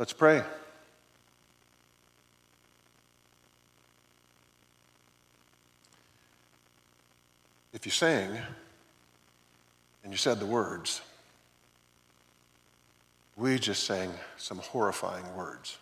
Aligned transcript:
Let's 0.00 0.14
pray. 0.14 0.42
If 7.74 7.84
you 7.84 7.92
sang 7.92 8.38
and 10.02 10.10
you 10.10 10.16
said 10.16 10.40
the 10.40 10.46
words, 10.46 11.02
we 13.36 13.58
just 13.58 13.84
sang 13.84 14.10
some 14.38 14.56
horrifying 14.56 15.36
words. 15.36 15.76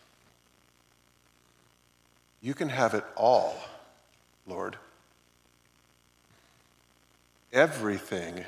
You 2.43 2.55
can 2.55 2.71
have 2.71 2.95
it 2.95 3.05
all, 3.15 3.55
Lord. 4.49 4.75
Everything 7.53 8.45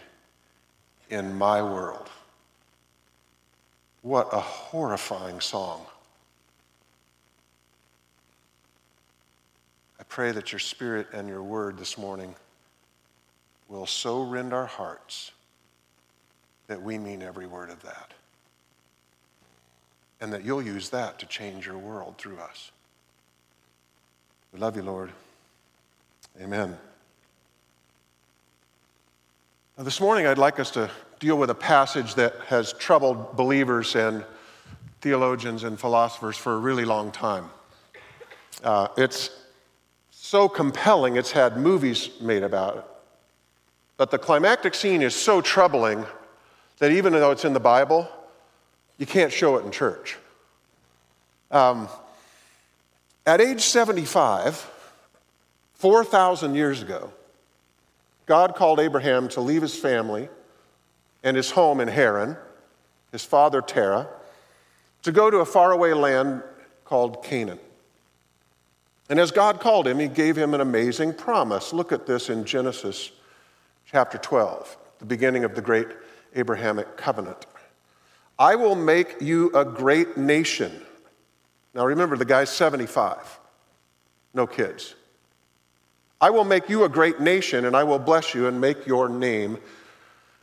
in 1.09 1.39
my 1.39 1.63
world. 1.63 2.11
What 4.03 4.29
a 4.33 4.41
horrifying 4.41 5.41
song. 5.41 5.85
I 9.99 10.03
pray 10.05 10.33
that 10.33 10.53
your 10.53 10.59
spirit 10.59 11.09
and 11.13 11.29
your 11.29 11.43
word 11.43 11.79
this 11.79 11.99
morning 11.99 12.35
will 13.69 13.87
so 13.87 14.23
rend 14.23 14.53
our 14.55 14.67
hearts 14.67 15.33
that 16.67 16.81
we 16.81 16.99
mean 16.99 17.23
every 17.23 17.47
word 17.47 17.69
of 17.69 17.83
that. 17.83 18.13
And 20.21 20.33
that 20.33 20.45
you'll 20.45 20.63
use 20.63 20.91
that 20.91 21.19
to 21.19 21.27
change 21.27 21.67
your 21.67 21.79
world 21.79 22.17
through 22.17 22.39
us. 22.39 22.71
We 24.53 24.59
love 24.59 24.77
you, 24.77 24.83
Lord. 24.83 25.11
Amen. 26.41 26.77
This 29.83 29.99
morning, 29.99 30.27
I'd 30.27 30.37
like 30.37 30.61
us 30.61 30.71
to 30.73 30.91
deal 31.21 31.39
with 31.39 31.49
a 31.49 31.55
passage 31.55 32.15
that 32.17 32.35
has 32.49 32.75
troubled 32.75 33.35
believers 33.35 33.97
and 33.97 34.27
theologians 35.01 35.65
and 35.65 35.81
philosophers 35.81 36.37
for 36.37 36.53
a 36.53 36.59
really 36.59 36.85
long 36.85 37.11
time. 37.11 37.49
Uh, 38.63 38.89
it's 38.99 39.31
so 40.11 40.51
compelling, 40.51 41.17
it's 41.17 41.31
had 41.31 41.57
movies 41.57 42.11
made 42.21 42.43
about 42.43 42.77
it. 42.77 42.85
But 43.97 44.11
the 44.11 44.19
climactic 44.19 44.75
scene 44.75 45.01
is 45.01 45.15
so 45.15 45.41
troubling 45.41 46.05
that 46.77 46.93
even 46.93 47.15
though 47.15 47.31
it's 47.31 47.47
in 47.47 47.55
the 47.55 47.59
Bible, 47.59 48.07
you 48.99 49.07
can't 49.07 49.33
show 49.33 49.57
it 49.57 49.65
in 49.65 49.71
church. 49.71 50.19
Um, 51.51 51.89
at 53.25 53.41
age 53.41 53.63
75, 53.63 54.71
4,000 55.73 56.55
years 56.55 56.83
ago, 56.83 57.11
God 58.27 58.55
called 58.55 58.81
Abraham 58.81 59.29
to 59.31 59.41
leave 59.41 59.63
his 59.63 59.77
family 59.77 60.29
and 61.23 61.37
his 61.37 61.51
home 61.51 61.81
in 61.81 61.89
Haran, 61.89 62.37
his 63.13 63.25
father 63.25 63.61
Terah, 63.61 64.09
to 65.03 65.13
go 65.13 65.31
to 65.31 65.39
a 65.39 65.47
faraway 65.47 65.93
land 65.93 66.43
called 66.85 67.25
Canaan. 67.25 67.59
And 69.09 69.19
as 69.19 69.33
God 69.33 69.61
called 69.61 69.89
him, 69.89 69.99
he 69.99 70.07
gave 70.07 70.37
him 70.37 70.55
an 70.55 70.61
amazing 70.61 71.15
promise. 71.15 71.73
Look 71.73 71.91
at 71.91 72.07
this 72.07 72.31
in 72.31 72.45
Genesis 72.45 73.11
chapter 73.85 74.19
12, 74.19 74.77
the 75.01 75.05
beginning 75.05 75.43
of 75.43 75.55
the 75.55 75.61
great 75.61 75.89
Abrahamic 76.37 76.97
covenant. 76.97 77.47
I 78.39 78.55
will 78.55 78.77
make 78.77 79.21
you 79.21 79.51
a 79.53 79.65
great 79.65 80.17
nation. 80.17 80.81
Now 81.75 81.87
remember, 81.87 82.17
the 82.17 82.25
guy's 82.25 82.51
75, 82.51 83.41
no 84.33 84.47
kids. 84.47 84.95
I 86.21 86.31
will 86.31 86.45
make 86.45 86.69
you 86.69 86.85
a 86.85 86.89
great 86.89 87.21
nation, 87.21 87.65
and 87.65 87.75
I 87.75 87.85
will 87.85 87.99
bless 87.99 88.35
you 88.35 88.47
and 88.47 88.61
make 88.61 88.87
your 88.87 89.09
name 89.09 89.59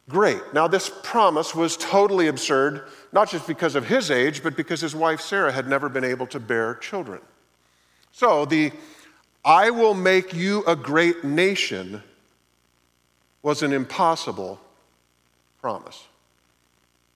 great. 0.10 0.42
Now, 0.54 0.68
this 0.68 0.90
promise 1.04 1.54
was 1.54 1.78
totally 1.78 2.28
absurd, 2.28 2.88
not 3.12 3.30
just 3.30 3.46
because 3.46 3.76
of 3.76 3.86
his 3.86 4.10
age, 4.10 4.42
but 4.42 4.56
because 4.56 4.82
his 4.82 4.96
wife 4.96 5.22
Sarah 5.22 5.52
had 5.52 5.68
never 5.68 5.90
been 5.90 6.04
able 6.04 6.28
to 6.28 6.40
bear 6.40 6.76
children. 6.76 7.22
So, 8.12 8.46
the 8.46 8.72
I 9.46 9.70
will 9.70 9.94
make 9.94 10.34
you 10.34 10.64
a 10.66 10.76
great 10.76 11.24
nation 11.24 12.04
was 13.44 13.64
an 13.64 13.72
impossible 13.72 14.60
promise. 15.62 16.06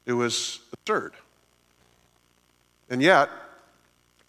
It 0.05 0.13
was 0.13 0.59
absurd. 0.71 1.13
And 2.89 3.01
yet, 3.01 3.29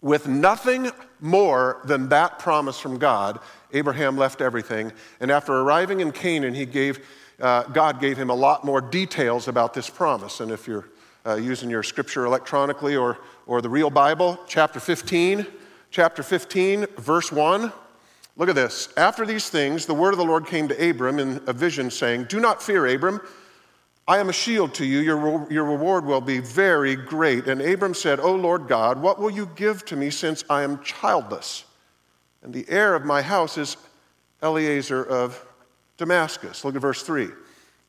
with 0.01 0.27
nothing 0.27 0.91
more 1.23 1.81
than 1.85 2.09
that 2.09 2.37
promise 2.37 2.77
from 2.77 2.99
God, 2.99 3.39
Abraham 3.71 4.17
left 4.17 4.41
everything. 4.41 4.91
And 5.19 5.31
after 5.31 5.53
arriving 5.53 6.01
in 6.01 6.11
Canaan, 6.11 6.53
he 6.53 6.65
gave, 6.65 7.07
uh, 7.39 7.63
God 7.63 7.99
gave 7.99 8.17
him 8.17 8.29
a 8.29 8.35
lot 8.35 8.65
more 8.65 8.81
details 8.81 9.47
about 9.47 9.73
this 9.73 9.89
promise. 9.89 10.41
And 10.41 10.51
if 10.51 10.67
you're 10.67 10.89
uh, 11.25 11.35
using 11.35 11.69
your 11.69 11.81
scripture 11.81 12.25
electronically 12.25 12.95
or, 12.95 13.17
or 13.47 13.61
the 13.61 13.69
real 13.69 13.89
Bible, 13.89 14.37
chapter 14.47 14.79
15, 14.79 15.47
chapter 15.89 16.23
15, 16.23 16.87
verse 16.97 17.31
1. 17.31 17.71
Look 18.35 18.49
at 18.49 18.55
this. 18.55 18.91
After 18.97 19.25
these 19.25 19.49
things, 19.49 19.85
the 19.85 19.93
word 19.93 20.11
of 20.11 20.17
the 20.17 20.25
Lord 20.25 20.45
came 20.47 20.67
to 20.67 20.89
Abram 20.89 21.19
in 21.19 21.41
a 21.47 21.53
vision, 21.53 21.89
saying, 21.91 22.25
Do 22.25 22.39
not 22.39 22.61
fear, 22.61 22.87
Abram. 22.87 23.21
I 24.07 24.17
am 24.17 24.29
a 24.29 24.33
shield 24.33 24.73
to 24.75 24.85
you. 24.85 24.99
Your, 24.99 25.51
your 25.51 25.63
reward 25.63 26.05
will 26.05 26.21
be 26.21 26.39
very 26.39 26.95
great. 26.95 27.47
And 27.47 27.61
Abram 27.61 27.93
said, 27.93 28.19
O 28.19 28.35
Lord 28.35 28.67
God, 28.67 29.01
what 29.01 29.19
will 29.19 29.29
you 29.29 29.49
give 29.55 29.85
to 29.85 29.95
me 29.95 30.09
since 30.09 30.43
I 30.49 30.63
am 30.63 30.83
childless? 30.83 31.63
And 32.41 32.53
the 32.53 32.65
heir 32.67 32.95
of 32.95 33.05
my 33.05 33.21
house 33.21 33.57
is 33.57 33.77
Eliezer 34.41 35.03
of 35.03 35.45
Damascus. 35.97 36.65
Look 36.65 36.75
at 36.75 36.81
verse 36.81 37.03
3. 37.03 37.29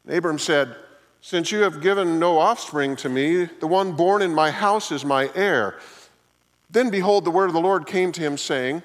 And 0.07 0.17
Abram 0.17 0.39
said, 0.39 0.77
Since 1.21 1.51
you 1.51 1.63
have 1.63 1.81
given 1.81 2.21
no 2.21 2.39
offspring 2.39 2.95
to 2.97 3.09
me, 3.09 3.47
the 3.47 3.67
one 3.67 3.93
born 3.93 4.23
in 4.23 4.33
my 4.33 4.53
house 4.53 4.93
is 4.93 5.05
my 5.05 5.31
heir. 5.35 5.81
Then 6.71 6.91
behold, 6.91 7.25
the 7.25 7.33
word 7.33 7.47
of 7.47 7.55
the 7.55 7.61
Lord 7.61 7.87
came 7.87 8.13
to 8.13 8.21
him, 8.21 8.39
saying, 8.39 8.85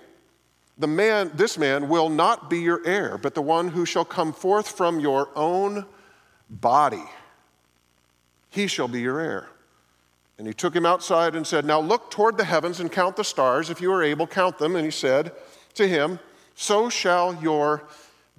the 0.80 0.88
man, 0.88 1.32
this 1.36 1.58
man 1.58 1.90
will 1.90 2.08
not 2.10 2.50
be 2.50 2.60
your 2.60 2.82
heir, 2.86 3.18
but 3.18 3.36
the 3.36 3.42
one 3.42 3.68
who 3.68 3.86
shall 3.86 4.06
come 4.06 4.32
forth 4.32 4.70
from 4.70 5.02
your 5.02 5.28
own 5.36 5.86
body. 6.50 7.04
He 8.50 8.68
shall 8.68 8.88
be 8.88 9.02
your 9.02 9.20
heir. 9.20 9.50
And 10.38 10.48
he 10.48 10.54
took 10.54 10.76
him 10.76 10.86
outside 10.86 11.36
and 11.36 11.46
said, 11.46 11.66
Now 11.66 11.80
look 11.80 12.10
toward 12.10 12.38
the 12.38 12.46
heavens 12.46 12.80
and 12.80 12.92
count 12.92 13.16
the 13.16 13.24
stars. 13.24 13.70
If 13.70 13.82
you 13.82 13.92
are 13.92 14.02
able, 14.02 14.26
count 14.26 14.58
them. 14.58 14.76
And 14.76 14.86
he 14.86 14.92
said 14.92 15.34
to 15.76 15.88
him, 15.88 16.20
So 16.56 16.90
shall 16.90 17.36
your 17.42 17.84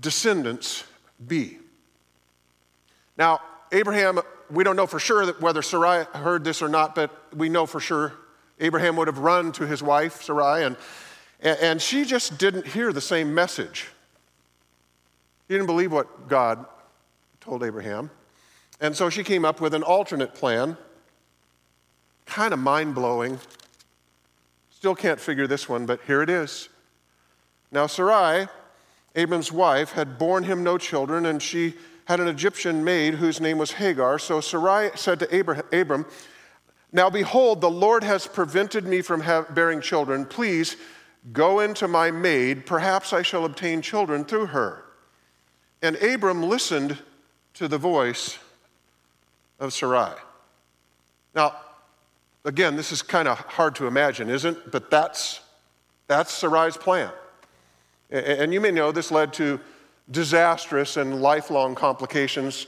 descendants 0.01 0.85
be. 1.27 1.59
Now, 3.19 3.41
Abraham, 3.71 4.21
we 4.51 4.65
don't 4.65 4.77
know 4.77 4.87
for 4.87 4.99
sure 4.99 5.27
that 5.27 5.41
whether 5.41 5.63
Sarai 5.63 6.05
heard 6.15 6.43
this 6.43 6.63
or 6.63 6.69
not, 6.69 6.95
but 6.95 7.11
we 7.35 7.49
know 7.49 7.67
for 7.67 7.81
sure 7.81 8.15
Abraham 8.59 8.97
would 8.97 9.07
have 9.07 9.19
run 9.19 9.53
to 9.53 9.67
his 9.67 9.83
wife, 9.83 10.23
Sarai, 10.23 10.65
and 10.65 10.77
and 11.43 11.81
she 11.81 12.05
just 12.05 12.39
didn't 12.39 12.67
hear 12.67 12.93
the 12.93 13.01
same 13.01 13.35
message. 13.35 13.89
She 15.49 15.55
didn't 15.55 15.67
believe 15.67 15.91
what 15.91 16.29
God 16.29 16.67
told 17.41 17.65
Abraham. 17.65 18.11
And 18.81 18.97
so 18.97 19.11
she 19.11 19.23
came 19.23 19.45
up 19.45 19.61
with 19.61 19.75
an 19.75 19.83
alternate 19.83 20.35
plan, 20.35 20.77
kind 22.27 22.55
of 22.55 22.59
mind 22.59 22.95
blowing. 22.95 23.39
Still 24.71 24.95
can't 24.95 25.21
figure 25.21 25.47
this 25.47 25.69
one, 25.69 25.87
but 25.87 26.01
here 26.07 26.23
it 26.23 26.31
is. 26.31 26.69
Now, 27.71 27.87
Sarai, 27.87 28.49
Abram's 29.15 29.53
wife, 29.53 29.93
had 29.93 30.19
borne 30.19 30.45
him 30.45 30.65
no 30.65 30.79
children, 30.79 31.27
and 31.27 31.43
she 31.43 31.75
had 32.07 32.21
an 32.21 32.29
Egyptian 32.29 32.83
maid 32.83 33.15
whose 33.15 33.41
name 33.41 33.59
was 33.59 33.73
Hagar. 33.73 34.19
So 34.19 34.41
Sarai 34.41 34.91
said 34.95 35.21
to 35.21 35.41
Abram, 35.81 36.07
Now 36.93 37.11
behold, 37.11 37.61
the 37.61 37.71
Lord 37.71 38.03
has 38.03 38.27
prevented 38.27 38.87
me 38.87 39.03
from 39.03 39.23
bearing 39.55 39.81
children. 39.81 40.25
Please 40.25 40.77
Go 41.33 41.61
into 41.61 41.87
my 41.87 42.11
maid, 42.11 42.65
perhaps 42.65 43.13
I 43.13 43.23
shall 43.23 43.45
obtain 43.45 43.83
children 43.83 44.25
through 44.25 44.47
her. 44.47 44.85
And 45.83 45.97
Abram 45.97 46.43
listened 46.43 46.99
to 47.55 47.69
the 47.69 47.79
voice 47.79 48.39
of 49.61 49.73
Sarai. 49.73 50.13
Now, 51.35 51.55
again, 52.45 52.75
this 52.75 52.91
is 52.91 53.03
kind 53.03 53.29
of 53.29 53.39
hard 53.39 53.77
to 53.77 53.87
imagine, 53.87 54.29
isn't 54.29 54.57
it? 54.57 54.73
But 54.73 54.91
that's, 54.91 55.41
that's 56.09 56.33
Sarai's 56.33 56.77
plan. 56.77 57.13
And 58.11 58.53
you 58.53 58.61
may 58.61 58.73
know 58.73 58.91
this 58.91 59.13
led 59.13 59.33
to 59.35 59.61
disastrous 60.11 60.97
and 60.97 61.23
lifelong 61.23 61.77
complications. 61.77 62.67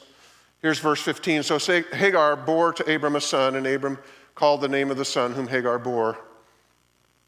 Here's 0.60 0.78
verse 0.78 1.02
15. 1.02 1.42
So 1.42 1.58
Hagar 1.58 2.36
bore 2.36 2.72
to 2.74 2.94
Abram 2.94 3.16
a 3.16 3.20
son, 3.20 3.56
and 3.56 3.66
Abram 3.66 3.98
called 4.36 4.60
the 4.60 4.68
name 4.68 4.90
of 4.90 4.96
the 4.96 5.04
son 5.04 5.32
whom 5.32 5.48
Hagar 5.48 5.78
bore 5.78 6.18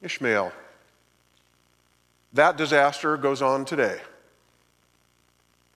Ishmael. 0.02 0.52
That 2.34 2.56
disaster 2.56 3.17
goes 3.17 3.43
on 3.43 3.64
today. 3.64 4.00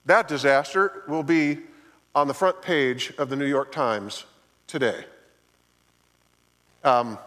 That 0.05 0.27
disaster 0.27 1.03
will 1.07 1.23
be 1.23 1.59
on 2.15 2.27
the 2.27 2.33
front 2.33 2.61
page 2.61 3.13
of 3.17 3.29
the 3.29 3.35
New 3.35 3.45
York 3.45 3.71
Times 3.71 4.25
today. 4.67 5.05
Um, 6.83 7.17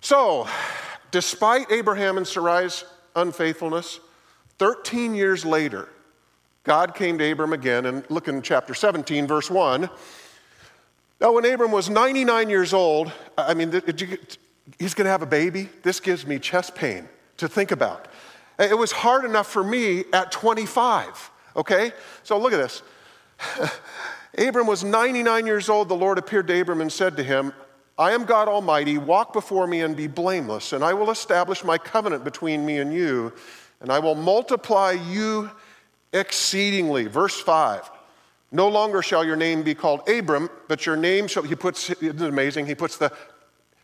so, 0.00 0.46
despite 1.10 1.70
Abraham 1.70 2.16
and 2.16 2.26
Sarai's 2.26 2.84
unfaithfulness, 3.16 4.00
13 4.58 5.14
years 5.14 5.44
later, 5.44 5.88
God 6.64 6.94
came 6.94 7.18
to 7.18 7.30
Abram 7.30 7.52
again, 7.52 7.86
and 7.86 8.04
look 8.08 8.28
in 8.28 8.42
chapter 8.42 8.74
17, 8.74 9.26
verse 9.26 9.50
1. 9.50 9.88
Now, 11.20 11.32
when 11.32 11.44
Abram 11.44 11.72
was 11.72 11.88
99 11.88 12.50
years 12.50 12.72
old, 12.72 13.12
I 13.36 13.54
mean, 13.54 13.72
he's 14.78 14.94
going 14.94 15.04
to 15.04 15.10
have 15.10 15.22
a 15.22 15.26
baby? 15.26 15.68
This 15.82 16.00
gives 16.00 16.26
me 16.26 16.38
chest 16.38 16.74
pain 16.74 17.08
to 17.38 17.48
think 17.48 17.70
about. 17.70 18.08
It 18.58 18.76
was 18.76 18.92
hard 18.92 19.24
enough 19.24 19.48
for 19.48 19.64
me 19.64 20.04
at 20.12 20.30
25, 20.30 21.30
okay? 21.56 21.92
So 22.22 22.38
look 22.38 22.52
at 22.52 22.58
this. 22.58 22.82
Abram 24.38 24.66
was 24.66 24.84
99 24.84 25.46
years 25.46 25.68
old. 25.68 25.88
The 25.88 25.94
Lord 25.94 26.18
appeared 26.18 26.46
to 26.48 26.60
Abram 26.60 26.80
and 26.80 26.92
said 26.92 27.16
to 27.16 27.22
him, 27.22 27.52
I 27.98 28.12
am 28.12 28.24
God 28.24 28.48
Almighty. 28.48 28.98
Walk 28.98 29.32
before 29.32 29.66
me 29.66 29.82
and 29.82 29.96
be 29.96 30.06
blameless, 30.06 30.72
and 30.72 30.82
I 30.82 30.94
will 30.94 31.10
establish 31.10 31.62
my 31.62 31.76
covenant 31.76 32.24
between 32.24 32.64
me 32.64 32.78
and 32.78 32.92
you, 32.92 33.32
and 33.80 33.92
I 33.92 33.98
will 33.98 34.14
multiply 34.14 34.92
you 34.92 35.50
exceedingly. 36.12 37.06
Verse 37.06 37.38
5. 37.40 37.90
No 38.50 38.68
longer 38.68 39.00
shall 39.02 39.24
your 39.24 39.36
name 39.36 39.62
be 39.62 39.74
called 39.74 40.06
Abram, 40.08 40.50
but 40.68 40.84
your 40.84 40.96
name 40.96 41.26
shall, 41.26 41.42
he 41.42 41.54
puts, 41.54 41.88
isn't 41.88 42.20
amazing? 42.20 42.66
He 42.66 42.74
puts 42.74 42.98
the, 42.98 43.10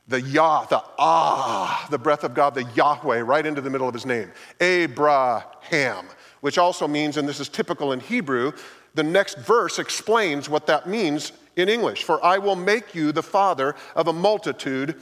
the 0.08 0.20
Yah, 0.20 0.66
the 0.66 0.82
Ah, 0.98 1.86
the 1.90 1.98
breath 1.98 2.22
of 2.22 2.34
God, 2.34 2.54
the 2.54 2.64
Yahweh, 2.74 3.20
right 3.20 3.46
into 3.46 3.62
the 3.62 3.70
middle 3.70 3.88
of 3.88 3.94
his 3.94 4.04
name. 4.04 4.30
Abraham, 4.60 6.06
which 6.40 6.58
also 6.58 6.86
means, 6.86 7.16
and 7.16 7.26
this 7.26 7.40
is 7.40 7.48
typical 7.48 7.92
in 7.92 8.00
Hebrew, 8.00 8.52
the 8.94 9.02
next 9.02 9.38
verse 9.38 9.78
explains 9.78 10.48
what 10.48 10.66
that 10.66 10.88
means 10.88 11.32
in 11.56 11.68
English. 11.68 12.04
For 12.04 12.24
I 12.24 12.38
will 12.38 12.56
make 12.56 12.94
you 12.94 13.12
the 13.12 13.22
father 13.22 13.74
of 13.94 14.08
a 14.08 14.12
multitude 14.12 14.96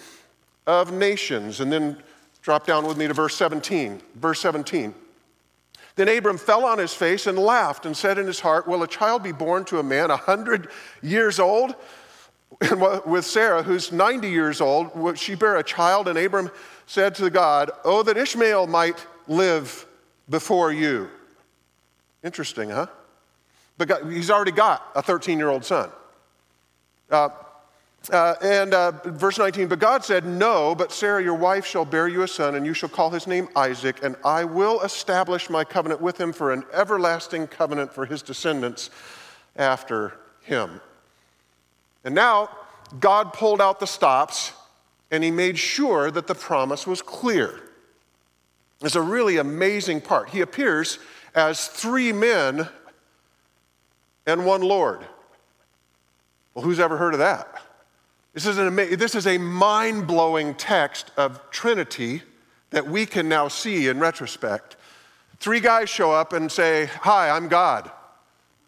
of 0.66 0.92
nations. 0.92 1.60
And 1.60 1.70
then 1.72 2.02
drop 2.42 2.66
down 2.66 2.86
with 2.86 2.96
me 2.96 3.06
to 3.06 3.14
verse 3.14 3.36
17. 3.36 4.00
Verse 4.14 4.40
17. 4.40 4.94
Then 5.96 6.08
Abram 6.08 6.36
fell 6.36 6.64
on 6.64 6.78
his 6.78 6.92
face 6.92 7.26
and 7.26 7.38
laughed 7.38 7.86
and 7.86 7.96
said 7.96 8.18
in 8.18 8.26
his 8.26 8.40
heart, 8.40 8.68
Will 8.68 8.82
a 8.82 8.88
child 8.88 9.22
be 9.22 9.32
born 9.32 9.64
to 9.66 9.78
a 9.78 9.82
man 9.82 10.10
a 10.10 10.16
hundred 10.16 10.68
years 11.02 11.38
old? 11.38 11.74
And 12.60 12.80
with 13.04 13.26
Sarah, 13.26 13.62
who's 13.62 13.90
90 13.90 14.30
years 14.30 14.60
old, 14.60 15.18
she 15.18 15.34
bear 15.34 15.56
a 15.56 15.64
child? 15.64 16.06
And 16.06 16.16
Abram 16.16 16.48
said 16.86 17.14
to 17.16 17.28
God, 17.28 17.72
Oh, 17.84 18.04
that 18.04 18.16
Ishmael 18.16 18.68
might 18.68 19.04
live 19.26 19.84
before 20.30 20.72
you. 20.72 21.10
Interesting, 22.22 22.70
huh? 22.70 22.86
But 23.78 24.10
he's 24.10 24.30
already 24.30 24.52
got 24.52 24.90
a 24.94 25.02
13 25.02 25.38
year 25.38 25.48
old 25.48 25.64
son. 25.64 25.90
Uh, 27.10 27.28
uh, 28.10 28.34
and 28.40 28.72
uh, 28.72 28.92
verse 29.04 29.38
19, 29.38 29.66
but 29.66 29.78
God 29.78 30.04
said, 30.04 30.24
No, 30.24 30.74
but 30.74 30.92
Sarah, 30.92 31.22
your 31.22 31.34
wife, 31.34 31.66
shall 31.66 31.84
bear 31.84 32.06
you 32.06 32.22
a 32.22 32.28
son, 32.28 32.54
and 32.54 32.64
you 32.64 32.72
shall 32.72 32.88
call 32.88 33.10
his 33.10 33.26
name 33.26 33.48
Isaac, 33.56 33.98
and 34.02 34.14
I 34.24 34.44
will 34.44 34.80
establish 34.82 35.50
my 35.50 35.64
covenant 35.64 36.00
with 36.00 36.20
him 36.20 36.32
for 36.32 36.52
an 36.52 36.64
everlasting 36.72 37.48
covenant 37.48 37.92
for 37.92 38.06
his 38.06 38.22
descendants 38.22 38.90
after 39.56 40.14
him. 40.42 40.80
And 42.04 42.14
now, 42.14 42.50
God 43.00 43.32
pulled 43.32 43.60
out 43.60 43.80
the 43.80 43.86
stops, 43.86 44.52
and 45.10 45.24
he 45.24 45.32
made 45.32 45.58
sure 45.58 46.10
that 46.10 46.28
the 46.28 46.34
promise 46.34 46.86
was 46.86 47.02
clear. 47.02 47.60
It's 48.82 48.94
a 48.94 49.02
really 49.02 49.38
amazing 49.38 50.02
part. 50.02 50.28
He 50.30 50.42
appears 50.42 51.00
as 51.34 51.66
three 51.66 52.12
men 52.12 52.68
and 54.26 54.44
one 54.44 54.62
Lord. 54.62 55.06
Well, 56.54 56.64
who's 56.64 56.80
ever 56.80 56.96
heard 56.96 57.14
of 57.14 57.18
that? 57.20 57.62
This 58.32 58.46
is, 58.46 58.58
an 58.58 58.66
ama- 58.66 58.96
this 58.96 59.14
is 59.14 59.26
a 59.26 59.38
mind 59.38 60.06
blowing 60.06 60.54
text 60.54 61.10
of 61.16 61.40
Trinity 61.50 62.22
that 62.70 62.86
we 62.86 63.06
can 63.06 63.28
now 63.28 63.48
see 63.48 63.88
in 63.88 63.98
retrospect. 63.98 64.76
Three 65.38 65.60
guys 65.60 65.88
show 65.88 66.12
up 66.12 66.32
and 66.32 66.50
say, 66.50 66.90
Hi, 67.00 67.30
I'm 67.30 67.48
God. 67.48 67.90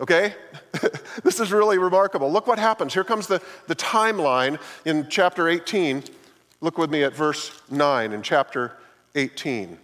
Okay? 0.00 0.34
this 1.24 1.40
is 1.40 1.52
really 1.52 1.78
remarkable. 1.78 2.30
Look 2.30 2.46
what 2.46 2.58
happens. 2.58 2.94
Here 2.94 3.04
comes 3.04 3.26
the, 3.26 3.42
the 3.66 3.74
timeline 3.74 4.58
in 4.84 5.08
chapter 5.08 5.48
18. 5.48 6.04
Look 6.60 6.78
with 6.78 6.90
me 6.90 7.02
at 7.02 7.14
verse 7.14 7.60
9 7.70 8.12
in 8.12 8.22
chapter 8.22 8.76
18. 9.14 9.78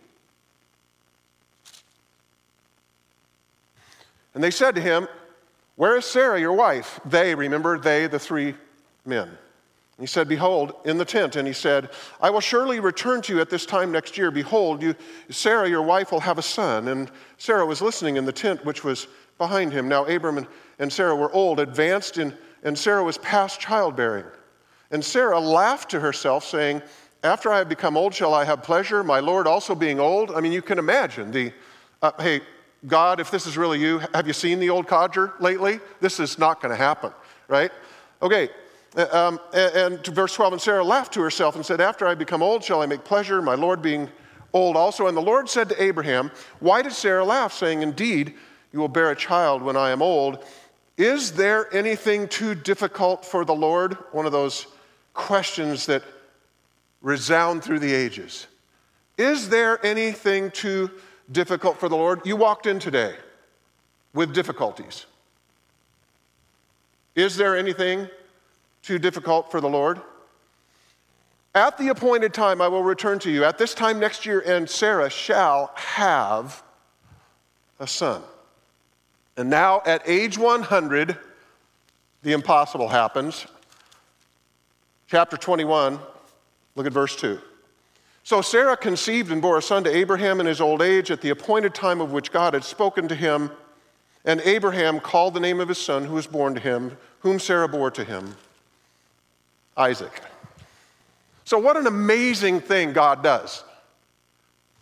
And 4.35 4.43
they 4.43 4.51
said 4.51 4.75
to 4.75 4.81
him, 4.81 5.09
Where 5.77 5.97
is 5.97 6.05
Sarah, 6.05 6.41
your 6.41 6.53
wife? 6.53 7.01
They, 7.05 7.35
remember, 7.35 7.79
they, 7.79 8.07
the 8.07 8.19
three 8.19 8.55
men. 9.05 9.37
He 9.99 10.07
said, 10.07 10.29
Behold, 10.29 10.75
in 10.85 10.99
the 10.99 11.05
tent. 11.05 11.37
And 11.37 11.47
he 11.47 11.55
said, 11.55 11.91
I 12.21 12.31
will 12.31 12.41
surely 12.41 12.81
return 12.81 13.23
to 13.23 13.35
you 13.35 13.41
at 13.41 13.51
this 13.51 13.65
time 13.65 13.93
next 13.93 14.19
year. 14.19 14.31
Behold, 14.31 14.83
you, 14.83 14.95
Sarah, 15.31 15.69
your 15.69 15.83
wife, 15.83 16.11
will 16.11 16.21
have 16.21 16.39
a 16.39 16.43
son. 16.43 16.89
And 16.89 17.11
Sarah 17.39 17.67
was 17.67 17.81
listening 17.81 18.17
in 18.17 18.25
the 18.25 18.33
tent 18.33 18.65
which 18.65 18.83
was 18.83 19.07
behind 19.39 19.73
him. 19.73 19.89
Now, 19.89 20.05
Abram 20.07 20.39
and, 20.39 20.47
and 20.79 20.93
Sarah 20.93 21.15
were 21.15 21.33
old, 21.33 21.61
advanced, 21.61 22.19
in, 22.19 22.37
and 22.65 22.77
Sarah 22.77 23.05
was 23.05 23.19
past 23.19 23.61
childbearing. 23.61 24.27
And 24.91 25.05
Sarah 25.05 25.39
laughed 25.39 25.91
to 25.91 26.01
herself, 26.01 26.45
saying, 26.45 26.83
After 27.23 27.53
I 27.53 27.59
have 27.59 27.69
become 27.69 27.97
old, 27.97 28.15
shall 28.15 28.35
I 28.35 28.45
have 28.45 28.63
pleasure, 28.63 29.05
my 29.05 29.21
Lord 29.21 29.47
also 29.47 29.75
being 29.75 30.01
old? 30.01 30.33
I 30.33 30.41
mean, 30.41 30.53
you 30.53 30.63
can 30.63 30.79
imagine 30.79 31.31
the, 31.31 31.53
uh, 32.03 32.13
hey, 32.19 32.41
God, 32.87 33.21
if 33.21 33.31
this 33.31 33.47
is 33.47 33.57
really 33.57 33.81
you, 33.81 34.01
have 34.13 34.27
you 34.27 34.33
seen 34.33 34.61
the 34.61 34.71
old 34.71 34.87
codger 34.87 35.33
lately? 35.41 35.81
This 36.01 36.21
is 36.21 36.39
not 36.39 36.61
going 36.61 36.71
to 36.71 36.77
happen, 36.77 37.13
right? 37.49 37.73
Okay, 38.21 38.51
uh, 38.97 39.07
um, 39.13 39.41
and, 39.53 40.05
verse 40.07 40.35
12, 40.35 40.55
and 40.55 40.63
Sarah 40.63 40.85
laughed 40.85 41.15
to 41.15 41.21
herself 41.21 41.57
and 41.57 41.65
said, 41.65 41.81
After 41.81 42.07
I 42.07 42.15
become 42.15 42.43
old, 42.43 42.63
shall 42.63 42.83
I 42.83 42.87
make 42.87 43.05
pleasure, 43.05 43.43
my 43.43 43.55
Lord 43.55 43.83
being 43.83 44.09
old 44.53 44.77
also? 44.77 45.07
And 45.07 45.17
the 45.17 45.23
Lord 45.23 45.49
said 45.49 45.69
to 45.71 45.83
Abraham, 45.83 46.31
Why 46.61 46.83
did 46.83 46.93
Sarah 46.93 47.25
laugh, 47.25 47.53
saying, 47.53 47.83
Indeed, 47.83 48.35
you 48.73 48.79
will 48.79 48.89
bear 48.89 49.11
a 49.11 49.17
child 49.17 49.63
when 49.63 49.77
I 49.77 49.91
am 49.91 50.03
old? 50.03 50.45
Is 50.97 51.33
there 51.33 51.75
anything 51.75 52.29
too 52.29 52.55
difficult 52.55 53.25
for 53.25 53.45
the 53.45 53.55
Lord? 53.55 53.95
One 54.13 54.27
of 54.27 54.33
those 54.33 54.67
questions 55.13 55.87
that 55.87 56.03
resound 57.03 57.65
through 57.65 57.81
the 57.81 57.93
ages. 57.93 58.47
Is 59.19 59.49
there 59.49 59.85
anything 59.85 60.51
too 60.51 60.91
difficult 61.31 61.79
for 61.79 61.89
the 61.89 61.97
Lord? 61.97 62.21
You 62.25 62.37
walked 62.37 62.67
in 62.67 62.79
today 62.79 63.15
with 64.13 64.35
difficulties. 64.35 65.07
Is 67.15 67.37
there 67.37 67.57
anything 67.57 68.09
too 68.83 68.99
difficult 68.99 69.51
for 69.51 69.61
the 69.61 69.69
Lord? 69.69 70.01
At 71.55 71.79
the 71.79 71.89
appointed 71.89 72.35
time, 72.35 72.61
I 72.61 72.67
will 72.67 72.83
return 72.83 73.21
to 73.21 73.31
you. 73.31 73.45
At 73.45 73.59
this 73.59 73.75
time 73.75 74.01
next 74.01 74.27
year, 74.27 74.43
and 74.45 74.69
Sarah 74.69 75.09
shall 75.09 75.71
have 75.77 76.63
a 77.79 77.87
son. 77.87 78.23
And 79.37 79.51
now, 79.51 79.83
at 79.87 80.03
age 80.09 80.37
100, 80.37 81.17
the 82.23 82.33
impossible 82.33 82.89
happens. 82.89 83.47
Chapter 85.07 85.37
21, 85.37 85.99
look 86.75 86.87
at 86.87 86.93
verse 86.93 87.15
2. 87.17 87.39
So 88.25 88.41
Sarah 88.41 88.77
conceived 88.77 89.31
and 89.31 89.43
bore 89.43 89.59
a 89.59 89.63
son 89.63 89.85
to 89.85 89.95
Abraham 89.95 90.41
in 90.41 90.47
his 90.47 90.61
old 90.61 90.81
age 90.81 91.11
at 91.11 91.21
the 91.21 91.29
appointed 91.29 91.75
time 91.75 92.01
of 92.01 92.11
which 92.11 92.33
God 92.33 92.55
had 92.55 92.65
spoken 92.65 93.07
to 93.09 93.15
him. 93.15 93.51
And 94.25 94.41
Abraham 94.41 94.99
called 94.99 95.35
the 95.35 95.41
name 95.41 95.61
of 95.61 95.69
his 95.69 95.77
son 95.77 96.07
who 96.07 96.15
was 96.15 96.27
born 96.27 96.55
to 96.55 96.61
him, 96.61 96.97
whom 97.21 97.39
Sarah 97.39 97.69
bore 97.69 97.91
to 97.91 98.03
him, 98.03 98.35
Isaac. 99.77 100.23
So, 101.45 101.59
what 101.59 101.77
an 101.77 101.87
amazing 101.87 102.61
thing 102.61 102.95
God 102.95 103.23
does. 103.23 103.63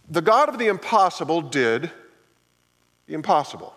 The 0.08 0.22
God 0.22 0.48
of 0.48 0.58
the 0.58 0.68
impossible 0.68 1.42
did 1.42 1.90
the 3.08 3.14
impossible. 3.14 3.74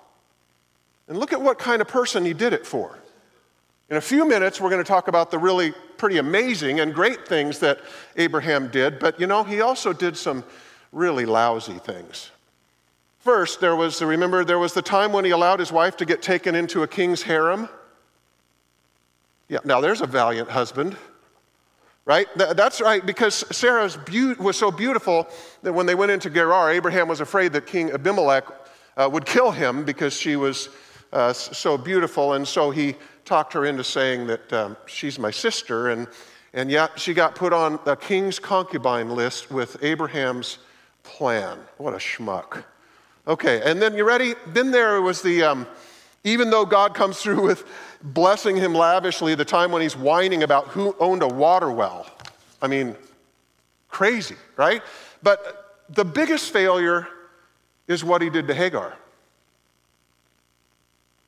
And 1.08 1.18
look 1.18 1.34
at 1.34 1.42
what 1.42 1.58
kind 1.58 1.82
of 1.82 1.88
person 1.88 2.24
he 2.24 2.34
did 2.34 2.54
it 2.54 2.68
for. 2.68 3.00
In 3.88 3.98
a 3.98 4.02
few 4.02 4.28
minutes, 4.28 4.60
we're 4.60 4.72
going 4.72 4.84
to 4.84 4.88
talk 4.88 5.08
about 5.08 5.30
the 5.30 5.38
really 5.38 5.72
pretty 5.98 6.18
amazing 6.18 6.80
and 6.80 6.92
great 6.92 7.28
things 7.28 7.60
that 7.60 7.80
Abraham 8.16 8.70
did, 8.70 8.98
but 8.98 9.20
you 9.20 9.28
know, 9.28 9.44
he 9.44 9.62
also 9.62 9.94
did 9.94 10.18
some 10.18 10.44
really 10.92 11.26
lousy 11.26 11.78
things. 11.78 12.32
First, 13.20 13.60
there 13.60 13.76
was, 13.76 14.02
remember, 14.02 14.44
there 14.44 14.58
was 14.58 14.74
the 14.74 14.82
time 14.82 15.14
when 15.14 15.24
he 15.24 15.32
allowed 15.32 15.60
his 15.60 15.72
wife 15.72 15.98
to 15.98 16.06
get 16.06 16.24
taken 16.24 16.56
into 16.56 16.82
a 16.82 16.88
king's 16.88 17.22
harem. 17.22 17.70
Yeah, 19.50 19.60
now 19.64 19.82
there's 19.82 20.02
a 20.02 20.08
valiant 20.08 20.50
husband, 20.50 20.98
right? 22.06 22.28
That's 22.36 22.82
right, 22.82 23.06
because 23.06 23.46
Sarah 23.56 23.88
was 24.40 24.58
so 24.58 24.72
beautiful 24.72 25.28
that 25.62 25.74
when 25.74 25.86
they 25.86 25.96
went 25.96 26.12
into 26.12 26.32
Gerar, 26.32 26.72
Abraham 26.72 27.08
was 27.08 27.22
afraid 27.22 27.54
that 27.54 27.68
King 27.68 27.92
Abimelech 27.92 28.46
uh, 28.98 29.08
would 29.12 29.28
kill 29.28 29.52
him 29.52 29.86
because 29.86 30.14
she 30.14 30.36
was 30.36 30.70
uh, 31.14 31.34
so 31.34 31.78
beautiful, 31.78 32.34
and 32.34 32.48
so 32.48 32.72
he 32.72 32.96
talked 33.26 33.54
her 33.54 33.66
into 33.66 33.84
saying 33.84 34.28
that 34.28 34.54
um, 34.54 34.78
she's 34.86 35.18
my 35.20 35.32
sister, 35.32 35.90
and, 35.90 36.08
and 36.54 36.70
yet 36.70 37.00
she 37.00 37.14
got 37.14 37.36
put 37.36 37.52
on 37.52 37.80
the 37.84 37.96
king's 37.96 38.40
concubine 38.40 39.10
list 39.10 39.52
with 39.52 39.84
Abraham's 39.84 40.60
plan. 41.04 41.58
What 41.78 41.94
a 41.94 41.98
schmuck. 41.98 42.64
Okay, 43.28 43.62
and 43.64 43.82
then 43.82 43.96
you 43.96 44.04
ready? 44.04 44.36
Then 44.48 44.72
there 44.72 45.02
was 45.02 45.22
the, 45.22 45.42
um, 45.44 45.68
even 46.24 46.52
though 46.52 46.66
God 46.66 46.94
comes 46.94 47.20
through 47.20 47.42
with 47.42 47.66
blessing 48.04 48.56
him 48.56 48.74
lavishly, 48.74 49.34
the 49.34 49.46
time 49.46 49.72
when 49.72 49.82
he's 49.82 49.98
whining 49.98 50.44
about 50.44 50.68
who 50.68 50.96
owned 51.00 51.24
a 51.24 51.28
water 51.28 51.72
well. 51.72 52.06
I 52.62 52.68
mean, 52.68 52.96
crazy, 53.90 54.36
right? 54.56 54.84
But 55.24 55.82
the 55.90 56.06
biggest 56.06 56.52
failure 56.52 57.08
is 57.88 58.04
what 58.04 58.22
he 58.22 58.30
did 58.30 58.48
to 58.48 58.54
Hagar. 58.54 58.96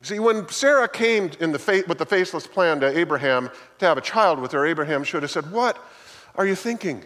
See, 0.07 0.19
when 0.19 0.47
Sarah 0.47 0.87
came 0.87 1.31
in 1.41 1.51
the 1.51 1.59
fa- 1.59 1.83
with 1.85 1.97
the 1.97 2.05
faceless 2.05 2.47
plan 2.47 2.79
to 2.79 2.97
Abraham 2.97 3.49
to 3.79 3.85
have 3.85 3.97
a 3.97 4.01
child 4.01 4.39
with 4.39 4.53
her, 4.53 4.65
Abraham 4.65 5.03
should 5.03 5.21
have 5.21 5.31
said, 5.31 5.51
What 5.51 5.77
are 6.35 6.45
you 6.45 6.55
thinking? 6.55 7.03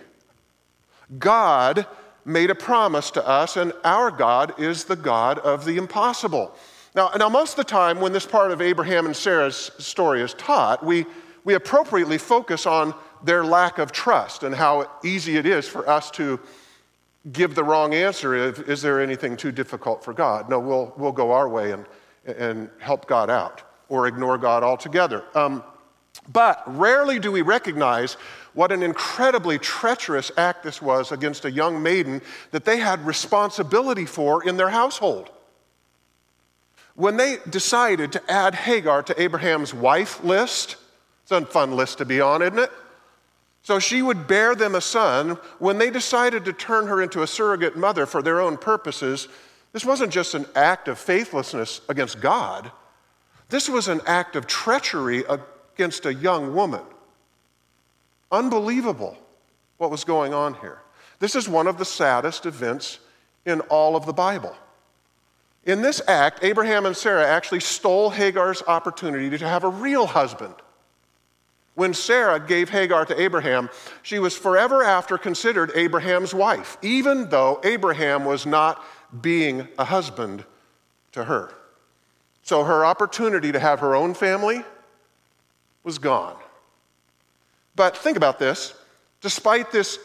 God 1.17 1.87
made 2.25 2.51
a 2.51 2.55
promise 2.55 3.09
to 3.11 3.27
us, 3.27 3.57
and 3.57 3.73
our 3.83 4.11
God 4.11 4.53
is 4.59 4.83
the 4.83 4.95
God 4.95 5.39
of 5.39 5.65
the 5.65 5.77
impossible. 5.77 6.53
Now, 6.93 7.09
now, 7.17 7.27
most 7.27 7.53
of 7.53 7.57
the 7.57 7.63
time 7.63 7.99
when 7.99 8.13
this 8.13 8.27
part 8.27 8.51
of 8.51 8.61
Abraham 8.61 9.07
and 9.07 9.15
Sarah's 9.15 9.71
story 9.79 10.21
is 10.21 10.35
taught, 10.35 10.85
we, 10.85 11.07
we 11.43 11.55
appropriately 11.55 12.19
focus 12.19 12.67
on 12.67 12.93
their 13.23 13.43
lack 13.43 13.79
of 13.79 13.91
trust 13.91 14.43
and 14.43 14.53
how 14.53 14.87
easy 15.03 15.37
it 15.37 15.47
is 15.47 15.67
for 15.67 15.89
us 15.89 16.11
to 16.11 16.39
give 17.31 17.55
the 17.55 17.63
wrong 17.63 17.95
answer 17.95 18.35
if, 18.35 18.59
is 18.69 18.83
there 18.83 19.01
anything 19.01 19.35
too 19.35 19.51
difficult 19.51 20.03
for 20.03 20.13
God? 20.13 20.51
No, 20.51 20.59
we'll, 20.59 20.93
we'll 20.97 21.11
go 21.11 21.31
our 21.31 21.49
way 21.49 21.71
and, 21.71 21.87
and 22.25 22.69
help 22.79 23.07
God 23.07 23.29
out 23.29 23.63
or 23.89 24.07
ignore 24.07 24.37
God 24.37 24.63
altogether. 24.63 25.23
Um, 25.35 25.63
but 26.31 26.63
rarely 26.65 27.19
do 27.19 27.31
we 27.31 27.41
recognize 27.41 28.13
what 28.53 28.71
an 28.71 28.83
incredibly 28.83 29.57
treacherous 29.57 30.31
act 30.37 30.63
this 30.63 30.81
was 30.81 31.11
against 31.11 31.45
a 31.45 31.51
young 31.51 31.81
maiden 31.81 32.21
that 32.51 32.65
they 32.65 32.77
had 32.77 33.05
responsibility 33.05 34.05
for 34.05 34.43
in 34.47 34.57
their 34.57 34.69
household. 34.69 35.29
When 36.95 37.17
they 37.17 37.37
decided 37.49 38.11
to 38.11 38.31
add 38.31 38.53
Hagar 38.53 39.03
to 39.03 39.21
Abraham's 39.21 39.73
wife 39.73 40.23
list, 40.23 40.75
it's 41.23 41.31
a 41.31 41.45
fun 41.45 41.75
list 41.75 41.99
to 41.99 42.05
be 42.05 42.19
on, 42.19 42.41
isn't 42.41 42.59
it? 42.59 42.71
So 43.63 43.79
she 43.79 44.01
would 44.01 44.27
bear 44.27 44.55
them 44.55 44.75
a 44.75 44.81
son. 44.81 45.37
When 45.59 45.77
they 45.77 45.89
decided 45.89 46.45
to 46.45 46.53
turn 46.53 46.87
her 46.87 47.01
into 47.01 47.21
a 47.21 47.27
surrogate 47.27 47.77
mother 47.77 48.05
for 48.05 48.21
their 48.21 48.41
own 48.41 48.57
purposes, 48.57 49.27
this 49.73 49.85
wasn't 49.85 50.11
just 50.11 50.33
an 50.33 50.45
act 50.55 50.87
of 50.87 50.97
faithlessness 50.97 51.81
against 51.89 52.19
God, 52.19 52.71
this 53.49 53.67
was 53.67 53.87
an 53.87 54.01
act 54.05 54.35
of 54.35 54.47
treachery 54.47 55.23
against 55.27 56.05
a 56.05 56.13
young 56.13 56.55
woman. 56.55 56.81
Unbelievable 58.31 59.17
what 59.77 59.91
was 59.91 60.03
going 60.05 60.33
on 60.33 60.53
here. 60.55 60.81
This 61.19 61.35
is 61.35 61.49
one 61.49 61.67
of 61.67 61.77
the 61.77 61.85
saddest 61.85 62.45
events 62.45 62.99
in 63.45 63.59
all 63.61 63.95
of 63.95 64.05
the 64.05 64.13
Bible. 64.13 64.55
In 65.65 65.81
this 65.81 66.01
act, 66.07 66.43
Abraham 66.43 66.85
and 66.85 66.95
Sarah 66.95 67.27
actually 67.27 67.59
stole 67.59 68.09
Hagar's 68.09 68.63
opportunity 68.67 69.37
to 69.37 69.47
have 69.47 69.63
a 69.63 69.69
real 69.69 70.07
husband. 70.07 70.55
When 71.75 71.93
Sarah 71.93 72.39
gave 72.39 72.69
Hagar 72.69 73.05
to 73.05 73.21
Abraham, 73.21 73.69
she 74.01 74.19
was 74.19 74.35
forever 74.35 74.83
after 74.83 75.17
considered 75.17 75.71
Abraham's 75.75 76.33
wife, 76.33 76.77
even 76.81 77.29
though 77.29 77.61
Abraham 77.63 78.25
was 78.25 78.45
not 78.45 78.83
being 79.19 79.67
a 79.77 79.85
husband 79.85 80.45
to 81.11 81.25
her. 81.25 81.53
So 82.43 82.63
her 82.63 82.85
opportunity 82.85 83.51
to 83.51 83.59
have 83.59 83.79
her 83.79 83.95
own 83.95 84.13
family 84.13 84.63
was 85.83 85.97
gone. 85.97 86.35
But 87.75 87.97
think 87.97 88.17
about 88.17 88.39
this 88.39 88.73
despite 89.21 89.71
this 89.71 89.99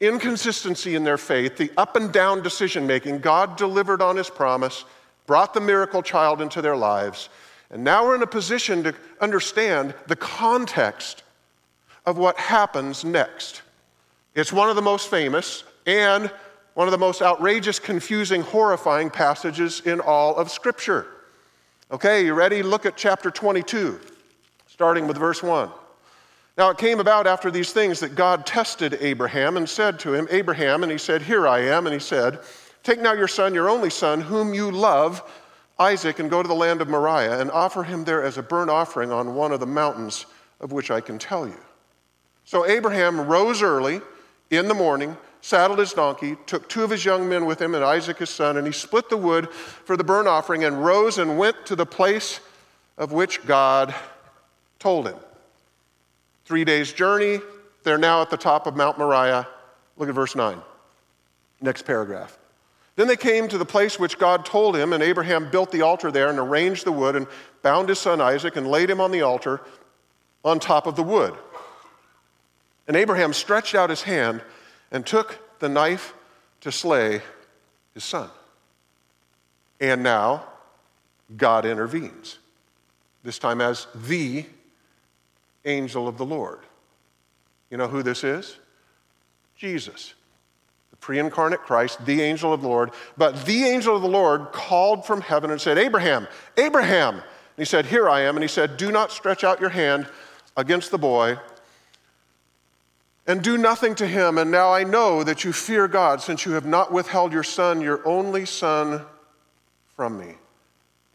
inconsistency 0.00 0.94
in 0.94 1.04
their 1.04 1.18
faith, 1.18 1.56
the 1.56 1.70
up 1.76 1.96
and 1.96 2.12
down 2.12 2.42
decision 2.42 2.86
making, 2.86 3.18
God 3.18 3.56
delivered 3.56 4.00
on 4.00 4.16
his 4.16 4.30
promise, 4.30 4.84
brought 5.26 5.52
the 5.52 5.60
miracle 5.60 6.02
child 6.02 6.40
into 6.40 6.62
their 6.62 6.76
lives, 6.76 7.28
and 7.70 7.84
now 7.84 8.04
we're 8.04 8.14
in 8.14 8.22
a 8.22 8.26
position 8.26 8.82
to 8.84 8.94
understand 9.20 9.94
the 10.06 10.16
context 10.16 11.22
of 12.06 12.16
what 12.16 12.36
happens 12.36 13.04
next. 13.04 13.62
It's 14.34 14.52
one 14.52 14.70
of 14.70 14.76
the 14.76 14.82
most 14.82 15.08
famous 15.08 15.64
and 15.86 16.30
one 16.74 16.86
of 16.86 16.92
the 16.92 16.98
most 16.98 17.22
outrageous, 17.22 17.78
confusing, 17.78 18.42
horrifying 18.42 19.10
passages 19.10 19.80
in 19.80 20.00
all 20.00 20.36
of 20.36 20.50
Scripture. 20.50 21.06
Okay, 21.90 22.24
you 22.24 22.34
ready? 22.34 22.62
Look 22.62 22.86
at 22.86 22.96
chapter 22.96 23.30
22, 23.30 24.00
starting 24.66 25.06
with 25.06 25.16
verse 25.16 25.42
1. 25.42 25.70
Now 26.56 26.70
it 26.70 26.78
came 26.78 27.00
about 27.00 27.26
after 27.26 27.50
these 27.50 27.72
things 27.72 28.00
that 28.00 28.14
God 28.14 28.46
tested 28.46 28.98
Abraham 29.00 29.56
and 29.56 29.68
said 29.68 29.98
to 30.00 30.12
him, 30.12 30.28
Abraham, 30.30 30.82
and 30.82 30.92
he 30.92 30.98
said, 30.98 31.22
Here 31.22 31.48
I 31.48 31.60
am. 31.60 31.86
And 31.86 31.94
he 31.94 32.00
said, 32.00 32.40
Take 32.82 33.00
now 33.00 33.12
your 33.12 33.28
son, 33.28 33.54
your 33.54 33.68
only 33.68 33.90
son, 33.90 34.20
whom 34.20 34.54
you 34.54 34.70
love 34.70 35.22
Isaac 35.78 36.18
and 36.18 36.28
go 36.28 36.42
to 36.42 36.48
the 36.48 36.54
land 36.54 36.82
of 36.82 36.88
Moriah 36.88 37.40
and 37.40 37.50
offer 37.50 37.82
him 37.82 38.04
there 38.04 38.22
as 38.22 38.36
a 38.36 38.42
burnt 38.42 38.70
offering 38.70 39.10
on 39.10 39.34
one 39.34 39.52
of 39.52 39.60
the 39.60 39.66
mountains 39.66 40.26
of 40.60 40.72
which 40.72 40.90
I 40.90 41.00
can 41.00 41.18
tell 41.18 41.48
you. 41.48 41.58
So 42.44 42.66
Abraham 42.66 43.26
rose 43.26 43.62
early 43.62 44.02
in 44.50 44.68
the 44.68 44.74
morning, 44.74 45.16
saddled 45.40 45.78
his 45.78 45.92
donkey, 45.92 46.36
took 46.46 46.68
two 46.68 46.84
of 46.84 46.90
his 46.90 47.04
young 47.04 47.28
men 47.28 47.46
with 47.46 47.60
him 47.60 47.74
and 47.74 47.84
Isaac 47.84 48.18
his 48.18 48.30
son, 48.30 48.56
and 48.56 48.66
he 48.66 48.72
split 48.72 49.08
the 49.08 49.16
wood 49.16 49.50
for 49.50 49.96
the 49.96 50.04
burnt 50.04 50.28
offering 50.28 50.64
and 50.64 50.84
rose 50.84 51.18
and 51.18 51.38
went 51.38 51.66
to 51.66 51.76
the 51.76 51.86
place 51.86 52.40
of 52.98 53.12
which 53.12 53.44
God 53.46 53.94
told 54.78 55.06
him. 55.08 55.16
Three 56.44 56.64
days' 56.64 56.92
journey, 56.92 57.40
they're 57.84 57.98
now 57.98 58.22
at 58.22 58.30
the 58.30 58.36
top 58.36 58.66
of 58.66 58.76
Mount 58.76 58.98
Moriah. 58.98 59.46
Look 59.96 60.08
at 60.08 60.14
verse 60.14 60.36
9. 60.36 60.60
Next 61.60 61.82
paragraph. 61.82 62.36
Then 62.96 63.06
they 63.06 63.16
came 63.16 63.48
to 63.48 63.56
the 63.56 63.64
place 63.64 63.98
which 63.98 64.18
God 64.18 64.44
told 64.44 64.76
him, 64.76 64.92
and 64.92 65.02
Abraham 65.02 65.50
built 65.50 65.70
the 65.70 65.82
altar 65.82 66.10
there 66.10 66.28
and 66.28 66.38
arranged 66.38 66.84
the 66.84 66.92
wood 66.92 67.16
and 67.16 67.26
bound 67.62 67.88
his 67.88 67.98
son 67.98 68.20
Isaac 68.20 68.56
and 68.56 68.66
laid 68.66 68.90
him 68.90 69.00
on 69.00 69.10
the 69.10 69.22
altar 69.22 69.60
on 70.44 70.60
top 70.60 70.86
of 70.86 70.96
the 70.96 71.02
wood. 71.02 71.34
And 72.86 72.96
Abraham 72.96 73.32
stretched 73.32 73.74
out 73.74 73.88
his 73.88 74.02
hand 74.02 74.42
and 74.90 75.06
took 75.06 75.58
the 75.60 75.68
knife 75.68 76.14
to 76.60 76.72
slay 76.72 77.22
his 77.94 78.04
son. 78.04 78.30
And 79.80 80.02
now 80.02 80.44
God 81.36 81.64
intervenes, 81.64 82.38
this 83.22 83.38
time 83.38 83.60
as 83.60 83.86
the 83.94 84.44
angel 85.64 86.08
of 86.08 86.18
the 86.18 86.26
Lord. 86.26 86.60
You 87.70 87.76
know 87.76 87.88
who 87.88 88.02
this 88.02 88.24
is? 88.24 88.56
Jesus 89.56 90.14
the 90.90 90.96
pre 90.96 91.18
incarnate 91.18 91.60
Christ, 91.60 92.04
the 92.04 92.20
angel 92.20 92.52
of 92.52 92.62
the 92.62 92.68
Lord. 92.68 92.90
But 93.16 93.44
the 93.44 93.64
angel 93.64 93.96
of 93.96 94.02
the 94.02 94.08
Lord 94.08 94.52
called 94.52 95.06
from 95.06 95.20
heaven 95.20 95.50
and 95.50 95.60
said, 95.60 95.78
Abraham, 95.78 96.26
Abraham. 96.56 97.14
And 97.14 97.22
he 97.56 97.64
said, 97.64 97.86
Here 97.86 98.08
I 98.08 98.22
am. 98.22 98.36
And 98.36 98.42
he 98.42 98.48
said, 98.48 98.76
Do 98.76 98.90
not 98.90 99.12
stretch 99.12 99.44
out 99.44 99.60
your 99.60 99.70
hand 99.70 100.08
against 100.56 100.90
the 100.90 100.98
boy 100.98 101.38
and 103.30 103.42
do 103.42 103.56
nothing 103.56 103.94
to 103.94 104.06
him. 104.08 104.38
And 104.38 104.50
now 104.50 104.72
I 104.72 104.82
know 104.82 105.22
that 105.22 105.44
you 105.44 105.52
fear 105.52 105.86
God, 105.86 106.20
since 106.20 106.44
you 106.44 106.52
have 106.52 106.66
not 106.66 106.92
withheld 106.92 107.32
your 107.32 107.44
son, 107.44 107.80
your 107.80 108.06
only 108.06 108.44
son, 108.44 109.02
from 109.94 110.18
me. 110.18 110.34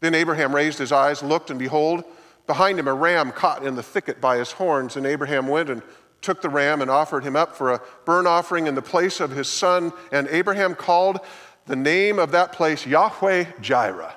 Then 0.00 0.14
Abraham 0.14 0.54
raised 0.54 0.78
his 0.78 0.92
eyes, 0.92 1.22
looked, 1.22 1.50
and 1.50 1.58
behold, 1.58 2.04
behind 2.46 2.78
him 2.78 2.88
a 2.88 2.94
ram 2.94 3.32
caught 3.32 3.66
in 3.66 3.74
the 3.74 3.82
thicket 3.82 4.18
by 4.18 4.38
his 4.38 4.52
horns. 4.52 4.96
And 4.96 5.04
Abraham 5.04 5.46
went 5.46 5.68
and 5.68 5.82
took 6.22 6.40
the 6.40 6.48
ram 6.48 6.80
and 6.80 6.90
offered 6.90 7.22
him 7.22 7.36
up 7.36 7.54
for 7.54 7.74
a 7.74 7.80
burnt 8.06 8.26
offering 8.26 8.66
in 8.66 8.74
the 8.74 8.82
place 8.82 9.20
of 9.20 9.30
his 9.30 9.48
son. 9.48 9.92
And 10.10 10.26
Abraham 10.28 10.74
called 10.74 11.20
the 11.66 11.76
name 11.76 12.18
of 12.18 12.30
that 12.30 12.52
place 12.52 12.86
Yahweh 12.86 13.44
Jireh, 13.60 14.14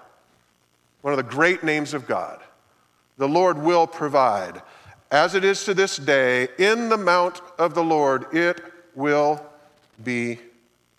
one 1.02 1.12
of 1.12 1.18
the 1.18 1.24
great 1.24 1.66
names 1.66 1.94
of 1.94 2.08
God. 2.08 2.40
The 3.18 3.28
Lord 3.28 3.58
will 3.58 3.88
provide. 3.88 4.62
As 5.12 5.34
it 5.36 5.44
is 5.44 5.64
to 5.66 5.74
this 5.74 5.98
day, 5.98 6.48
in 6.58 6.90
the 6.90 6.98
mount 6.98 7.42
of 7.58 7.74
the 7.74 7.84
Lord, 7.84 8.34
it 8.34 8.62
will 8.96 9.44
be 10.04 10.40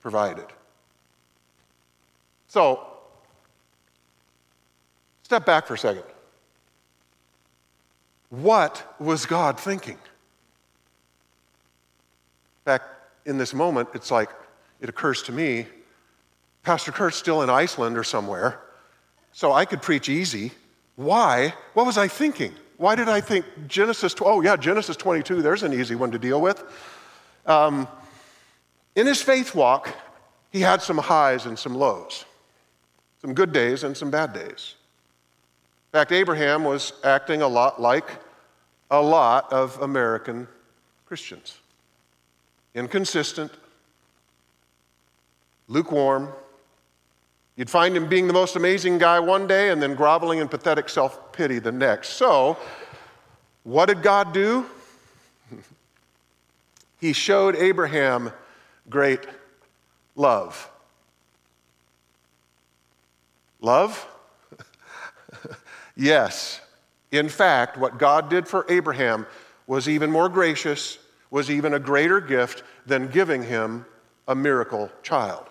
provided. 0.00 0.46
So, 2.48 2.86
step 5.22 5.46
back 5.46 5.66
for 5.66 5.74
a 5.74 5.78
second. 5.78 6.04
What 8.30 8.94
was 8.98 9.26
God 9.26 9.58
thinking? 9.58 9.98
fact, 12.64 12.84
in 13.26 13.38
this 13.38 13.52
moment, 13.52 13.88
it's 13.94 14.10
like 14.10 14.30
it 14.80 14.88
occurs 14.88 15.22
to 15.24 15.32
me 15.32 15.66
Pastor 16.62 16.92
Kurt's 16.92 17.16
still 17.16 17.42
in 17.42 17.50
Iceland 17.50 17.96
or 17.96 18.04
somewhere, 18.04 18.60
so 19.32 19.52
I 19.52 19.64
could 19.64 19.80
preach 19.80 20.08
easy. 20.08 20.52
Why? 20.96 21.54
What 21.74 21.86
was 21.86 21.96
I 21.96 22.06
thinking? 22.06 22.54
Why 22.80 22.94
did 22.94 23.10
I 23.10 23.20
think 23.20 23.44
Genesis? 23.68 24.14
Oh, 24.22 24.40
yeah, 24.40 24.56
Genesis 24.56 24.96
22, 24.96 25.42
there's 25.42 25.64
an 25.64 25.75
easy 25.75 25.96
one 25.96 26.10
to 26.12 26.18
deal 26.18 26.40
with. 26.40 26.64
Um, 27.44 27.87
in 28.96 29.06
his 29.06 29.20
faith 29.20 29.54
walk, 29.54 29.94
he 30.50 30.62
had 30.62 30.80
some 30.80 30.96
highs 30.96 31.44
and 31.44 31.58
some 31.58 31.75
lows, 31.75 32.25
some 33.20 33.34
good 33.34 33.52
days 33.52 33.84
and 33.84 33.94
some 33.94 34.10
bad 34.10 34.32
days. 34.32 34.76
In 35.92 35.99
fact, 35.99 36.10
Abraham 36.10 36.64
was 36.64 36.94
acting 37.04 37.42
a 37.42 37.46
lot 37.46 37.82
like 37.82 38.06
a 38.90 39.02
lot 39.02 39.52
of 39.52 39.78
American 39.82 40.49
Christians 41.04 41.58
inconsistent, 42.75 43.52
lukewarm. 45.68 46.32
You'd 47.57 47.71
find 47.71 47.97
him 47.97 48.09
being 48.09 48.26
the 48.26 48.33
most 48.33 48.57
amazing 48.57 48.99
guy 48.99 49.21
one 49.21 49.47
day 49.47 49.71
and 49.71 49.83
then 49.83 49.95
groveling 49.95 50.38
in 50.38 50.49
pathetic 50.49 50.88
self 50.88 51.33
pity 51.33 51.59
the 51.59 51.73
next. 51.73 52.11
So, 52.11 52.57
what 53.64 53.87
did 53.87 54.02
God 54.02 54.33
do? 54.33 54.66
he 57.00 57.12
showed 57.12 57.57
Abraham 57.57 58.33
great 58.88 59.26
love. 60.14 60.71
Love? 63.61 64.07
yes. 65.97 66.61
In 67.12 67.28
fact, 67.28 67.76
what 67.76 67.99
God 67.99 68.30
did 68.30 68.49
for 68.49 68.64
Abraham 68.69 69.26
was 69.66 69.88
even 69.88 70.11
more 70.11 70.28
gracious 70.28 70.99
was 71.30 71.50
even 71.50 71.75
a 71.75 71.78
greater 71.78 72.21
gift 72.21 72.62
than 72.87 73.09
giving 73.09 73.42
him 73.42 73.85
a 74.26 74.35
miracle 74.35 74.90
child. 75.02 75.50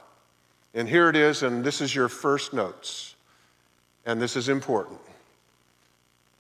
And 0.73 0.88
here 0.88 1.09
it 1.09 1.15
is, 1.15 1.43
and 1.43 1.63
this 1.63 1.81
is 1.81 1.93
your 1.93 2.09
first 2.09 2.53
notes. 2.53 3.15
And 4.05 4.21
this 4.21 4.35
is 4.35 4.49
important. 4.49 4.99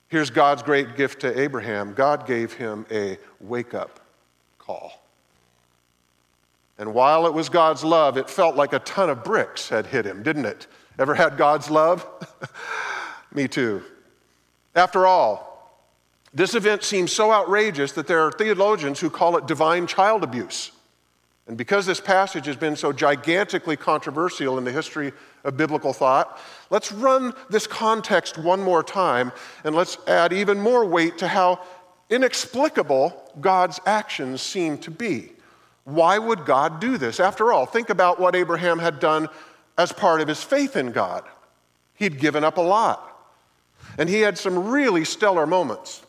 Here's 0.07 0.29
God's 0.29 0.63
great 0.63 0.95
gift 0.95 1.21
to 1.21 1.39
Abraham 1.39 1.93
God 1.93 2.25
gave 2.25 2.53
him 2.53 2.85
a 2.91 3.17
wake 3.39 3.73
up 3.73 3.99
call. 4.57 4.93
And 6.77 6.93
while 6.93 7.27
it 7.27 7.33
was 7.33 7.49
God's 7.49 7.83
love, 7.83 8.17
it 8.17 8.29
felt 8.29 8.55
like 8.55 8.73
a 8.73 8.79
ton 8.79 9.09
of 9.09 9.23
bricks 9.23 9.69
had 9.69 9.85
hit 9.85 10.05
him, 10.05 10.23
didn't 10.23 10.45
it? 10.45 10.67
Ever 10.97 11.13
had 11.13 11.37
God's 11.37 11.69
love? 11.69 12.07
Me 13.33 13.47
too. 13.47 13.83
After 14.75 15.05
all, 15.05 15.49
this 16.33 16.55
event 16.55 16.83
seems 16.83 17.11
so 17.11 17.31
outrageous 17.31 17.91
that 17.93 18.07
there 18.07 18.21
are 18.21 18.31
theologians 18.31 18.99
who 18.99 19.09
call 19.09 19.35
it 19.37 19.45
divine 19.45 19.87
child 19.87 20.23
abuse. 20.23 20.71
And 21.49 21.57
because 21.57 21.87
this 21.87 21.99
passage 21.99 22.45
has 22.45 22.55
been 22.55 22.75
so 22.75 22.93
gigantically 22.93 23.75
controversial 23.75 24.59
in 24.59 24.65
the 24.65 24.71
history 24.71 25.11
of 25.43 25.57
biblical 25.57 25.93
thought, 25.93 26.39
let's 26.69 26.91
run 26.91 27.33
this 27.49 27.65
context 27.65 28.37
one 28.37 28.61
more 28.61 28.83
time 28.83 29.31
and 29.63 29.73
let's 29.73 29.97
add 30.05 30.31
even 30.31 30.59
more 30.59 30.85
weight 30.85 31.17
to 31.17 31.27
how 31.27 31.59
inexplicable 32.11 33.33
God's 33.41 33.79
actions 33.87 34.43
seem 34.43 34.77
to 34.77 34.91
be. 34.91 35.31
Why 35.85 36.19
would 36.19 36.45
God 36.45 36.79
do 36.79 36.99
this? 36.99 37.19
After 37.19 37.51
all, 37.51 37.65
think 37.65 37.89
about 37.89 38.19
what 38.19 38.35
Abraham 38.35 38.77
had 38.77 38.99
done 38.99 39.27
as 39.75 39.91
part 39.91 40.21
of 40.21 40.27
his 40.27 40.43
faith 40.43 40.77
in 40.77 40.91
God. 40.91 41.23
He'd 41.95 42.19
given 42.19 42.43
up 42.43 42.57
a 42.57 42.61
lot. 42.61 43.27
And 43.97 44.07
he 44.07 44.19
had 44.19 44.37
some 44.37 44.67
really 44.67 45.03
stellar 45.03 45.47
moments, 45.47 46.03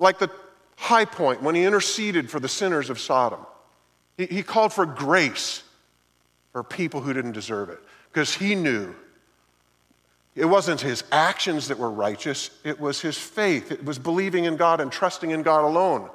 like 0.00 0.18
the 0.18 0.32
high 0.76 1.04
point 1.04 1.44
when 1.44 1.54
he 1.54 1.62
interceded 1.62 2.28
for 2.28 2.40
the 2.40 2.48
sinners 2.48 2.90
of 2.90 2.98
Sodom. 2.98 3.46
He, 4.16 4.42
called 4.42 4.72
for 4.72 4.86
grace 4.86 5.62
for 6.52 6.62
people 6.62 7.00
who 7.00 7.12
didn't 7.12 7.32
deserve 7.32 7.68
it 7.68 7.80
because 8.12 8.34
he 8.34 8.54
knew 8.54 8.94
it 10.36 10.44
wasn't 10.44 10.80
his 10.80 11.04
actions 11.12 11.68
that 11.68 11.78
were 11.78 11.90
righteous, 11.90 12.50
it 12.64 12.80
was 12.80 13.00
his 13.00 13.16
faith. 13.16 13.70
It 13.70 13.84
was 13.84 13.98
believing 13.98 14.44
in 14.44 14.56
God 14.56 14.80
and 14.80 14.90
trusting 14.90 15.30
in 15.30 15.42
God 15.42 15.64
alone 15.64 16.10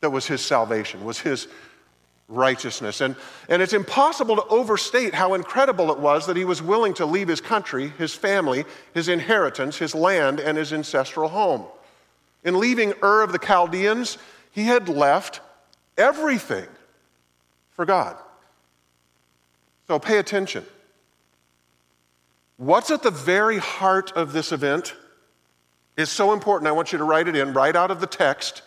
that 0.00 0.10
was 0.10 0.26
his 0.26 0.40
salvation, 0.40 1.04
was 1.04 1.18
his 1.18 1.48
righteousness. 2.28 3.00
And, 3.00 3.16
and 3.48 3.62
it's 3.62 3.72
impossible 3.72 4.36
to 4.36 4.44
overstate 4.46 5.14
how 5.14 5.34
incredible 5.34 5.90
it 5.90 5.98
was 5.98 6.26
that 6.26 6.36
he 6.36 6.44
was 6.44 6.62
willing 6.62 6.94
to 6.94 7.06
leave 7.06 7.28
his 7.28 7.40
country, 7.40 7.92
his 7.98 8.14
family, 8.14 8.64
his 8.92 9.08
inheritance, 9.08 9.78
his 9.78 9.94
land, 9.94 10.40
and 10.40 10.58
his 10.58 10.72
ancestral 10.72 11.28
home. 11.28 11.64
In 12.42 12.58
leaving 12.58 12.92
Ur 13.02 13.22
of 13.22 13.32
the 13.32 13.38
Chaldeans, 13.38 14.18
he 14.50 14.64
had 14.64 14.88
left 14.88 15.40
everything 15.96 16.66
for 17.74 17.84
God. 17.84 18.16
So 19.86 19.98
pay 19.98 20.18
attention. 20.18 20.64
What's 22.56 22.90
at 22.90 23.02
the 23.02 23.10
very 23.10 23.58
heart 23.58 24.12
of 24.12 24.32
this 24.32 24.52
event 24.52 24.94
is 25.96 26.08
so 26.08 26.32
important. 26.32 26.68
I 26.68 26.72
want 26.72 26.92
you 26.92 26.98
to 26.98 27.04
write 27.04 27.28
it 27.28 27.36
in 27.36 27.52
right 27.52 27.74
out 27.74 27.90
of 27.90 28.00
the 28.00 28.06
text 28.06 28.62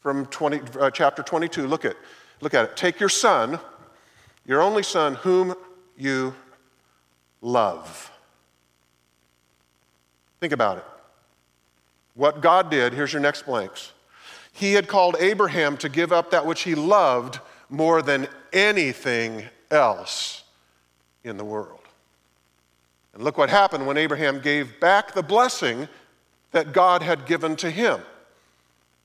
from 0.00 0.26
20, 0.26 0.60
uh, 0.80 0.90
chapter 0.90 1.22
22. 1.22 1.66
Look 1.66 1.84
at, 1.84 1.96
look 2.40 2.54
at 2.54 2.64
it. 2.64 2.76
Take 2.76 3.00
your 3.00 3.08
son, 3.08 3.58
your 4.46 4.62
only 4.62 4.82
son, 4.82 5.16
whom 5.16 5.54
you 5.96 6.34
love. 7.40 8.10
Think 10.40 10.52
about 10.52 10.78
it. 10.78 10.84
What 12.14 12.40
God 12.40 12.70
did, 12.70 12.92
here's 12.92 13.12
your 13.12 13.22
next 13.22 13.46
blanks. 13.46 13.92
He 14.52 14.72
had 14.72 14.88
called 14.88 15.16
Abraham 15.20 15.76
to 15.78 15.88
give 15.88 16.12
up 16.12 16.30
that 16.30 16.46
which 16.46 16.62
he 16.62 16.74
loved 16.74 17.40
more 17.68 18.02
than 18.02 18.28
anything 18.52 19.44
else 19.70 20.44
in 21.24 21.36
the 21.36 21.44
world. 21.44 21.80
And 23.14 23.22
look 23.22 23.38
what 23.38 23.50
happened 23.50 23.86
when 23.86 23.96
Abraham 23.96 24.40
gave 24.40 24.78
back 24.78 25.12
the 25.12 25.22
blessing 25.22 25.88
that 26.52 26.72
God 26.72 27.02
had 27.02 27.26
given 27.26 27.56
to 27.56 27.70
him. 27.70 28.00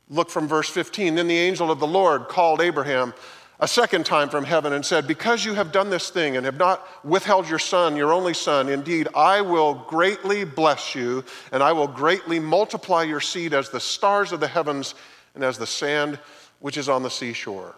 Look 0.09 0.29
from 0.29 0.47
verse 0.47 0.69
15. 0.69 1.15
Then 1.15 1.27
the 1.27 1.37
angel 1.37 1.71
of 1.71 1.79
the 1.79 1.87
Lord 1.87 2.27
called 2.27 2.61
Abraham 2.61 3.13
a 3.61 3.67
second 3.67 4.05
time 4.05 4.27
from 4.27 4.43
heaven 4.43 4.73
and 4.73 4.83
said, 4.85 5.07
Because 5.07 5.45
you 5.45 5.53
have 5.53 5.71
done 5.71 5.89
this 5.89 6.09
thing 6.09 6.35
and 6.35 6.45
have 6.45 6.57
not 6.57 6.85
withheld 7.05 7.47
your 7.47 7.59
son, 7.59 7.95
your 7.95 8.11
only 8.11 8.33
son, 8.33 8.69
indeed, 8.69 9.07
I 9.15 9.41
will 9.41 9.75
greatly 9.75 10.43
bless 10.43 10.95
you, 10.95 11.23
and 11.51 11.61
I 11.61 11.71
will 11.71 11.87
greatly 11.87 12.39
multiply 12.39 13.03
your 13.03 13.21
seed 13.21 13.53
as 13.53 13.69
the 13.69 13.79
stars 13.79 14.31
of 14.31 14.39
the 14.39 14.47
heavens 14.47 14.95
and 15.35 15.43
as 15.43 15.59
the 15.59 15.67
sand 15.67 16.19
which 16.59 16.75
is 16.75 16.89
on 16.89 17.03
the 17.03 17.09
seashore. 17.09 17.75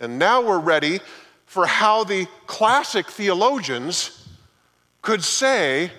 And 0.00 0.18
now 0.18 0.42
we're 0.42 0.58
ready 0.58 1.00
for 1.46 1.66
how 1.66 2.04
the 2.04 2.26
classic 2.46 3.06
theologians 3.06 4.28
could 5.02 5.22
say, 5.24 5.90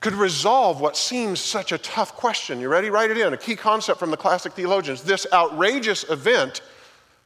could 0.00 0.14
resolve 0.14 0.80
what 0.80 0.96
seems 0.96 1.40
such 1.40 1.72
a 1.72 1.78
tough 1.78 2.14
question. 2.14 2.60
You 2.60 2.68
ready? 2.68 2.90
Write 2.90 3.10
it 3.10 3.18
in. 3.18 3.32
A 3.32 3.36
key 3.36 3.56
concept 3.56 3.98
from 3.98 4.10
the 4.10 4.16
classic 4.16 4.52
theologians. 4.52 5.02
This 5.02 5.26
outrageous 5.32 6.08
event 6.10 6.60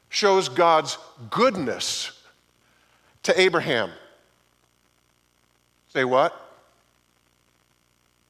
shows 0.09 0.49
God's 0.49 0.99
goodness 1.31 2.13
to 3.25 3.41
Abraham. 3.41 3.91
Say 5.93 6.05
what? 6.05 6.39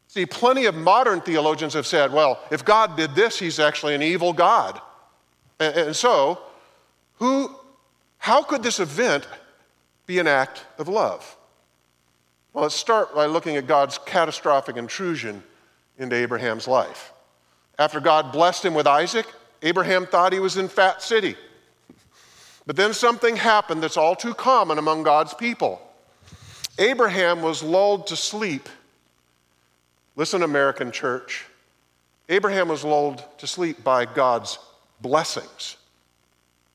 See, 0.09 0.27
plenty 0.27 0.67
of 0.67 0.75
modern 0.75 1.21
theologians 1.21 1.73
have 1.75 1.87
said, 1.87 2.13
well, 2.13 2.41
if 2.51 2.65
God 2.65 2.97
did 2.97 3.15
this, 3.15 3.39
he's 3.39 3.59
actually 3.59 3.95
an 3.95 4.03
evil 4.03 4.33
God. 4.33 4.81
And, 5.59 5.97
so, 5.97 6.41
who, 7.17 7.55
how 8.19 8.43
could 8.43 8.63
this 8.63 8.81
event 8.81 9.27
be 10.07 10.19
an 10.19 10.27
act 10.27 10.65
of 10.79 10.89
love? 10.89 11.37
Well, 12.53 12.63
let's 12.63 12.75
start 12.75 13.15
by 13.15 13.27
looking 13.27 13.57
at 13.57 13.67
God's 13.67 13.99
catastrophic 13.99 14.77
intrusion 14.77 15.43
into 15.99 16.17
Abraham's 16.17 16.69
life. 16.69 17.13
After 17.79 18.01
God 18.01 18.33
blessed 18.33 18.65
him 18.65 18.75
with 18.75 18.87
Isaac, 18.87 19.27
Abraham 19.63 20.07
thought 20.07 20.33
he 20.33 20.41
was 20.41 20.57
in 20.57 20.69
Fat 20.69 21.03
City. 21.03 21.37
But 22.67 22.77
then 22.77 22.93
something 22.93 23.37
happened 23.37 23.83
that's 23.83 23.97
all 23.97 24.15
too 24.15 24.35
common 24.35 24.79
among 24.79 25.03
God's 25.03 25.35
people. 25.35 25.81
Abraham 26.79 27.43
was 27.43 27.63
lulled 27.63 28.07
to 28.09 28.17
sleep. 28.17 28.69
Listen, 30.17 30.43
American 30.43 30.93
church. 30.93 31.47
Abraham 32.29 32.69
was 32.69 32.85
lulled 32.85 33.25
to 33.39 33.47
sleep 33.47 33.83
by 33.83 34.05
God's 34.05 34.59
blessings. 35.01 35.77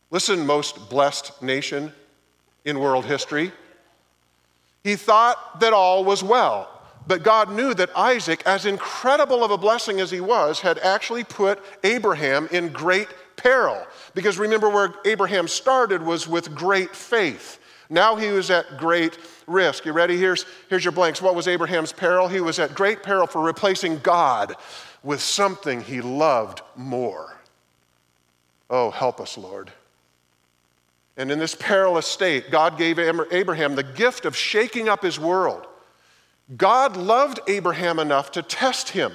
Listen, 0.10 0.46
most 0.46 0.90
blessed 0.90 1.42
nation 1.42 1.92
in 2.64 2.80
world 2.80 3.06
history. 3.06 3.52
He 4.84 4.96
thought 4.96 5.60
that 5.60 5.74
all 5.74 6.06
was 6.06 6.24
well, 6.24 6.70
but 7.08 7.24
God 7.24 7.52
knew 7.52 7.74
that 7.74 7.90
Isaac, 7.96 8.42
as 8.46 8.66
incredible 8.66 9.44
of 9.44 9.52
a 9.52 9.58
blessing 9.58 10.00
as 10.00 10.12
he 10.12 10.22
was, 10.22 10.62
had 10.62 10.78
actually 10.80 11.24
put 11.24 11.62
Abraham 11.84 12.48
in 12.52 12.70
great 12.70 13.08
peril. 13.36 13.86
Because 14.14 14.38
remember, 14.38 14.70
where 14.70 14.94
Abraham 15.06 15.48
started 15.48 16.02
was 16.02 16.28
with 16.28 16.56
great 16.56 16.96
faith. 16.96 17.60
Now 17.90 18.16
he 18.16 18.30
was 18.30 18.50
at 18.50 18.78
great 18.78 19.18
risk. 19.46 19.86
You 19.86 19.94
ready? 19.94 20.18
Here's, 20.18 20.46
here's 20.70 20.84
your 20.84 20.92
blanks. 20.92 21.22
What 21.22 21.36
was 21.36 21.48
Abraham's 21.48 21.94
peril? 21.94 22.28
He 22.28 22.42
was 22.42 22.60
at 22.60 22.76
great 22.76 23.04
peril 23.04 23.28
for 23.28 23.42
replacing 23.42 24.00
God 24.00 24.56
with 25.04 25.22
something 25.22 25.82
he 25.82 26.02
loved 26.02 26.62
more. 26.76 27.38
Oh, 28.70 28.92
help 28.92 29.22
us, 29.22 29.38
Lord. 29.38 29.72
And 31.18 31.32
in 31.32 31.40
this 31.40 31.56
perilous 31.56 32.06
state, 32.06 32.52
God 32.52 32.78
gave 32.78 33.00
Abraham 33.00 33.76
the 33.76 33.84
gift 33.84 34.26
of 34.26 34.36
shaking 34.36 34.88
up 34.88 35.02
his 35.02 35.20
world. 35.20 35.66
God 36.56 36.96
loved 36.96 37.40
Abraham 37.48 37.98
enough 38.00 38.32
to 38.34 38.44
test 38.44 38.90
him. 38.90 39.12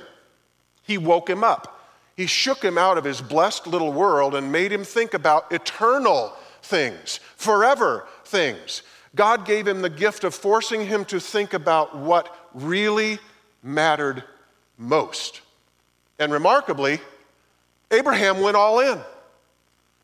He 0.82 0.98
woke 0.98 1.30
him 1.30 1.44
up. 1.44 1.80
He 2.16 2.26
shook 2.26 2.62
him 2.62 2.76
out 2.76 2.98
of 2.98 3.04
his 3.04 3.22
blessed 3.22 3.66
little 3.66 3.92
world 3.92 4.34
and 4.34 4.52
made 4.52 4.72
him 4.72 4.84
think 4.84 5.14
about 5.14 5.50
eternal 5.52 6.34
things, 6.62 7.20
forever 7.36 8.06
things. 8.24 8.82
God 9.14 9.46
gave 9.46 9.66
him 9.66 9.80
the 9.80 9.88
gift 9.88 10.24
of 10.24 10.34
forcing 10.34 10.86
him 10.86 11.04
to 11.06 11.20
think 11.20 11.54
about 11.54 11.96
what 11.96 12.34
really 12.52 13.18
mattered 13.62 14.24
most. 14.76 15.40
And 16.18 16.32
remarkably, 16.32 17.00
Abraham 17.90 18.40
went 18.40 18.56
all 18.56 18.80
in. 18.80 19.00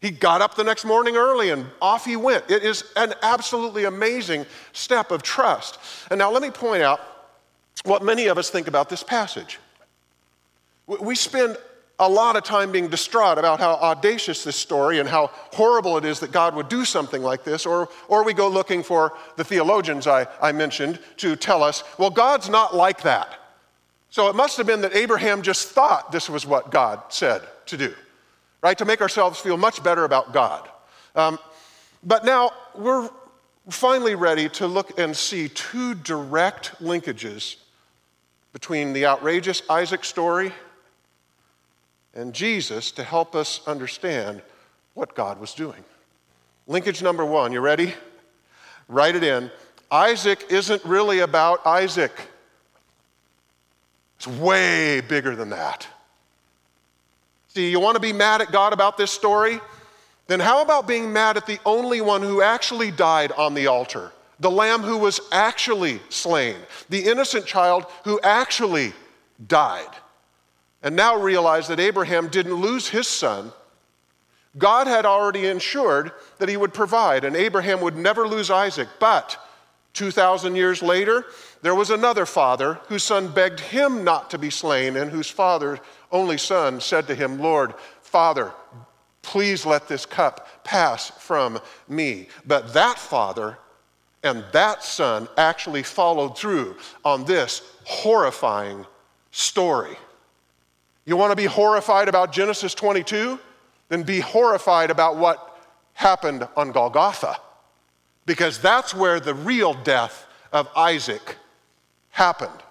He 0.01 0.11
got 0.11 0.41
up 0.41 0.55
the 0.55 0.65
next 0.65 0.85
morning 0.85 1.17
early 1.17 1.51
and 1.51 1.67
off 1.83 2.05
he 2.05 2.15
went. 2.15 2.51
It 2.51 2.63
is 2.63 2.85
an 2.95 3.15
absolutely 3.23 3.85
amazing 3.85 4.47
step 4.73 5.11
of 5.11 5.23
trust. 5.23 5.79
And 6.11 6.19
now 6.19 6.31
let 6.31 6.43
me 6.43 6.51
point 6.51 6.83
out 6.83 7.01
what 7.85 8.05
many 8.05 8.27
of 8.27 8.39
us 8.39 8.49
think 8.51 8.69
about 8.69 8.89
this 8.89 9.03
passage. 9.03 9.59
We 10.87 11.17
spend 11.17 11.57
a 11.99 12.09
lot 12.09 12.37
of 12.37 12.45
time 12.45 12.71
being 12.71 12.89
distraught 12.89 13.39
about 13.39 13.59
how 13.59 13.73
audacious 13.75 14.45
this 14.45 14.55
story 14.55 15.01
and 15.01 15.09
how 15.09 15.31
horrible 15.53 15.99
it 15.99 16.05
is 16.05 16.21
that 16.21 16.31
God 16.31 16.55
would 16.55 16.69
do 16.69 16.85
something 16.85 17.23
like 17.23 17.43
this, 17.43 17.67
or, 17.67 17.89
or 18.07 18.25
we 18.25 18.33
go 18.33 18.49
looking 18.49 18.85
for 18.85 19.15
the 19.37 19.43
theologians 19.43 20.07
I, 20.07 20.29
I 20.41 20.53
mentioned 20.53 21.01
to 21.17 21.35
tell 21.35 21.63
us, 21.63 21.83
well, 21.99 22.11
God's 22.11 22.49
not 22.49 22.75
like 22.75 23.03
that. 23.03 23.35
So 24.11 24.29
it 24.29 24.37
must 24.37 24.57
have 24.59 24.67
been 24.67 24.81
that 24.83 24.95
Abraham 24.95 25.43
just 25.43 25.71
thought 25.71 26.13
this 26.13 26.31
was 26.31 26.47
what 26.47 26.71
God 26.71 27.03
said 27.09 27.43
to 27.67 27.77
do 27.77 27.95
right? 28.63 28.77
To 28.79 28.85
make 28.85 29.01
ourselves 29.01 29.39
feel 29.39 29.57
much 29.57 29.83
better 29.83 30.05
about 30.05 30.33
God. 30.33 30.69
Um, 31.15 31.39
But 32.03 32.25
now 32.25 32.53
we're 32.75 33.11
finally 33.69 34.15
ready 34.15 34.49
to 34.51 34.67
look 34.67 34.99
and 34.99 35.17
see 35.17 35.49
two 35.49 35.95
direct 35.95 36.81
linkages 36.81 37.57
between 38.53 38.93
the 38.93 39.07
outrageous 39.07 39.63
Isaac 39.69 40.05
story 40.05 40.53
and 42.15 42.33
Jesus 42.33 42.93
to 42.93 43.03
help 43.03 43.35
us 43.35 43.61
understand 43.67 44.43
what 44.95 45.15
God 45.15 45.41
was 45.41 45.55
doing. 45.55 45.85
Linkage 46.67 47.03
number 47.03 47.25
one, 47.25 47.53
you 47.53 47.61
ready? 47.61 47.95
Write 48.89 49.17
it 49.17 49.25
in. 49.25 49.51
Isaac 49.91 50.47
isn't 50.51 50.85
really 50.85 51.21
about 51.21 51.67
Isaac. 51.67 52.13
It's 54.17 54.27
way 54.27 55.01
bigger 55.01 55.37
than 55.37 55.51
that. 55.51 55.87
See, 57.49 57.71
you 57.71 57.81
want 57.81 57.97
to 57.97 58.01
be 58.01 58.13
mad 58.13 58.41
at 58.43 58.53
God 58.53 58.73
about 58.73 58.97
this 58.97 59.11
story? 59.11 59.61
Then 60.27 60.41
how 60.41 60.63
about 60.63 60.87
being 60.87 61.13
mad 61.13 61.37
at 61.37 61.47
the 61.47 61.59
only 61.65 62.01
one 62.01 62.23
who 62.23 62.43
actually 62.43 62.91
died 62.91 63.33
on 63.33 63.55
the 63.55 63.67
altar? 63.67 64.13
The 64.41 64.51
lamb 64.51 64.83
who 64.83 64.99
was 64.99 65.21
actually 65.33 66.01
slain, 66.11 66.57
the 66.89 67.05
innocent 67.05 67.47
child 67.47 67.87
who 68.05 68.21
actually 68.23 68.93
died. 69.47 69.89
And 70.83 70.95
now 70.95 71.17
realize 71.17 71.67
that 71.69 71.81
Abraham 71.81 72.29
didn't 72.29 72.55
lose 72.55 72.89
his 72.89 73.09
son. 73.09 73.53
God 74.57 74.87
had 74.87 75.07
already 75.07 75.47
ensured 75.47 76.13
that 76.39 76.49
he 76.49 76.57
would 76.57 76.73
provide, 76.73 77.25
and 77.25 77.35
Abraham 77.35 77.81
would 77.81 77.97
never 77.97 78.29
lose 78.29 78.51
Isaac. 78.51 78.89
But 79.01 79.37
2,000 79.95 80.55
years 80.55 80.83
later, 80.83 81.25
there 81.63 81.75
was 81.75 81.91
another 81.91 82.27
father 82.27 82.75
whose 82.87 83.03
son 83.03 83.29
begged 83.29 83.61
him 83.61 84.05
not 84.05 84.31
to 84.31 84.39
be 84.39 84.51
slain, 84.51 84.97
and 84.97 85.11
whose 85.11 85.31
father, 85.31 85.81
only 86.11 86.39
son, 86.39 86.81
said 86.81 87.07
to 87.07 87.15
him, 87.15 87.39
Lord, 87.39 87.75
Father, 88.03 88.53
please 89.23 89.67
let 89.67 89.89
this 89.89 90.07
cup 90.07 90.65
pass 90.65 91.11
from 91.11 91.61
me. 91.89 92.29
But 92.47 92.73
that 92.75 92.99
father 92.99 93.59
and 94.23 94.45
that 94.53 94.83
son 94.83 95.29
actually 95.37 95.83
followed 95.83 96.37
through 96.37 96.77
on 97.05 97.25
this 97.25 97.63
horrifying 97.85 98.87
story. 99.31 99.97
You 101.05 101.17
want 101.17 101.33
to 101.33 101.37
be 101.37 101.45
horrified 101.45 102.09
about 102.09 102.33
Genesis 102.33 102.75
22? 102.75 103.39
Then 103.89 104.03
be 104.03 104.21
horrified 104.21 104.91
about 104.91 105.17
what 105.17 105.59
happened 105.95 106.47
on 106.57 106.73
Golgotha, 106.73 107.37
because 108.27 108.59
that's 108.59 108.95
where 108.95 109.19
the 109.19 109.35
real 109.35 109.75
death 109.75 110.27
of 110.53 110.69
Isaac 110.77 111.37
happened. 112.11 112.63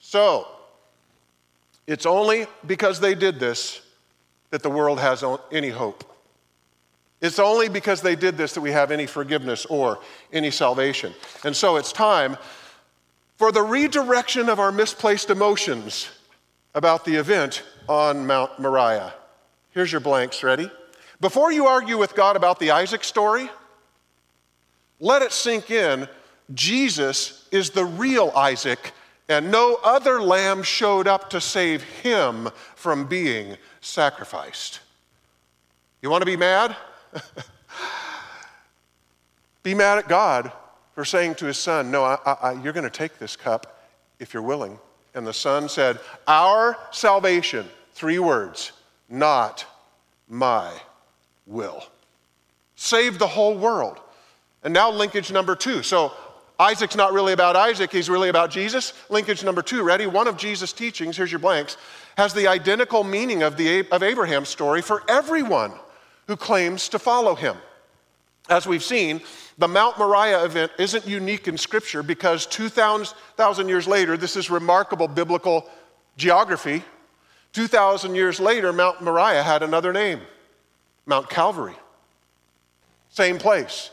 So, 0.00 0.48
it's 1.90 2.06
only 2.06 2.46
because 2.64 3.00
they 3.00 3.16
did 3.16 3.40
this 3.40 3.80
that 4.50 4.62
the 4.62 4.70
world 4.70 5.00
has 5.00 5.24
any 5.50 5.70
hope. 5.70 6.04
It's 7.20 7.40
only 7.40 7.68
because 7.68 8.00
they 8.00 8.14
did 8.14 8.36
this 8.36 8.54
that 8.54 8.60
we 8.60 8.70
have 8.70 8.92
any 8.92 9.06
forgiveness 9.06 9.66
or 9.66 9.98
any 10.32 10.52
salvation. 10.52 11.12
And 11.42 11.54
so 11.54 11.76
it's 11.78 11.90
time 11.90 12.36
for 13.38 13.50
the 13.50 13.62
redirection 13.62 14.48
of 14.48 14.60
our 14.60 14.70
misplaced 14.70 15.30
emotions 15.30 16.08
about 16.76 17.04
the 17.04 17.16
event 17.16 17.64
on 17.88 18.24
Mount 18.24 18.60
Moriah. 18.60 19.12
Here's 19.72 19.90
your 19.90 20.00
blanks, 20.00 20.44
ready? 20.44 20.70
Before 21.20 21.50
you 21.50 21.66
argue 21.66 21.98
with 21.98 22.14
God 22.14 22.36
about 22.36 22.60
the 22.60 22.70
Isaac 22.70 23.02
story, 23.02 23.50
let 25.00 25.22
it 25.22 25.32
sink 25.32 25.72
in 25.72 26.06
Jesus 26.54 27.48
is 27.50 27.70
the 27.70 27.84
real 27.84 28.30
Isaac 28.36 28.92
and 29.30 29.48
no 29.48 29.78
other 29.84 30.20
lamb 30.20 30.64
showed 30.64 31.06
up 31.06 31.30
to 31.30 31.40
save 31.40 31.84
him 31.84 32.48
from 32.74 33.06
being 33.06 33.56
sacrificed. 33.80 34.80
You 36.02 36.10
want 36.10 36.22
to 36.22 36.26
be 36.26 36.36
mad? 36.36 36.76
be 39.62 39.72
mad 39.72 39.98
at 39.98 40.08
God 40.08 40.50
for 40.96 41.04
saying 41.04 41.36
to 41.36 41.46
his 41.46 41.58
son, 41.58 41.92
No, 41.92 42.02
I, 42.02 42.18
I, 42.26 42.52
you're 42.54 42.72
going 42.72 42.82
to 42.82 42.90
take 42.90 43.18
this 43.18 43.36
cup 43.36 43.86
if 44.18 44.34
you're 44.34 44.42
willing. 44.42 44.76
And 45.14 45.24
the 45.24 45.32
son 45.32 45.68
said, 45.68 46.00
Our 46.26 46.76
salvation, 46.90 47.68
three 47.92 48.18
words, 48.18 48.72
not 49.08 49.64
my 50.28 50.72
will. 51.46 51.84
Save 52.74 53.20
the 53.20 53.28
whole 53.28 53.56
world. 53.56 54.00
And 54.64 54.74
now, 54.74 54.90
linkage 54.90 55.30
number 55.30 55.54
two. 55.54 55.84
So, 55.84 56.12
Isaac's 56.60 56.94
not 56.94 57.14
really 57.14 57.32
about 57.32 57.56
Isaac, 57.56 57.90
he's 57.90 58.10
really 58.10 58.28
about 58.28 58.50
Jesus. 58.50 58.92
Linkage 59.08 59.42
number 59.42 59.62
two, 59.62 59.82
ready? 59.82 60.06
One 60.06 60.28
of 60.28 60.36
Jesus' 60.36 60.74
teachings, 60.74 61.16
here's 61.16 61.32
your 61.32 61.38
blanks, 61.38 61.78
has 62.18 62.34
the 62.34 62.48
identical 62.48 63.02
meaning 63.02 63.42
of, 63.42 63.56
the, 63.56 63.88
of 63.90 64.02
Abraham's 64.02 64.50
story 64.50 64.82
for 64.82 65.02
everyone 65.08 65.72
who 66.26 66.36
claims 66.36 66.90
to 66.90 66.98
follow 66.98 67.34
him. 67.34 67.56
As 68.50 68.66
we've 68.66 68.82
seen, 68.82 69.22
the 69.56 69.68
Mount 69.68 69.98
Moriah 69.98 70.44
event 70.44 70.70
isn't 70.78 71.06
unique 71.06 71.48
in 71.48 71.56
Scripture 71.56 72.02
because 72.02 72.44
2,000 72.44 73.14
years 73.66 73.88
later, 73.88 74.18
this 74.18 74.36
is 74.36 74.50
remarkable 74.50 75.08
biblical 75.08 75.66
geography. 76.18 76.84
2,000 77.54 78.14
years 78.14 78.38
later, 78.38 78.70
Mount 78.70 79.00
Moriah 79.00 79.42
had 79.42 79.62
another 79.62 79.94
name 79.94 80.20
Mount 81.06 81.30
Calvary. 81.30 81.76
Same 83.08 83.38
place 83.38 83.90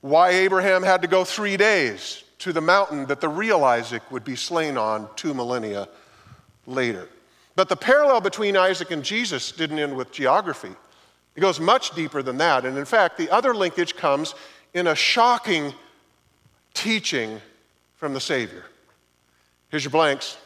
why 0.00 0.30
Abraham 0.30 0.82
had 0.82 1.02
to 1.02 1.08
go 1.08 1.24
three 1.24 1.56
days 1.56 2.22
to 2.38 2.52
the 2.52 2.60
mountain 2.60 3.06
that 3.06 3.20
the 3.20 3.28
real 3.28 3.64
Isaac 3.64 4.02
would 4.10 4.24
be 4.24 4.36
slain 4.36 4.76
on 4.76 5.08
two 5.16 5.34
millennia 5.34 5.88
later. 6.66 7.08
But 7.56 7.68
the 7.68 7.76
parallel 7.76 8.20
between 8.20 8.56
Isaac 8.56 8.92
and 8.92 9.02
Jesus 9.02 9.50
didn't 9.50 9.80
end 9.80 9.96
with 9.96 10.12
geography. 10.12 10.70
It 11.34 11.40
goes 11.40 11.58
much 11.58 11.90
deeper 11.90 12.22
than 12.22 12.36
that. 12.38 12.64
And 12.64 12.78
in 12.78 12.84
fact, 12.84 13.18
the 13.18 13.30
other 13.30 13.54
linkage 13.54 13.96
comes 13.96 14.34
in 14.74 14.86
a 14.86 14.94
shocking 14.94 15.74
teaching 16.74 17.40
from 17.96 18.14
the 18.14 18.20
Savior. 18.20 18.64
Here's 19.70 19.84
your 19.84 19.90
blanks. 19.90 20.36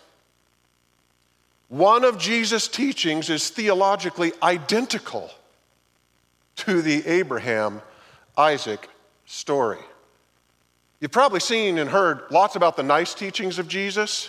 One 1.68 2.04
of 2.04 2.18
Jesus' 2.18 2.68
teachings 2.68 3.30
is 3.30 3.50
theologically 3.50 4.32
identical 4.42 5.30
to 6.56 6.82
the 6.82 7.06
Abraham, 7.06 7.80
Isaac, 8.36 8.88
story. 9.32 9.78
You've 11.00 11.10
probably 11.10 11.40
seen 11.40 11.78
and 11.78 11.88
heard 11.88 12.22
lots 12.30 12.54
about 12.54 12.76
the 12.76 12.82
nice 12.82 13.14
teachings 13.14 13.58
of 13.58 13.66
Jesus. 13.66 14.28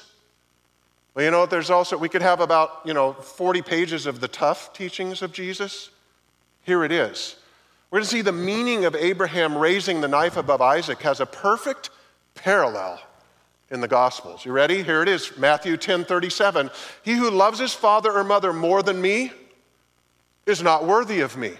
Well, 1.13 1.25
you 1.25 1.29
know, 1.29 1.41
what? 1.41 1.49
there's 1.49 1.69
also, 1.69 1.97
we 1.97 2.07
could 2.09 2.21
have 2.21 2.39
about, 2.39 2.81
you 2.85 2.93
know, 2.93 3.11
40 3.13 3.61
pages 3.61 4.05
of 4.05 4.21
the 4.21 4.29
tough 4.29 4.73
teachings 4.73 5.21
of 5.21 5.33
Jesus. 5.33 5.89
Here 6.63 6.85
it 6.85 6.91
is. 6.91 7.35
We're 7.91 7.99
going 7.99 8.05
to 8.05 8.09
see 8.09 8.21
the 8.21 8.31
meaning 8.31 8.85
of 8.85 8.95
Abraham 8.95 9.57
raising 9.57 9.99
the 9.99 10.07
knife 10.07 10.37
above 10.37 10.61
Isaac 10.61 11.01
has 11.01 11.19
a 11.19 11.25
perfect 11.25 11.89
parallel 12.33 12.99
in 13.69 13.81
the 13.81 13.87
Gospels. 13.89 14.45
You 14.45 14.53
ready? 14.53 14.83
Here 14.83 15.03
it 15.03 15.09
is 15.09 15.37
Matthew 15.37 15.75
10 15.75 16.05
37. 16.05 16.71
He 17.03 17.13
who 17.13 17.29
loves 17.29 17.59
his 17.59 17.73
father 17.73 18.11
or 18.11 18.23
mother 18.23 18.53
more 18.53 18.81
than 18.81 19.01
me 19.01 19.33
is 20.45 20.63
not 20.63 20.85
worthy 20.85 21.19
of 21.19 21.35
me. 21.35 21.53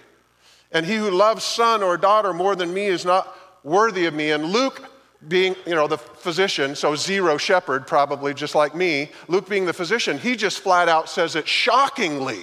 And 0.74 0.84
he 0.84 0.96
who 0.96 1.10
loves 1.10 1.44
son 1.44 1.82
or 1.82 1.96
daughter 1.96 2.32
more 2.34 2.56
than 2.56 2.74
me 2.74 2.86
is 2.86 3.04
not 3.04 3.34
worthy 3.62 4.06
of 4.06 4.12
me. 4.12 4.32
And 4.32 4.44
Luke, 4.44 4.90
being, 5.28 5.56
you 5.66 5.74
know, 5.74 5.86
the 5.86 5.96
physician, 5.96 6.74
so 6.74 6.94
zero 6.96 7.36
shepherd, 7.38 7.86
probably 7.86 8.34
just 8.34 8.54
like 8.54 8.74
me, 8.74 9.10
Luke 9.28 9.48
being 9.48 9.64
the 9.64 9.72
physician, 9.72 10.18
he 10.18 10.36
just 10.36 10.58
flat 10.58 10.88
out 10.88 11.08
says 11.08 11.36
it 11.36 11.48
shockingly. 11.48 12.40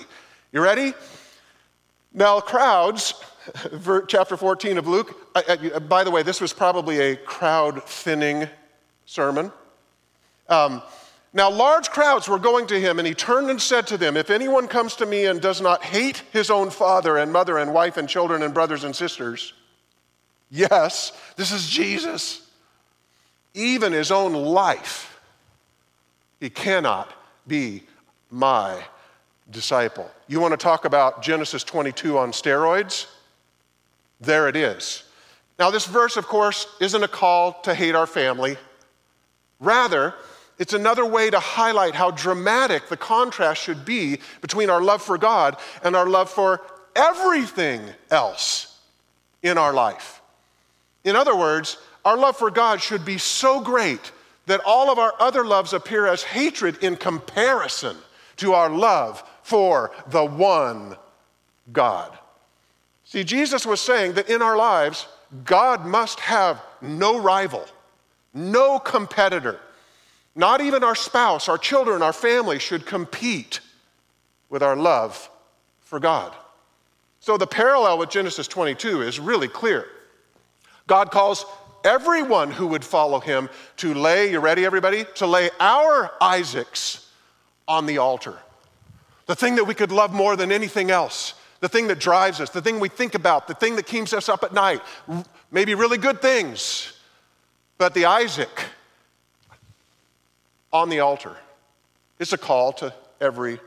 You 0.51 0.61
ready? 0.61 0.93
Now, 2.13 2.39
crowds, 2.39 3.13
chapter 4.07 4.37
14 4.37 4.77
of 4.77 4.87
Luke, 4.87 5.15
by 5.87 6.03
the 6.03 6.11
way, 6.11 6.23
this 6.23 6.41
was 6.41 6.53
probably 6.53 6.99
a 6.99 7.15
crowd 7.17 7.83
thinning 7.83 8.47
sermon. 9.05 9.51
Um, 10.49 10.81
now, 11.33 11.49
large 11.49 11.89
crowds 11.91 12.27
were 12.27 12.39
going 12.39 12.67
to 12.67 12.79
him, 12.79 12.99
and 12.99 13.07
he 13.07 13.13
turned 13.13 13.49
and 13.49 13.61
said 13.61 13.87
to 13.87 13.97
them, 13.97 14.17
If 14.17 14.29
anyone 14.29 14.67
comes 14.67 14.95
to 14.97 15.05
me 15.05 15.27
and 15.27 15.39
does 15.39 15.61
not 15.61 15.81
hate 15.81 16.23
his 16.33 16.49
own 16.49 16.69
father 16.69 17.17
and 17.17 17.31
mother 17.31 17.57
and 17.57 17.73
wife 17.73 17.95
and 17.95 18.07
children 18.09 18.43
and 18.43 18.53
brothers 18.53 18.83
and 18.83 18.93
sisters, 18.93 19.53
yes, 20.49 21.13
this 21.37 21.53
is 21.53 21.69
Jesus, 21.69 22.45
even 23.53 23.93
his 23.93 24.11
own 24.11 24.33
life, 24.33 25.21
he 26.41 26.49
cannot 26.49 27.13
be 27.47 27.83
my 28.29 28.83
disciple. 29.49 30.11
You 30.27 30.41
want 30.41 30.51
to 30.51 30.57
talk 30.57 30.83
about 30.83 31.21
Genesis 31.21 31.63
22 31.63 32.17
on 32.17 32.33
steroids? 32.33 33.07
There 34.19 34.49
it 34.49 34.57
is. 34.57 35.03
Now, 35.57 35.71
this 35.71 35.85
verse, 35.85 36.17
of 36.17 36.27
course, 36.27 36.67
isn't 36.81 37.03
a 37.03 37.07
call 37.07 37.53
to 37.61 37.73
hate 37.73 37.95
our 37.95 38.07
family. 38.07 38.57
Rather, 39.61 40.13
it's 40.61 40.73
another 40.73 41.07
way 41.07 41.31
to 41.31 41.39
highlight 41.39 41.95
how 41.95 42.11
dramatic 42.11 42.87
the 42.87 42.95
contrast 42.95 43.63
should 43.63 43.83
be 43.83 44.19
between 44.41 44.69
our 44.69 44.79
love 44.79 45.01
for 45.01 45.17
God 45.17 45.57
and 45.83 45.95
our 45.95 46.07
love 46.07 46.29
for 46.29 46.61
everything 46.95 47.81
else 48.11 48.79
in 49.41 49.57
our 49.57 49.73
life. 49.73 50.21
In 51.03 51.15
other 51.15 51.35
words, 51.35 51.77
our 52.05 52.15
love 52.15 52.37
for 52.37 52.51
God 52.51 52.79
should 52.79 53.03
be 53.03 53.17
so 53.17 53.59
great 53.59 54.11
that 54.45 54.61
all 54.63 54.91
of 54.91 54.99
our 54.99 55.15
other 55.19 55.43
loves 55.43 55.73
appear 55.73 56.05
as 56.05 56.21
hatred 56.21 56.83
in 56.83 56.95
comparison 56.95 57.97
to 58.37 58.53
our 58.53 58.69
love 58.69 59.23
for 59.41 59.89
the 60.09 60.23
one 60.23 60.95
God. 61.73 62.15
See, 63.03 63.23
Jesus 63.23 63.65
was 63.65 63.81
saying 63.81 64.13
that 64.13 64.29
in 64.29 64.43
our 64.43 64.57
lives, 64.57 65.07
God 65.43 65.87
must 65.87 66.19
have 66.19 66.61
no 66.83 67.19
rival, 67.19 67.65
no 68.35 68.77
competitor. 68.77 69.59
Not 70.35 70.61
even 70.61 70.83
our 70.83 70.95
spouse, 70.95 71.49
our 71.49 71.57
children, 71.57 72.01
our 72.01 72.13
family 72.13 72.59
should 72.59 72.85
compete 72.85 73.59
with 74.49 74.63
our 74.63 74.75
love 74.75 75.29
for 75.81 75.99
God. 75.99 76.33
So 77.19 77.37
the 77.37 77.47
parallel 77.47 77.97
with 77.97 78.09
Genesis 78.09 78.47
22 78.47 79.01
is 79.01 79.19
really 79.19 79.47
clear. 79.47 79.85
God 80.87 81.11
calls 81.11 81.45
everyone 81.83 82.51
who 82.51 82.67
would 82.67 82.83
follow 82.83 83.19
him 83.19 83.49
to 83.77 83.93
lay, 83.93 84.31
you 84.31 84.39
ready, 84.39 84.65
everybody? 84.65 85.05
To 85.15 85.27
lay 85.27 85.49
our 85.59 86.11
Isaacs 86.21 87.07
on 87.67 87.85
the 87.85 87.97
altar. 87.97 88.37
The 89.25 89.35
thing 89.35 89.55
that 89.55 89.65
we 89.65 89.73
could 89.73 89.91
love 89.91 90.13
more 90.13 90.35
than 90.35 90.51
anything 90.51 90.91
else, 90.91 91.35
the 91.59 91.69
thing 91.69 91.87
that 91.87 91.99
drives 91.99 92.41
us, 92.41 92.49
the 92.49 92.61
thing 92.61 92.79
we 92.79 92.89
think 92.89 93.15
about, 93.15 93.47
the 93.47 93.53
thing 93.53 93.75
that 93.75 93.85
keeps 93.85 94.13
us 94.13 94.27
up 94.29 94.43
at 94.43 94.53
night, 94.53 94.81
maybe 95.51 95.75
really 95.75 95.97
good 95.97 96.21
things. 96.21 96.93
But 97.77 97.93
the 97.93 98.05
Isaac 98.05 98.65
on 100.73 100.89
the 100.89 100.99
altar 100.99 101.35
It's 102.19 102.33
a 102.33 102.37
call 102.37 102.73
to 102.73 102.93
every 103.19 103.59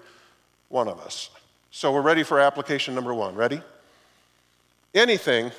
one 0.68 0.88
of 0.88 1.00
us. 1.00 1.30
So 1.70 1.92
we're 1.92 2.02
ready 2.02 2.22
for 2.22 2.38
application 2.38 2.94
number 2.94 3.12
one. 3.12 3.34
Ready? 3.34 3.60
Anything, 4.94 5.50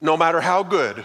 no 0.00 0.16
matter 0.16 0.40
how 0.40 0.62
good, 0.62 1.04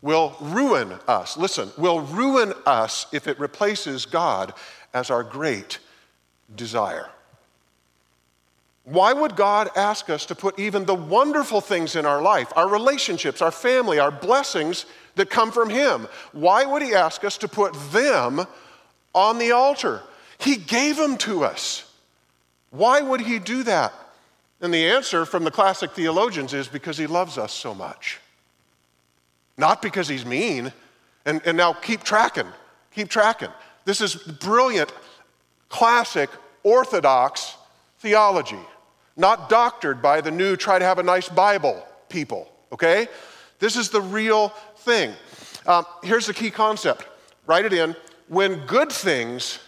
will 0.00 0.36
ruin 0.40 0.92
us. 1.06 1.36
Listen, 1.36 1.70
will 1.76 2.00
ruin 2.00 2.52
us 2.66 3.06
if 3.12 3.26
it 3.26 3.38
replaces 3.38 4.06
God 4.06 4.52
as 4.92 5.10
our 5.10 5.22
great 5.22 5.78
desire. 6.54 7.08
Why 8.84 9.14
would 9.14 9.34
God 9.34 9.70
ask 9.76 10.10
us 10.10 10.26
to 10.26 10.34
put 10.34 10.58
even 10.58 10.84
the 10.84 10.94
wonderful 10.94 11.62
things 11.62 11.96
in 11.96 12.04
our 12.04 12.20
life, 12.20 12.52
our 12.54 12.68
relationships, 12.68 13.40
our 13.40 13.50
family, 13.50 13.98
our 13.98 14.10
blessings 14.10 14.84
that 15.16 15.30
come 15.30 15.52
from 15.52 15.70
Him? 15.70 16.08
Why 16.32 16.64
would 16.64 16.82
He 16.82 16.94
ask 16.94 17.24
us 17.24 17.38
to 17.38 17.48
put 17.48 17.74
them 17.92 18.46
on 19.14 19.38
the 19.38 19.52
altar? 19.52 20.02
He 20.38 20.56
gave 20.56 20.96
them 20.96 21.16
to 21.18 21.44
us. 21.44 21.90
Why 22.70 23.00
would 23.00 23.20
He 23.20 23.38
do 23.38 23.62
that? 23.64 23.92
And 24.60 24.72
the 24.72 24.88
answer 24.88 25.26
from 25.26 25.44
the 25.44 25.50
classic 25.50 25.92
theologians 25.92 26.54
is 26.54 26.68
because 26.68 26.98
He 26.98 27.06
loves 27.06 27.38
us 27.38 27.52
so 27.52 27.74
much. 27.74 28.20
Not 29.56 29.82
because 29.82 30.08
He's 30.08 30.26
mean. 30.26 30.72
And, 31.26 31.40
and 31.46 31.56
now 31.56 31.72
keep 31.72 32.02
tracking, 32.02 32.48
keep 32.94 33.08
tracking. 33.08 33.48
This 33.86 34.00
is 34.00 34.14
brilliant, 34.14 34.92
classic, 35.68 36.28
orthodox 36.62 37.56
theology 37.98 38.58
not 39.16 39.48
doctored 39.48 40.02
by 40.02 40.20
the 40.20 40.30
new 40.30 40.56
try 40.56 40.78
to 40.78 40.84
have 40.84 40.98
a 40.98 41.02
nice 41.02 41.28
Bible 41.28 41.84
people, 42.08 42.50
okay? 42.72 43.08
This 43.58 43.76
is 43.76 43.90
the 43.90 44.00
real 44.00 44.52
thing. 44.84 45.12
Um, 45.66 45.84
here's 46.02 46.26
the 46.26 46.34
key 46.34 46.50
concept 46.50 47.06
write 47.46 47.64
it 47.64 47.72
in. 47.72 47.96
When 48.28 48.64
good 48.66 48.90
things 48.90 49.58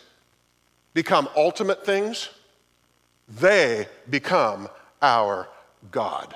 become 0.94 1.28
ultimate 1.36 1.84
things, 1.84 2.30
they 3.28 3.86
become 4.08 4.68
our 5.02 5.48
God. 5.90 6.34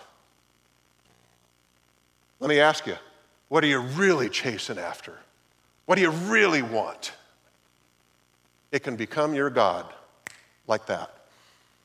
Let 2.40 2.48
me 2.48 2.60
ask 2.60 2.86
you, 2.86 2.96
what 3.48 3.64
are 3.64 3.68
you 3.68 3.80
really 3.80 4.28
chasing 4.28 4.78
after? 4.78 5.14
What 5.86 5.96
do 5.96 6.02
you 6.02 6.10
really 6.10 6.62
want? 6.62 7.12
It 8.72 8.82
can 8.82 8.96
become 8.96 9.34
your 9.34 9.50
God 9.50 9.86
like 10.66 10.86
that. 10.86 11.10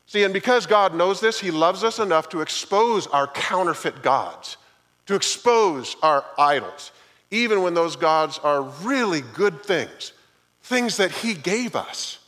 See, 0.07 0.23
and 0.23 0.33
because 0.33 0.65
God 0.67 0.93
knows 0.93 1.19
this, 1.19 1.39
He 1.39 1.49
loves 1.49 1.83
us 1.83 1.99
enough 1.99 2.29
to 2.29 2.41
expose 2.41 3.07
our 3.07 3.27
counterfeit 3.27 4.03
gods, 4.03 4.57
to 5.05 5.15
expose 5.15 5.95
our 6.01 6.25
idols, 6.37 6.91
even 7.31 7.61
when 7.61 7.73
those 7.73 7.95
gods 7.95 8.39
are 8.39 8.61
really 8.61 9.21
good 9.33 9.63
things, 9.63 10.13
things 10.63 10.97
that 10.97 11.11
He 11.11 11.33
gave 11.33 11.75
us 11.75 12.19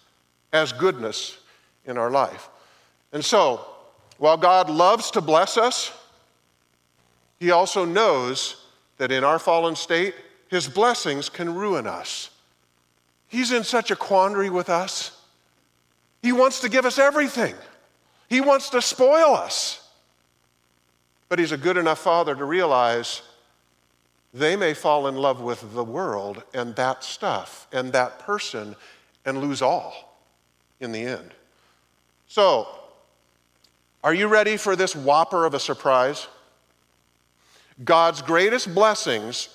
as 0.54 0.72
goodness 0.74 1.38
in 1.86 1.98
our 1.98 2.12
life. 2.12 2.50
And 3.12 3.24
so, 3.24 3.66
while 4.18 4.38
God 4.38 4.70
loves 4.70 5.12
to 5.12 5.22
bless 5.22 5.58
us, 5.58 5.92
He 7.40 7.52
also 7.52 7.86
knows 7.86 8.64
that 8.98 9.12
in 9.12 9.24
our 9.24 9.40
fallen 9.40 9.76
state, 9.76 10.16
His 10.50 10.68
blessings 10.68 11.30
can 11.30 11.54
ruin 11.54 11.88
us. 11.88 12.30
He's 13.28 13.52
in 13.52 13.64
such 13.64 13.92
a 13.92 13.96
quandary 13.96 14.50
with 14.50 14.70
us. 14.70 15.12
He 16.22 16.32
wants 16.32 16.62
to 16.62 16.70
give 16.70 16.86
us 16.86 16.98
everything. 16.98 17.56
He 18.30 18.42
wants 18.42 18.70
to 18.72 18.82
spoil 18.82 19.36
us. 19.36 19.87
But 21.30 21.40
He's 21.40 21.52
a 21.52 21.58
good 21.58 21.78
enough 21.78 22.00
Father 22.00 22.36
to 22.36 22.46
realize 22.46 23.22
they 24.34 24.56
may 24.56 24.74
fall 24.74 25.08
in 25.08 25.16
love 25.16 25.42
with 25.42 25.74
the 25.74 25.84
world 25.84 26.44
and 26.54 26.76
that 26.76 27.04
stuff 27.04 27.68
and 27.72 27.92
that 27.94 28.20
person 28.20 28.76
and 29.26 29.42
lose 29.42 29.62
all 29.62 30.20
in 30.80 30.92
the 30.92 31.02
end. 31.02 31.32
So, 32.28 32.68
are 34.04 34.14
you 34.14 34.28
ready 34.28 34.58
for 34.58 34.76
this 34.76 34.96
whopper 34.96 35.46
of 35.46 35.54
a 35.54 35.60
surprise? 35.60 36.28
God's 37.84 38.22
greatest 38.22 38.74
blessings 38.74 39.50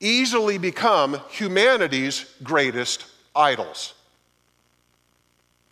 easily 0.00 0.58
become 0.58 1.20
humanity's 1.30 2.26
greatest 2.42 3.06
idols. 3.34 3.94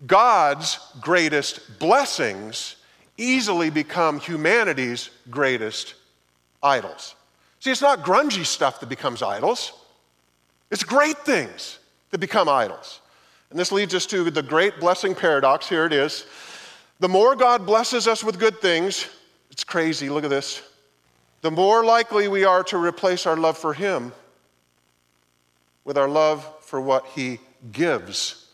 God's 0.07 0.79
greatest 1.01 1.79
blessings 1.79 2.77
easily 3.21 3.71
become 3.71 4.19
humanity's 4.19 5.11
greatest 5.31 5.95
idols. 6.63 7.15
See, 7.61 7.71
it's 7.71 7.83
not 7.83 8.01
grungy 8.01 8.45
stuff 8.45 8.81
that 8.81 8.89
becomes 8.89 9.23
idols, 9.23 9.73
it's 10.71 10.85
great 10.85 11.19
things 11.19 11.79
that 12.11 12.19
become 12.19 12.49
idols. 12.49 13.01
And 13.51 13.59
this 13.59 13.73
leads 13.73 13.95
us 13.95 14.07
to 14.07 14.31
the 14.31 14.43
great 14.43 14.79
blessing 14.79 15.15
paradox. 15.15 15.69
Here 15.69 15.85
it 15.85 15.93
is. 15.93 16.25
The 17.01 17.09
more 17.09 17.35
God 17.35 17.67
blesses 17.67 18.07
us 18.07 18.23
with 18.23 18.39
good 18.39 18.61
things, 18.61 19.09
it's 19.51 19.65
crazy, 19.65 20.09
look 20.09 20.25
at 20.25 20.31
this. 20.31 20.63
The 21.41 21.51
more 21.51 21.85
likely 21.85 22.29
we 22.29 22.45
are 22.45 22.63
to 22.65 22.79
replace 22.79 23.27
our 23.27 23.37
love 23.37 23.59
for 23.59 23.75
Him 23.75 24.13
with 25.85 25.99
our 25.99 26.09
love 26.09 26.47
for 26.61 26.81
what 26.81 27.07
He 27.07 27.41
gives 27.73 28.47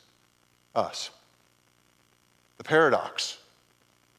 us 0.74 1.10
the 2.58 2.64
paradox. 2.64 3.38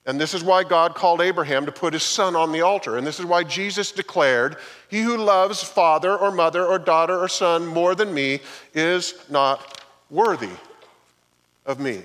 And 0.08 0.20
this 0.20 0.34
is 0.34 0.42
why 0.42 0.64
God 0.64 0.96
called 0.96 1.20
Abraham 1.20 1.66
to 1.66 1.72
put 1.72 1.92
his 1.92 2.02
son 2.02 2.34
on 2.34 2.54
the 2.54 2.62
altar. 2.62 2.96
And 2.96 3.06
this 3.06 3.20
is 3.20 3.26
why 3.26 3.44
Jesus 3.44 3.92
declared, 3.92 4.56
He 4.88 5.02
who 5.02 5.18
loves 5.18 5.62
father 5.62 6.18
or 6.18 6.32
mother 6.32 6.66
or 6.66 6.80
daughter 6.80 7.20
or 7.20 7.28
son 7.28 7.68
more 7.68 7.94
than 7.94 8.14
me 8.14 8.40
is 8.74 9.14
not 9.30 9.84
worthy 10.10 10.56
of 11.66 11.82
me. 11.82 12.04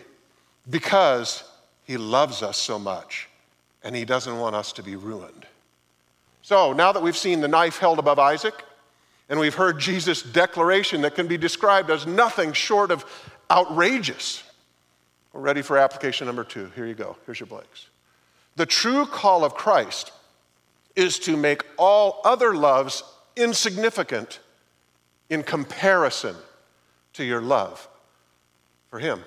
Because 0.69 1.45
he 1.85 1.97
loves 1.97 2.43
us 2.43 2.59
so 2.59 2.77
much 2.77 3.29
and 3.85 3.95
he 3.95 4.05
doesn't 4.05 4.37
want 4.37 4.57
us 4.57 4.73
to 4.73 4.83
be 4.83 4.97
ruined. 4.97 5.47
So 6.43 6.73
now 6.73 6.91
that 6.91 7.05
we've 7.05 7.17
seen 7.17 7.41
the 7.41 7.47
knife 7.47 7.79
held 7.79 8.01
above 8.01 8.19
Isaac, 8.19 8.65
and 9.29 9.38
we've 9.38 9.55
heard 9.55 9.79
Jesus' 9.79 10.23
declaration 10.23 11.03
that 11.03 11.15
can 11.15 11.29
be 11.29 11.37
described 11.37 11.88
as 11.88 12.05
nothing 12.05 12.53
short 12.53 12.91
of 12.91 13.05
outrageous. 13.49 14.43
We're 15.33 15.41
ready 15.41 15.62
for 15.62 15.79
application 15.79 16.27
number 16.27 16.43
two. 16.43 16.71
Here 16.75 16.87
you 16.87 16.95
go. 16.95 17.17
Here's 17.27 17.38
your 17.38 17.47
blanks. 17.47 17.87
The 18.57 18.67
true 18.67 19.07
call 19.07 19.45
of 19.45 19.55
Christ 19.55 20.12
is 20.95 21.19
to 21.21 21.37
make 21.37 21.65
all 21.79 22.21
other 22.25 22.55
loves 22.55 23.03
insignificant 23.37 24.41
in 25.31 25.43
comparison 25.43 26.37
to 27.15 27.25
your 27.25 27.41
love 27.41 27.88
for 28.91 28.99
Him. 28.99 29.23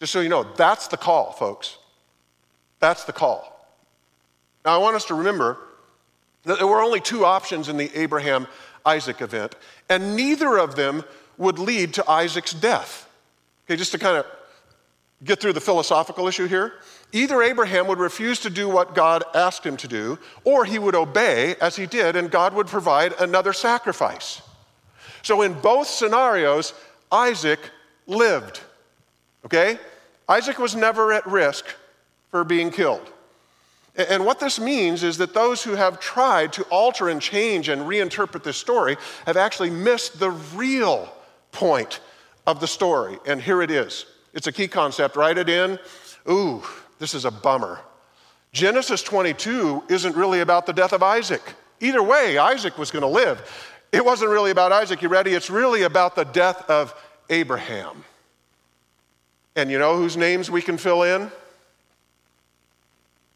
Just 0.00 0.12
so 0.12 0.20
you 0.20 0.28
know, 0.28 0.44
that's 0.56 0.88
the 0.88 0.96
call, 0.96 1.32
folks. 1.32 1.78
That's 2.80 3.04
the 3.04 3.12
call. 3.12 3.54
Now, 4.64 4.74
I 4.74 4.78
want 4.78 4.96
us 4.96 5.04
to 5.06 5.14
remember 5.14 5.58
that 6.44 6.58
there 6.58 6.66
were 6.66 6.82
only 6.82 7.00
two 7.00 7.24
options 7.24 7.68
in 7.68 7.76
the 7.76 7.90
Abraham 7.94 8.46
Isaac 8.84 9.20
event, 9.20 9.54
and 9.88 10.16
neither 10.16 10.56
of 10.58 10.76
them 10.76 11.04
would 11.36 11.58
lead 11.58 11.94
to 11.94 12.10
Isaac's 12.10 12.52
death. 12.52 13.08
Okay, 13.66 13.76
just 13.76 13.92
to 13.92 13.98
kind 13.98 14.16
of 14.16 14.26
get 15.24 15.40
through 15.40 15.52
the 15.52 15.60
philosophical 15.60 16.28
issue 16.28 16.46
here. 16.46 16.74
Either 17.12 17.42
Abraham 17.42 17.86
would 17.86 17.98
refuse 17.98 18.38
to 18.40 18.50
do 18.50 18.68
what 18.68 18.94
God 18.94 19.24
asked 19.34 19.64
him 19.64 19.76
to 19.78 19.88
do, 19.88 20.18
or 20.44 20.64
he 20.64 20.78
would 20.78 20.94
obey 20.94 21.56
as 21.60 21.76
he 21.76 21.86
did, 21.86 22.16
and 22.16 22.30
God 22.30 22.54
would 22.54 22.66
provide 22.66 23.14
another 23.18 23.52
sacrifice. 23.52 24.42
So, 25.22 25.42
in 25.42 25.54
both 25.54 25.88
scenarios, 25.88 26.74
Isaac 27.10 27.58
lived. 28.06 28.60
Okay? 29.44 29.78
Isaac 30.28 30.58
was 30.58 30.76
never 30.76 31.12
at 31.12 31.26
risk 31.26 31.66
for 32.30 32.44
being 32.44 32.70
killed. 32.70 33.10
And 33.96 34.24
what 34.24 34.38
this 34.38 34.60
means 34.60 35.02
is 35.02 35.18
that 35.18 35.34
those 35.34 35.64
who 35.64 35.74
have 35.74 35.98
tried 35.98 36.52
to 36.52 36.62
alter 36.64 37.08
and 37.08 37.20
change 37.20 37.68
and 37.68 37.82
reinterpret 37.82 38.44
this 38.44 38.56
story 38.56 38.96
have 39.26 39.36
actually 39.36 39.70
missed 39.70 40.20
the 40.20 40.30
real 40.30 41.12
point 41.50 41.98
of 42.46 42.60
the 42.60 42.68
story. 42.68 43.18
And 43.26 43.42
here 43.42 43.60
it 43.60 43.72
is 43.72 44.06
it's 44.32 44.46
a 44.46 44.52
key 44.52 44.68
concept. 44.68 45.16
Write 45.16 45.38
it 45.38 45.48
in. 45.48 45.78
Ooh, 46.30 46.62
this 46.98 47.14
is 47.14 47.24
a 47.24 47.30
bummer. 47.30 47.80
Genesis 48.52 49.02
22 49.02 49.84
isn't 49.88 50.16
really 50.16 50.40
about 50.40 50.66
the 50.66 50.72
death 50.72 50.92
of 50.92 51.02
Isaac. 51.02 51.42
Either 51.80 52.02
way, 52.02 52.38
Isaac 52.38 52.78
was 52.78 52.90
going 52.90 53.02
to 53.02 53.08
live. 53.08 53.40
It 53.92 54.04
wasn't 54.04 54.30
really 54.30 54.50
about 54.50 54.72
Isaac, 54.72 55.02
you 55.02 55.08
ready? 55.08 55.32
It's 55.32 55.50
really 55.50 55.82
about 55.82 56.14
the 56.14 56.24
death 56.24 56.68
of 56.68 56.94
Abraham. 57.30 58.04
And 59.56 59.70
you 59.70 59.78
know 59.78 59.96
whose 59.96 60.16
names 60.16 60.50
we 60.50 60.62
can 60.62 60.76
fill 60.76 61.02
in? 61.02 61.30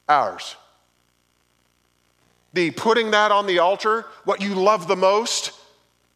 Ours. 0.08 0.56
The 2.52 2.70
putting 2.72 3.12
that 3.12 3.32
on 3.32 3.46
the 3.46 3.60
altar, 3.60 4.06
what 4.24 4.42
you 4.42 4.54
love 4.54 4.86
the 4.88 4.96
most, 4.96 5.52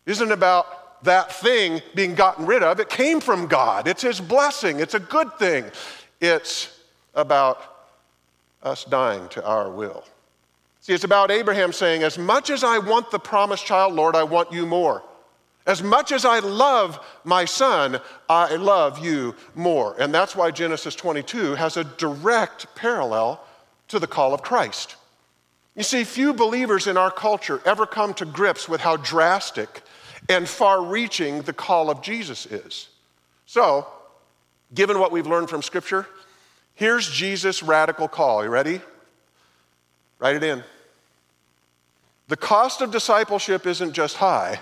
isn't 0.05 0.31
about 0.31 0.86
that 1.03 1.33
thing 1.33 1.83
being 1.95 2.15
gotten 2.15 2.47
rid 2.47 2.63
of. 2.63 2.81
It 2.81 2.89
came 2.89 3.21
from 3.21 3.47
God. 3.47 3.87
It's 3.89 4.03
His 4.03 4.21
blessing. 4.21 4.81
It's 4.81 4.95
a 4.95 5.01
good 5.01 5.33
thing. 5.39 5.65
It's 6.21 6.79
about 7.15 7.89
us 8.63 8.85
dying 8.85 9.29
to 9.31 9.45
our 9.45 9.71
will. 9.71 10.05
See, 10.81 10.93
it's 10.93 11.05
about 11.05 11.31
Abraham 11.31 11.73
saying, 11.73 12.03
As 12.03 12.19
much 12.19 12.51
as 12.51 12.63
I 12.63 12.79
want 12.79 13.11
the 13.11 13.19
promised 13.19 13.67
child, 13.67 13.95
Lord, 13.95 14.15
I 14.15 14.23
want 14.23 14.53
you 14.53 14.67
more. 14.67 15.03
As 15.67 15.83
much 15.83 16.13
as 16.13 16.25
I 16.25 16.39
love 16.39 17.05
my 17.25 17.45
son, 17.45 18.01
I 18.29 18.55
love 18.55 19.05
you 19.05 19.35
more. 19.57 19.97
And 19.99 20.15
that's 20.15 20.37
why 20.37 20.53
Genesis 20.53 20.95
22 20.95 21.57
has 21.57 21.77
a 21.77 21.83
direct 21.83 22.73
parallel 22.77 23.45
to 23.89 23.99
the 23.99 24.07
call 24.07 24.33
of 24.33 24.43
Christ. 24.43 24.95
You 25.75 25.83
see, 25.83 26.05
few 26.05 26.33
believers 26.33 26.87
in 26.87 26.97
our 26.97 27.11
culture 27.11 27.61
ever 27.65 27.85
come 27.85 28.15
to 28.15 28.25
grips 28.25 28.69
with 28.69 28.81
how 28.81 28.97
drastic 28.97 29.83
and 30.29 30.49
far 30.49 30.83
reaching 30.83 31.43
the 31.43 31.53
call 31.53 31.91
of 31.91 32.03
Jesus 32.03 32.47
is. 32.47 32.89
So, 33.47 33.87
given 34.75 34.99
what 34.99 35.13
we've 35.13 35.27
learned 35.27 35.49
from 35.49 35.63
Scripture, 35.63 36.07
here's 36.75 37.11
Jesus' 37.11 37.63
radical 37.63 38.09
call. 38.09 38.43
You 38.43 38.51
ready? 38.51 38.81
Write 40.19 40.37
it 40.37 40.43
in. 40.43 40.63
The 42.29 42.37
cost 42.37 42.81
of 42.81 42.91
discipleship 42.91 43.67
isn't 43.67 43.93
just 43.93 44.17
high, 44.17 44.61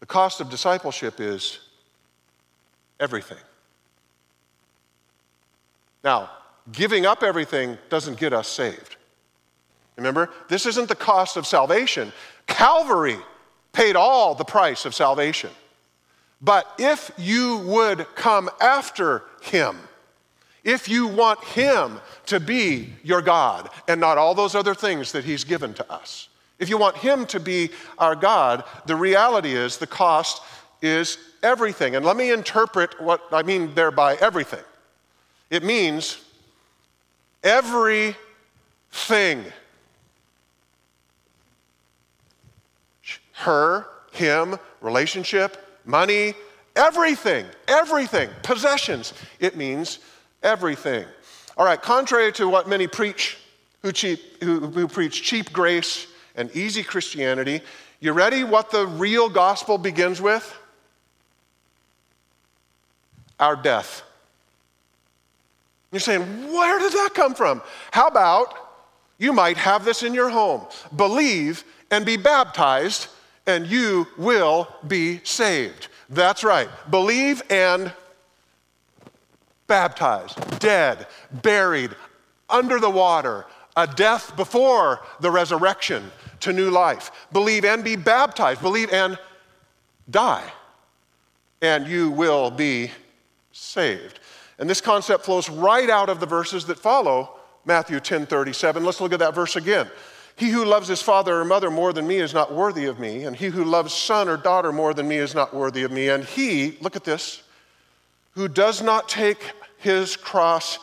the 0.00 0.06
cost 0.06 0.40
of 0.40 0.50
discipleship 0.50 1.20
is 1.20 1.58
everything. 3.00 3.38
Now, 6.04 6.30
giving 6.70 7.06
up 7.06 7.22
everything 7.22 7.78
doesn't 7.88 8.18
get 8.18 8.32
us 8.32 8.46
saved. 8.46 8.96
Remember, 9.96 10.30
this 10.48 10.66
isn't 10.66 10.88
the 10.88 10.94
cost 10.94 11.36
of 11.36 11.46
salvation. 11.46 12.12
Calvary 12.46 13.16
paid 13.76 13.94
all 13.94 14.34
the 14.34 14.44
price 14.44 14.86
of 14.86 14.94
salvation. 14.94 15.50
But 16.40 16.66
if 16.78 17.10
you 17.18 17.58
would 17.58 18.06
come 18.14 18.48
after 18.58 19.22
him, 19.42 19.76
if 20.64 20.88
you 20.88 21.06
want 21.06 21.44
him 21.44 22.00
to 22.24 22.40
be 22.40 22.94
your 23.04 23.20
God 23.20 23.68
and 23.86 24.00
not 24.00 24.16
all 24.16 24.34
those 24.34 24.54
other 24.54 24.74
things 24.74 25.12
that 25.12 25.24
he's 25.24 25.44
given 25.44 25.74
to 25.74 25.92
us, 25.92 26.30
if 26.58 26.70
you 26.70 26.78
want 26.78 26.96
him 26.96 27.26
to 27.26 27.38
be 27.38 27.68
our 27.98 28.16
God, 28.16 28.64
the 28.86 28.96
reality 28.96 29.52
is 29.52 29.76
the 29.76 29.86
cost 29.86 30.42
is 30.80 31.18
everything. 31.42 31.96
And 31.96 32.04
let 32.04 32.16
me 32.16 32.32
interpret 32.32 32.98
what 32.98 33.20
I 33.30 33.42
mean 33.42 33.74
there 33.74 33.90
by 33.90 34.14
everything. 34.16 34.64
It 35.50 35.62
means 35.62 36.24
everything 37.44 38.16
her, 43.36 43.86
him, 44.12 44.56
relationship, 44.80 45.80
money, 45.84 46.34
everything, 46.74 47.46
everything, 47.68 48.30
possessions. 48.42 49.12
It 49.40 49.56
means 49.56 49.98
everything. 50.42 51.04
All 51.56 51.64
right, 51.64 51.80
contrary 51.80 52.32
to 52.32 52.48
what 52.48 52.68
many 52.68 52.86
preach 52.86 53.38
who, 53.82 53.92
cheap, 53.92 54.42
who, 54.42 54.60
who 54.60 54.88
preach 54.88 55.22
cheap 55.22 55.52
grace 55.52 56.06
and 56.34 56.54
easy 56.56 56.82
Christianity, 56.82 57.60
you 58.00 58.12
ready 58.12 58.42
what 58.44 58.70
the 58.70 58.86
real 58.86 59.28
gospel 59.28 59.78
begins 59.78 60.20
with? 60.20 60.54
Our 63.38 63.56
death. 63.56 64.02
You're 65.92 66.00
saying, 66.00 66.22
where 66.52 66.78
did 66.78 66.92
that 66.92 67.10
come 67.14 67.34
from? 67.34 67.62
How 67.90 68.06
about 68.08 68.54
you 69.18 69.32
might 69.32 69.56
have 69.56 69.84
this 69.84 70.02
in 70.02 70.14
your 70.14 70.30
home? 70.30 70.66
Believe 70.94 71.64
and 71.90 72.04
be 72.04 72.16
baptized 72.16 73.08
and 73.46 73.66
you 73.66 74.06
will 74.16 74.68
be 74.86 75.20
saved. 75.24 75.88
That's 76.08 76.44
right. 76.44 76.68
Believe 76.90 77.42
and 77.50 77.92
baptized, 79.66 80.58
dead, 80.58 81.06
buried, 81.42 81.94
under 82.48 82.78
the 82.78 82.90
water, 82.90 83.44
a 83.76 83.86
death 83.86 84.36
before 84.36 85.00
the 85.20 85.30
resurrection 85.30 86.10
to 86.40 86.52
new 86.52 86.70
life. 86.70 87.10
Believe 87.32 87.64
and 87.64 87.82
be 87.82 87.96
baptized. 87.96 88.62
Believe 88.62 88.92
and 88.92 89.18
die, 90.08 90.44
and 91.60 91.86
you 91.86 92.10
will 92.10 92.50
be 92.50 92.90
saved. 93.52 94.20
And 94.58 94.70
this 94.70 94.80
concept 94.80 95.24
flows 95.24 95.50
right 95.50 95.90
out 95.90 96.08
of 96.08 96.20
the 96.20 96.26
verses 96.26 96.64
that 96.66 96.78
follow 96.78 97.30
Matthew 97.64 98.00
10 98.00 98.26
37. 98.26 98.84
Let's 98.84 99.00
look 99.00 99.12
at 99.12 99.18
that 99.18 99.34
verse 99.34 99.56
again. 99.56 99.90
He 100.36 100.50
who 100.50 100.64
loves 100.66 100.86
his 100.86 101.00
father 101.00 101.40
or 101.40 101.44
mother 101.44 101.70
more 101.70 101.94
than 101.94 102.06
me 102.06 102.16
is 102.16 102.34
not 102.34 102.52
worthy 102.52 102.84
of 102.84 103.00
me, 103.00 103.24
and 103.24 103.34
he 103.34 103.46
who 103.46 103.64
loves 103.64 103.94
son 103.94 104.28
or 104.28 104.36
daughter 104.36 104.70
more 104.70 104.92
than 104.92 105.08
me 105.08 105.16
is 105.16 105.34
not 105.34 105.54
worthy 105.54 105.82
of 105.82 105.90
me. 105.90 106.10
And 106.10 106.24
he, 106.24 106.76
look 106.82 106.94
at 106.94 107.04
this, 107.04 107.42
who 108.32 108.46
does 108.46 108.82
not 108.82 109.08
take 109.08 109.38
his 109.78 110.14
cross 110.14 110.78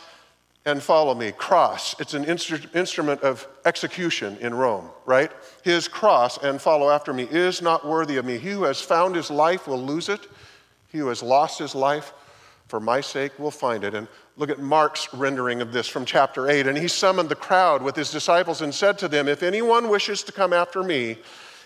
and 0.66 0.82
follow 0.82 1.14
me. 1.14 1.32
Cross, 1.34 2.00
it's 2.00 2.14
an 2.16 2.26
instru- 2.26 2.74
instrument 2.76 3.22
of 3.22 3.48
execution 3.66 4.38
in 4.40 4.56
Rome, 4.56 4.90
right? 5.06 5.32
His 5.64 5.88
cross 5.88 6.42
and 6.42 6.60
follow 6.60 6.90
after 6.90 7.14
me 7.14 7.28
is 7.30 7.62
not 7.62 7.86
worthy 7.86 8.18
of 8.18 8.26
me. 8.26 8.38
He 8.38 8.52
who 8.52 8.64
has 8.64 8.82
found 8.82 9.16
his 9.16 9.30
life 9.30 9.68
will 9.68 9.82
lose 9.82 10.10
it. 10.10 10.22
He 10.92 10.98
who 10.98 11.08
has 11.10 11.22
lost 11.22 11.60
his 11.60 11.76
life 11.76 12.14
for 12.68 12.80
my 12.80 13.02
sake 13.02 13.38
will 13.38 13.52
find 13.52 13.84
it. 13.84 13.94
And 13.94 14.08
Look 14.36 14.50
at 14.50 14.60
Mark's 14.60 15.14
rendering 15.14 15.62
of 15.62 15.72
this 15.72 15.88
from 15.88 16.06
chapter 16.06 16.50
8. 16.50 16.68
And 16.68 16.78
he 16.78 16.88
summoned 16.88 17.30
the 17.30 17.36
crowd 17.36 17.84
with 17.84 17.96
his 17.96 18.12
disciples 18.12 18.62
and 18.62 18.74
said 18.74 18.98
to 19.00 19.08
them, 19.08 19.28
If 19.28 19.44
anyone 19.44 19.90
wishes 19.90 20.24
to 20.24 20.32
come 20.32 20.54
after 20.54 20.82
me, 20.82 21.18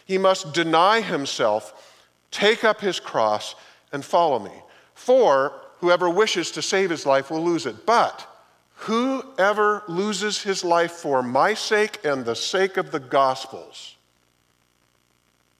he 0.05 0.17
must 0.17 0.53
deny 0.53 1.01
himself, 1.01 1.95
take 2.31 2.63
up 2.63 2.81
his 2.81 2.99
cross, 2.99 3.55
and 3.93 4.03
follow 4.03 4.39
me. 4.39 4.51
For 4.95 5.53
whoever 5.79 6.09
wishes 6.09 6.51
to 6.51 6.61
save 6.61 6.89
his 6.89 7.05
life 7.05 7.31
will 7.31 7.43
lose 7.43 7.65
it. 7.65 7.85
But 7.85 8.27
whoever 8.75 9.83
loses 9.87 10.41
his 10.41 10.63
life 10.63 10.91
for 10.91 11.23
my 11.23 11.53
sake 11.53 11.99
and 12.03 12.25
the 12.25 12.35
sake 12.35 12.77
of 12.77 12.91
the 12.91 12.99
Gospels 12.99 13.95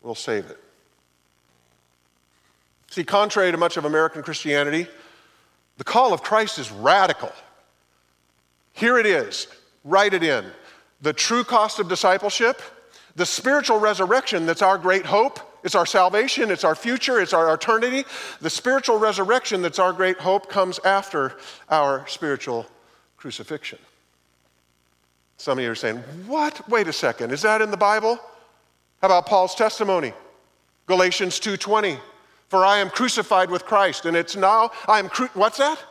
will 0.01 0.15
save 0.15 0.49
it. 0.49 0.59
See, 2.89 3.03
contrary 3.03 3.51
to 3.51 3.57
much 3.57 3.77
of 3.77 3.85
American 3.85 4.23
Christianity, 4.23 4.87
the 5.77 5.83
call 5.83 6.13
of 6.13 6.23
Christ 6.23 6.59
is 6.59 6.71
radical. 6.71 7.31
Here 8.73 8.97
it 8.97 9.05
is, 9.05 9.47
write 9.83 10.13
it 10.13 10.23
in. 10.23 10.45
The 11.01 11.13
true 11.13 11.43
cost 11.43 11.79
of 11.79 11.87
discipleship, 11.87 12.61
the 13.15 13.25
spiritual 13.25 13.79
resurrection 13.79 14.45
that's 14.45 14.61
our 14.61 14.77
great 14.77 15.05
hope, 15.05 15.39
it's 15.63 15.75
our 15.75 15.85
salvation, 15.85 16.51
it's 16.51 16.63
our 16.63 16.75
future, 16.75 17.19
it's 17.19 17.33
our 17.33 17.53
eternity. 17.53 18.05
The 18.41 18.49
spiritual 18.49 18.99
resurrection 18.99 19.61
that's 19.61 19.79
our 19.79 19.93
great 19.93 20.17
hope 20.17 20.49
comes 20.49 20.79
after 20.79 21.37
our 21.69 22.07
spiritual 22.07 22.65
crucifixion. 23.17 23.79
Some 25.37 25.57
of 25.57 25.63
you 25.63 25.71
are 25.71 25.75
saying, 25.75 25.97
What? 26.25 26.67
Wait 26.69 26.87
a 26.87 26.93
second, 26.93 27.31
is 27.31 27.41
that 27.41 27.61
in 27.61 27.69
the 27.69 27.77
Bible? 27.77 28.19
How 29.01 29.07
about 29.07 29.27
Paul's 29.27 29.53
testimony? 29.53 30.13
Galatians 30.87 31.39
2:20. 31.39 31.99
For 32.49 32.63
I 32.65 32.77
am 32.77 32.89
crucified 32.89 33.49
with 33.49 33.65
Christ. 33.65 34.05
And 34.05 34.15
it's 34.15 34.35
now, 34.35 34.71
I 34.87 34.99
am, 34.99 35.09
cru- 35.09 35.29
what's 35.33 35.57
that? 35.57 35.83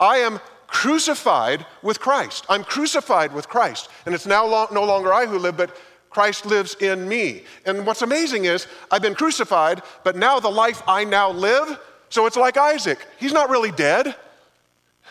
I 0.00 0.18
am 0.18 0.40
crucified 0.66 1.64
with 1.82 2.00
Christ. 2.00 2.44
I'm 2.48 2.64
crucified 2.64 3.32
with 3.32 3.48
Christ. 3.48 3.88
And 4.06 4.14
it's 4.14 4.26
now 4.26 4.68
no 4.72 4.84
longer 4.84 5.12
I 5.12 5.26
who 5.26 5.38
live, 5.38 5.56
but 5.56 5.76
Christ 6.10 6.46
lives 6.46 6.74
in 6.80 7.08
me. 7.08 7.44
And 7.66 7.86
what's 7.86 8.02
amazing 8.02 8.44
is 8.44 8.66
I've 8.90 9.02
been 9.02 9.14
crucified, 9.14 9.82
but 10.02 10.16
now 10.16 10.40
the 10.40 10.50
life 10.50 10.82
I 10.86 11.04
now 11.04 11.30
live, 11.30 11.78
so 12.08 12.26
it's 12.26 12.36
like 12.36 12.56
Isaac. 12.56 12.98
He's 13.18 13.32
not 13.32 13.50
really 13.50 13.72
dead. 13.72 14.14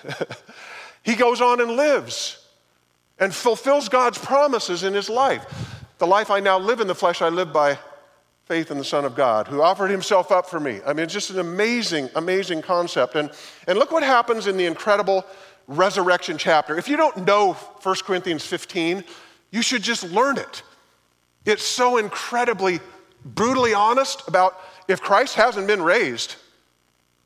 he 1.03 1.15
goes 1.15 1.41
on 1.41 1.61
and 1.61 1.72
lives 1.72 2.45
and 3.20 3.34
fulfills 3.34 3.89
God's 3.89 4.18
promises 4.18 4.84
in 4.84 4.93
his 4.93 5.09
life. 5.09 5.45
The 5.97 6.07
life 6.07 6.30
I 6.30 6.39
now 6.39 6.57
live 6.57 6.80
in 6.80 6.88
the 6.88 6.95
flesh, 6.95 7.22
I 7.22 7.30
live 7.30 7.53
by 7.53 7.78
faith 8.46 8.72
in 8.72 8.78
the 8.78 8.84
Son 8.84 9.06
of 9.06 9.16
God 9.16 9.48
who 9.48 9.62
offered 9.62 9.89
himself 9.89 10.32
up 10.32 10.50
for 10.50 10.60
me. 10.60 10.82
I 10.86 10.94
mean, 10.94 11.06
it's 11.06 11.14
just 11.14 11.30
an 11.30 11.39
amazing, 11.39 12.10
amazing 12.16 12.62
concept. 12.62 13.16
And, 13.16 13.32
and 13.68 13.80
look 13.80 13.91
what 13.91 14.04
happens 14.04 14.48
in 14.48 14.58
the 14.58 14.66
incredible 14.66 15.26
resurrection 15.68 16.38
chapter. 16.38 16.78
If 16.78 16.89
you 16.89 16.98
don't 16.98 17.26
know 17.26 17.54
1 17.54 17.96
Corinthians 18.04 18.46
15, 18.46 19.04
you 19.52 19.62
should 19.62 19.82
just 19.82 20.04
learn 20.12 20.38
it. 20.38 20.62
It's 21.46 21.64
so 21.64 21.98
incredibly, 21.98 22.80
brutally 23.24 23.74
honest 23.74 24.28
about 24.28 24.60
if 24.88 25.02
Christ 25.02 25.36
hasn't 25.36 25.68
been 25.68 25.82
raised, 25.82 26.36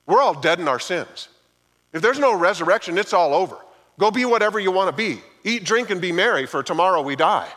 we're 0.05 0.22
all 0.22 0.39
dead 0.39 0.59
in 0.59 0.68
our 0.68 0.80
sins. 0.80 1.30
If 1.93 2.01
there's 2.01 2.20
no 2.20 2.38
resurrection, 2.38 2.97
it's 2.97 3.13
all 3.13 3.34
over. 3.34 3.57
Go 3.99 4.11
be 4.11 4.26
whatever 4.26 4.59
you 4.59 4.72
want 4.72 4.89
to 4.89 4.95
be. 4.95 5.22
Eat, 5.43 5.63
drink, 5.63 5.89
and 5.89 5.99
be 5.99 6.11
merry, 6.11 6.45
for 6.45 6.61
tomorrow 6.61 7.01
we 7.01 7.15
die. 7.15 7.49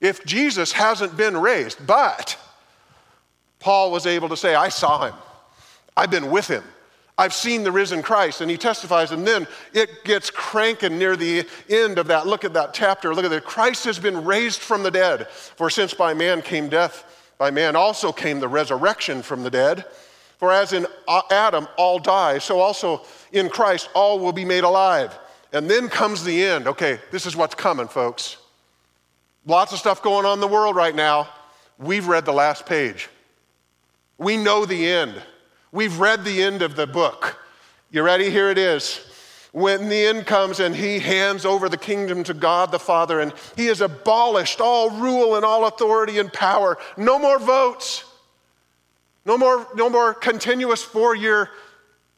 If 0.00 0.24
Jesus 0.24 0.72
hasn't 0.72 1.16
been 1.16 1.36
raised, 1.36 1.86
but 1.86 2.38
Paul 3.64 3.90
was 3.90 4.04
able 4.04 4.28
to 4.28 4.36
say, 4.36 4.54
I 4.54 4.68
saw 4.68 5.06
him, 5.06 5.14
I've 5.96 6.10
been 6.10 6.30
with 6.30 6.46
him. 6.46 6.62
I've 7.16 7.32
seen 7.32 7.62
the 7.62 7.72
risen 7.72 8.02
Christ, 8.02 8.42
and 8.42 8.50
he 8.50 8.58
testifies, 8.58 9.10
and 9.10 9.26
then 9.26 9.46
it 9.72 10.04
gets 10.04 10.28
cranking 10.28 10.98
near 10.98 11.16
the 11.16 11.48
end 11.70 11.96
of 11.98 12.08
that. 12.08 12.26
Look 12.26 12.44
at 12.44 12.52
that 12.52 12.74
chapter. 12.74 13.14
Look 13.14 13.24
at 13.24 13.30
that. 13.30 13.44
Christ 13.44 13.86
has 13.86 13.98
been 13.98 14.22
raised 14.22 14.60
from 14.60 14.82
the 14.82 14.90
dead. 14.90 15.28
For 15.30 15.70
since 15.70 15.94
by 15.94 16.12
man 16.12 16.42
came 16.42 16.68
death, 16.68 17.32
by 17.38 17.50
man 17.50 17.74
also 17.74 18.12
came 18.12 18.38
the 18.38 18.48
resurrection 18.48 19.22
from 19.22 19.42
the 19.42 19.50
dead. 19.50 19.86
For 20.36 20.52
as 20.52 20.74
in 20.74 20.86
Adam 21.30 21.66
all 21.78 21.98
die, 21.98 22.38
so 22.38 22.60
also 22.60 23.06
in 23.32 23.48
Christ 23.48 23.88
all 23.94 24.18
will 24.18 24.32
be 24.32 24.44
made 24.44 24.64
alive. 24.64 25.18
And 25.54 25.70
then 25.70 25.88
comes 25.88 26.22
the 26.22 26.44
end. 26.44 26.66
Okay, 26.66 26.98
this 27.12 27.24
is 27.24 27.34
what's 27.34 27.54
coming, 27.54 27.88
folks. 27.88 28.36
Lots 29.46 29.72
of 29.72 29.78
stuff 29.78 30.02
going 30.02 30.26
on 30.26 30.34
in 30.34 30.40
the 30.40 30.48
world 30.48 30.76
right 30.76 30.94
now. 30.94 31.28
We've 31.78 32.08
read 32.08 32.26
the 32.26 32.32
last 32.32 32.66
page. 32.66 33.08
We 34.18 34.36
know 34.36 34.64
the 34.64 34.86
end. 34.86 35.20
We've 35.72 35.98
read 35.98 36.24
the 36.24 36.42
end 36.42 36.62
of 36.62 36.76
the 36.76 36.86
book. 36.86 37.38
You 37.90 38.02
ready? 38.02 38.30
Here 38.30 38.50
it 38.50 38.58
is. 38.58 39.10
When 39.52 39.88
the 39.88 40.06
end 40.06 40.26
comes 40.26 40.60
and 40.60 40.74
he 40.74 40.98
hands 40.98 41.44
over 41.44 41.68
the 41.68 41.76
kingdom 41.76 42.24
to 42.24 42.34
God 42.34 42.70
the 42.72 42.78
Father 42.78 43.20
and 43.20 43.32
he 43.56 43.66
has 43.66 43.80
abolished 43.80 44.60
all 44.60 44.90
rule 44.90 45.36
and 45.36 45.44
all 45.44 45.66
authority 45.66 46.18
and 46.18 46.32
power. 46.32 46.76
No 46.96 47.18
more 47.18 47.38
votes. 47.38 48.04
No 49.26 49.38
more, 49.38 49.66
no 49.74 49.88
more 49.88 50.12
continuous 50.12 50.82
four 50.82 51.14
year 51.14 51.50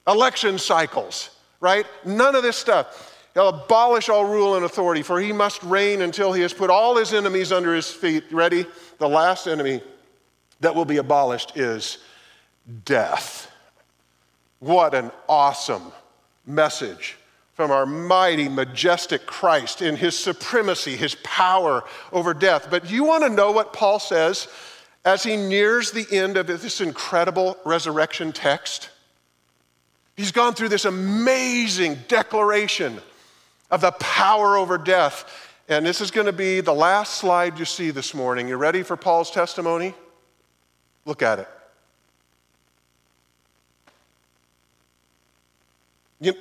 election 0.06 0.58
cycles, 0.58 1.30
right? 1.60 1.86
None 2.04 2.34
of 2.34 2.42
this 2.42 2.56
stuff. 2.56 3.14
He'll 3.34 3.48
abolish 3.48 4.08
all 4.08 4.24
rule 4.24 4.56
and 4.56 4.64
authority, 4.64 5.02
for 5.02 5.20
he 5.20 5.30
must 5.30 5.62
reign 5.62 6.00
until 6.00 6.32
he 6.32 6.40
has 6.40 6.54
put 6.54 6.70
all 6.70 6.96
his 6.96 7.12
enemies 7.12 7.52
under 7.52 7.74
his 7.74 7.90
feet. 7.90 8.24
Ready? 8.30 8.64
The 8.98 9.08
last 9.08 9.46
enemy 9.46 9.82
that 10.60 10.74
will 10.74 10.84
be 10.84 10.96
abolished 10.96 11.56
is 11.56 11.98
death. 12.84 13.50
What 14.58 14.94
an 14.94 15.10
awesome 15.28 15.92
message 16.46 17.16
from 17.54 17.70
our 17.70 17.86
mighty, 17.86 18.48
majestic 18.48 19.26
Christ 19.26 19.80
in 19.80 19.96
his 19.96 20.18
supremacy, 20.18 20.96
his 20.96 21.14
power 21.22 21.84
over 22.12 22.34
death. 22.34 22.68
But 22.70 22.90
you 22.90 23.04
want 23.04 23.24
to 23.24 23.30
know 23.30 23.50
what 23.50 23.72
Paul 23.72 23.98
says 23.98 24.48
as 25.04 25.22
he 25.22 25.36
nears 25.36 25.90
the 25.90 26.06
end 26.10 26.36
of 26.36 26.46
this 26.46 26.80
incredible 26.80 27.56
resurrection 27.64 28.32
text? 28.32 28.90
He's 30.16 30.32
gone 30.32 30.54
through 30.54 30.70
this 30.70 30.84
amazing 30.84 31.98
declaration 32.08 33.00
of 33.70 33.80
the 33.80 33.92
power 33.92 34.56
over 34.56 34.78
death. 34.78 35.52
And 35.68 35.84
this 35.84 36.00
is 36.00 36.10
going 36.10 36.26
to 36.26 36.32
be 36.32 36.60
the 36.60 36.74
last 36.74 37.14
slide 37.14 37.58
you 37.58 37.64
see 37.64 37.90
this 37.90 38.14
morning. 38.14 38.48
You 38.48 38.56
ready 38.56 38.82
for 38.82 38.96
Paul's 38.96 39.30
testimony? 39.30 39.94
Look 41.06 41.22
at 41.22 41.38
it. 41.38 41.48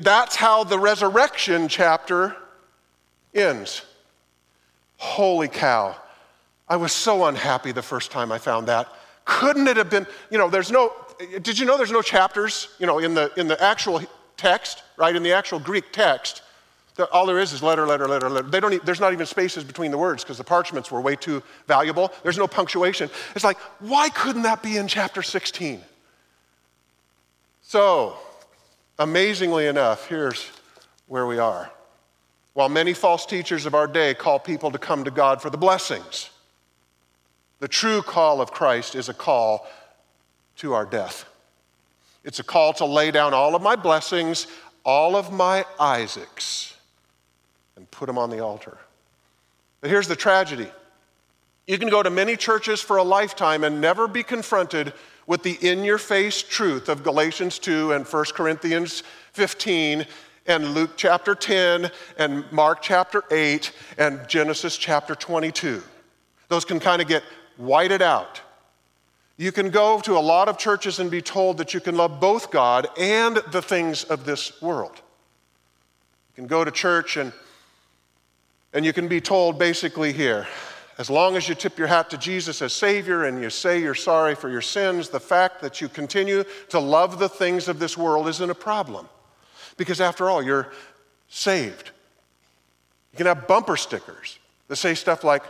That's 0.01 0.35
how 0.35 0.63
the 0.63 0.79
resurrection 0.79 1.67
chapter 1.67 2.35
ends. 3.33 3.83
Holy 4.97 5.47
cow. 5.47 5.95
I 6.67 6.77
was 6.77 6.91
so 6.91 7.25
unhappy 7.25 7.71
the 7.71 7.83
first 7.83 8.09
time 8.09 8.31
I 8.31 8.39
found 8.39 8.67
that. 8.67 8.87
Couldn't 9.25 9.67
it 9.67 9.77
have 9.77 9.89
been, 9.89 10.07
you 10.31 10.37
know, 10.37 10.49
there's 10.49 10.71
no, 10.71 10.93
did 11.41 11.59
you 11.59 11.65
know 11.65 11.77
there's 11.77 11.91
no 11.91 12.01
chapters, 12.01 12.69
you 12.79 12.87
know, 12.87 12.99
in 12.99 13.13
the, 13.13 13.31
in 13.37 13.47
the 13.47 13.61
actual 13.61 14.01
text, 14.37 14.83
right? 14.97 15.15
In 15.15 15.21
the 15.21 15.33
actual 15.33 15.59
Greek 15.59 15.91
text. 15.91 16.41
All 17.11 17.25
there 17.25 17.39
is 17.39 17.51
is 17.51 17.61
letter, 17.61 17.85
letter, 17.85 18.07
letter, 18.07 18.29
letter. 18.29 18.47
They 18.47 18.59
don't, 18.61 18.85
there's 18.85 19.01
not 19.01 19.11
even 19.11 19.25
spaces 19.25 19.65
between 19.65 19.91
the 19.91 19.97
words 19.97 20.23
because 20.23 20.37
the 20.37 20.45
parchments 20.45 20.91
were 20.91 21.01
way 21.01 21.17
too 21.17 21.43
valuable. 21.67 22.11
There's 22.23 22.37
no 22.37 22.47
punctuation. 22.47 23.09
It's 23.35 23.43
like, 23.43 23.57
why 23.79 24.09
couldn't 24.09 24.43
that 24.43 24.63
be 24.63 24.77
in 24.77 24.87
chapter 24.87 25.21
16? 25.21 25.81
So, 27.61 28.15
amazingly 28.97 29.65
enough, 29.67 30.07
here's 30.07 30.49
where 31.07 31.25
we 31.25 31.37
are. 31.37 31.69
While 32.53 32.69
many 32.69 32.93
false 32.93 33.25
teachers 33.25 33.65
of 33.65 33.75
our 33.75 33.87
day 33.87 34.13
call 34.13 34.39
people 34.39 34.71
to 34.71 34.77
come 34.77 35.03
to 35.03 35.11
God 35.11 35.41
for 35.41 35.49
the 35.49 35.57
blessings, 35.57 36.29
the 37.59 37.67
true 37.67 38.01
call 38.03 38.39
of 38.39 38.51
Christ 38.51 38.95
is 38.95 39.09
a 39.09 39.13
call 39.13 39.67
to 40.57 40.73
our 40.73 40.85
death. 40.85 41.25
It's 42.23 42.39
a 42.39 42.43
call 42.43 42.71
to 42.73 42.85
lay 42.85 43.11
down 43.11 43.33
all 43.33 43.53
of 43.53 43.61
my 43.61 43.75
blessings, 43.75 44.47
all 44.85 45.17
of 45.17 45.33
my 45.33 45.65
Isaacs 45.77 46.74
and 47.75 47.89
put 47.91 48.07
them 48.07 48.17
on 48.17 48.29
the 48.29 48.39
altar. 48.39 48.77
But 49.81 49.89
here's 49.89 50.07
the 50.07 50.15
tragedy 50.15 50.69
you 51.67 51.79
can 51.79 51.89
go 51.89 52.03
to 52.03 52.09
many 52.09 52.35
churches 52.35 52.79
for 52.79 52.97
a 52.97 53.03
lifetime 53.03 53.63
and 53.63 53.81
never 53.81 54.07
be 54.07 54.21
confronted 54.21 54.93
with 55.25 55.41
the 55.41 55.57
in 55.61 55.83
your 55.83 55.97
face 55.97 56.43
truth 56.43 56.89
of 56.89 57.03
Galatians 57.03 57.57
2 57.57 57.93
and 57.93 58.05
1 58.05 58.25
Corinthians 58.35 59.01
15 59.33 60.05
and 60.45 60.73
Luke 60.75 60.91
chapter 60.95 61.33
10 61.33 61.89
and 62.17 62.51
Mark 62.51 62.81
chapter 62.81 63.23
8 63.31 63.71
and 63.97 64.27
Genesis 64.27 64.77
chapter 64.77 65.15
22. 65.15 65.81
Those 66.49 66.65
can 66.65 66.79
kind 66.79 67.01
of 67.01 67.07
get 67.07 67.23
whited 67.57 68.03
out. 68.03 68.41
You 69.37 69.51
can 69.51 69.69
go 69.69 69.99
to 70.01 70.17
a 70.17 70.19
lot 70.19 70.47
of 70.47 70.57
churches 70.57 70.99
and 70.99 71.09
be 71.09 71.21
told 71.21 71.57
that 71.57 71.73
you 71.73 71.79
can 71.79 71.97
love 71.97 72.19
both 72.19 72.51
God 72.51 72.87
and 72.97 73.37
the 73.51 73.61
things 73.61 74.03
of 74.03 74.25
this 74.25 74.61
world. 74.61 74.95
You 74.95 76.35
can 76.35 76.47
go 76.47 76.63
to 76.63 76.71
church 76.71 77.17
and 77.17 77.33
and 78.75 78.85
you 78.85 78.93
can 78.93 79.07
be 79.07 79.21
told 79.21 79.57
basically 79.57 80.13
here 80.13 80.45
as 80.97 81.09
long 81.09 81.35
as 81.35 81.49
you 81.49 81.55
tip 81.55 81.77
your 81.77 81.87
hat 81.87 82.09
to 82.09 82.17
Jesus 82.17 82.61
as 82.61 82.73
Savior 82.73 83.25
and 83.25 83.41
you 83.41 83.49
say 83.49 83.81
you're 83.81 83.95
sorry 83.95 84.35
for 84.35 84.49
your 84.49 84.61
sins, 84.61 85.09
the 85.09 85.19
fact 85.19 85.61
that 85.61 85.81
you 85.81 85.89
continue 85.89 86.43
to 86.69 86.79
love 86.79 87.19
the 87.19 87.27
things 87.27 87.67
of 87.67 87.79
this 87.79 87.97
world 87.97 88.27
isn't 88.27 88.49
a 88.49 88.55
problem. 88.55 89.09
Because 89.75 89.99
after 89.99 90.29
all, 90.29 90.41
you're 90.41 90.71
saved. 91.27 91.91
You 93.11 93.17
can 93.17 93.25
have 93.25 93.47
bumper 93.47 93.75
stickers 93.75 94.39
that 94.67 94.77
say 94.77 94.93
stuff 94.93 95.23
like, 95.23 95.43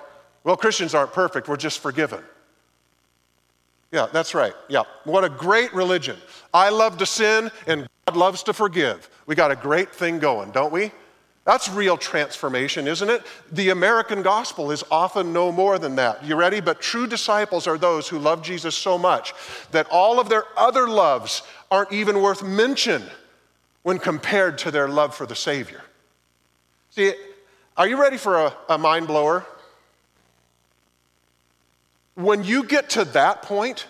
well, 0.44 0.58
Christians 0.58 0.96
aren't 0.96 1.14
perfect, 1.14 1.48
we're 1.48 1.58
just 1.58 1.80
forgiven. 1.80 2.24
Yeah, 3.92 4.08
that's 4.12 4.34
right. 4.34 4.54
Yeah. 4.68 4.84
What 5.04 5.24
a 5.24 5.30
great 5.30 5.74
religion. 5.74 6.18
I 6.54 6.70
love 6.70 6.98
to 6.98 7.06
sin 7.06 7.52
and 7.68 7.88
God 8.08 8.18
loves 8.18 8.44
to 8.44 8.54
forgive. 8.54 9.10
We 9.26 9.36
got 9.36 9.52
a 9.52 9.56
great 9.56 9.94
thing 9.94 10.20
going, 10.20 10.52
don't 10.52 10.72
we? 10.72 10.92
That's 11.46 11.70
real 11.70 11.96
transformation, 11.96 12.88
isn't 12.88 13.08
it? 13.08 13.24
The 13.52 13.70
American 13.70 14.24
gospel 14.24 14.72
is 14.72 14.84
often 14.90 15.32
no 15.32 15.52
more 15.52 15.78
than 15.78 15.96
that. 15.98 16.26
You 16.26 16.36
ready? 16.36 16.60
But 16.60 16.82
true 16.82 17.06
disciples 17.06 17.68
are 17.68 17.78
those 17.78 18.08
who 18.08 18.18
love 18.18 18.42
Jesus 18.42 18.76
so 18.76 18.98
much 18.98 19.34
that 19.70 19.88
all 19.92 20.20
of 20.20 20.28
their 20.28 20.46
other 20.58 20.88
loves 20.88 21.44
aren't 21.70 21.92
even 21.92 22.22
worth 22.22 22.44
mention 22.44 23.04
when 23.84 24.00
compared 24.00 24.58
to 24.58 24.72
their 24.72 24.88
love 24.88 25.16
for 25.16 25.28
the 25.28 25.36
Savior. 25.36 25.84
See, 26.90 27.14
are 27.78 27.88
you 27.88 28.02
ready 28.02 28.18
for 28.18 28.46
a, 28.46 28.54
a 28.68 28.78
mind 28.80 29.06
blower? 29.06 29.46
When 32.16 32.44
you 32.44 32.64
get 32.64 32.90
to 32.92 33.06
that 33.06 33.44
point, 33.44 33.86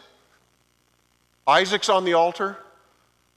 Isaac's 1.47 1.87
on 1.87 2.03
the 2.03 2.15
altar, 2.15 2.57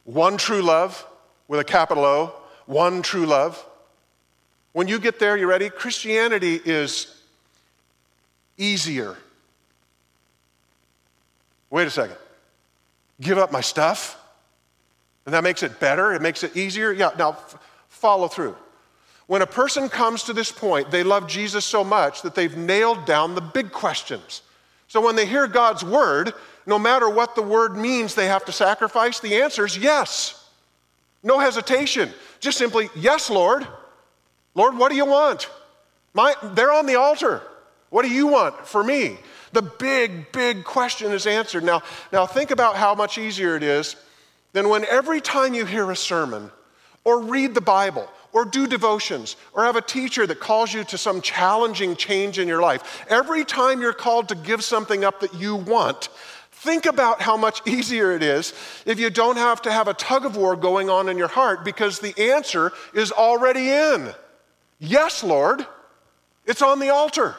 one 0.05 0.39
true 0.39 0.63
love 0.63 1.07
with 1.47 1.61
a 1.61 1.65
capital 1.65 2.05
O, 2.05 2.33
one 2.67 3.03
true 3.03 3.27
love. 3.27 3.65
When 4.73 4.89
you 4.89 4.99
get 4.99 5.19
there, 5.19 5.37
you 5.37 5.49
ready? 5.49 5.71
Christianity 5.71 6.61
is 6.65 7.15
easier. 8.57 9.17
Wait 11.71 11.87
a 11.87 11.91
second. 11.91 12.17
Give 13.21 13.39
up 13.39 13.53
my 13.53 13.61
stuff? 13.61 14.19
And 15.27 15.35
that 15.35 15.45
makes 15.45 15.63
it 15.63 15.79
better? 15.81 16.13
It 16.13 16.23
makes 16.23 16.43
it 16.43 16.57
easier? 16.57 16.93
Yeah, 16.93 17.11
now 17.19 17.31
f- 17.31 17.59
follow 17.89 18.29
through. 18.29 18.57
When 19.27 19.43
a 19.43 19.47
person 19.47 19.89
comes 19.89 20.23
to 20.25 20.33
this 20.33 20.51
point, 20.51 20.91
they 20.91 21.03
love 21.03 21.29
Jesus 21.29 21.65
so 21.65 21.85
much 21.85 22.23
that 22.23 22.35
they've 22.35 22.57
nailed 22.57 23.05
down 23.05 23.35
the 23.35 23.43
big 23.43 23.71
questions. 23.71 24.41
So 24.87 25.03
when 25.03 25.17
they 25.17 25.27
hear 25.27 25.47
God's 25.47 25.85
word, 25.85 26.33
no 26.65 26.79
matter 26.79 27.11
what 27.11 27.35
the 27.35 27.43
word 27.43 27.77
means 27.77 28.15
they 28.15 28.27
have 28.27 28.47
to 28.47 28.53
sacrifice, 28.53 29.21
the 29.21 29.43
answer 29.43 29.67
is 29.67 29.77
yes. 29.77 30.49
No 31.23 31.39
hesitation. 31.39 32.11
Just 32.41 32.57
simply, 32.57 32.89
yes, 32.97 33.29
Lord. 33.29 33.67
Lord, 34.59 34.77
what 34.77 34.91
do 34.91 34.97
you 34.97 35.07
want? 35.07 35.49
My, 36.15 36.35
they're 36.43 36.73
on 36.73 36.87
the 36.87 36.97
altar. 36.97 37.43
What 37.91 38.03
do 38.03 38.11
you 38.11 38.27
want 38.27 38.67
for 38.67 38.83
me? 38.83 39.17
The 39.53 39.63
big, 39.63 40.33
big 40.33 40.65
question 40.65 41.13
is 41.13 41.29
answered. 41.29 41.63
Now, 41.63 41.83
now 42.13 42.27
think 42.27 42.51
about 42.51 42.75
how 42.75 42.97
much 42.97 43.19
easier 43.19 43.55
it 43.55 43.63
is 43.63 43.95
than 44.55 44.69
when 44.69 44.85
every 44.87 45.21
time 45.21 45.55
you 45.55 45.65
hear 45.65 45.89
a 45.93 45.97
sermon 45.97 46.51
or 47.05 47.21
read 47.21 47.55
the 47.55 47.61
Bible 47.61 48.11
or 48.33 48.45
do 48.45 48.67
devotions 48.67 49.37
or 49.53 49.63
have 49.63 49.77
a 49.77 49.81
teacher 49.81 50.27
that 50.27 50.41
calls 50.41 50.75
you 50.75 50.83
to 50.83 50.99
some 50.99 51.21
challenging 51.21 51.95
change 51.95 52.41
in 52.41 52.49
your 52.49 52.61
life, 52.61 53.07
every 53.09 53.45
time 53.45 53.81
you're 53.81 53.93
called 53.93 54.29
to 54.31 54.35
give 54.35 54.65
something 54.65 55.05
up 55.05 55.21
that 55.21 55.35
you 55.35 55.55
want, 55.55 56.09
think 56.51 56.85
about 56.85 57.23
how 57.23 57.37
much 57.37 57.65
easier 57.65 58.11
it 58.11 58.25
is 58.25 58.53
if 58.87 58.99
you 58.99 59.09
don't 59.09 59.37
have 59.37 59.63
to 59.63 59.71
have 59.71 59.87
a 59.87 59.95
tug 59.95 60.27
of 60.27 60.37
war 60.37 60.57
going 60.57 60.91
on 60.91 61.09
in 61.09 61.17
your 61.17 61.29
heart 61.29 61.65
because 61.65 62.01
the 62.01 62.33
answer 62.33 62.73
is 62.93 63.13
already 63.13 63.71
in. 63.71 64.13
Yes, 64.79 65.23
Lord. 65.23 65.67
It's 66.47 66.63
on 66.63 66.79
the 66.79 66.89
altar. 66.89 67.35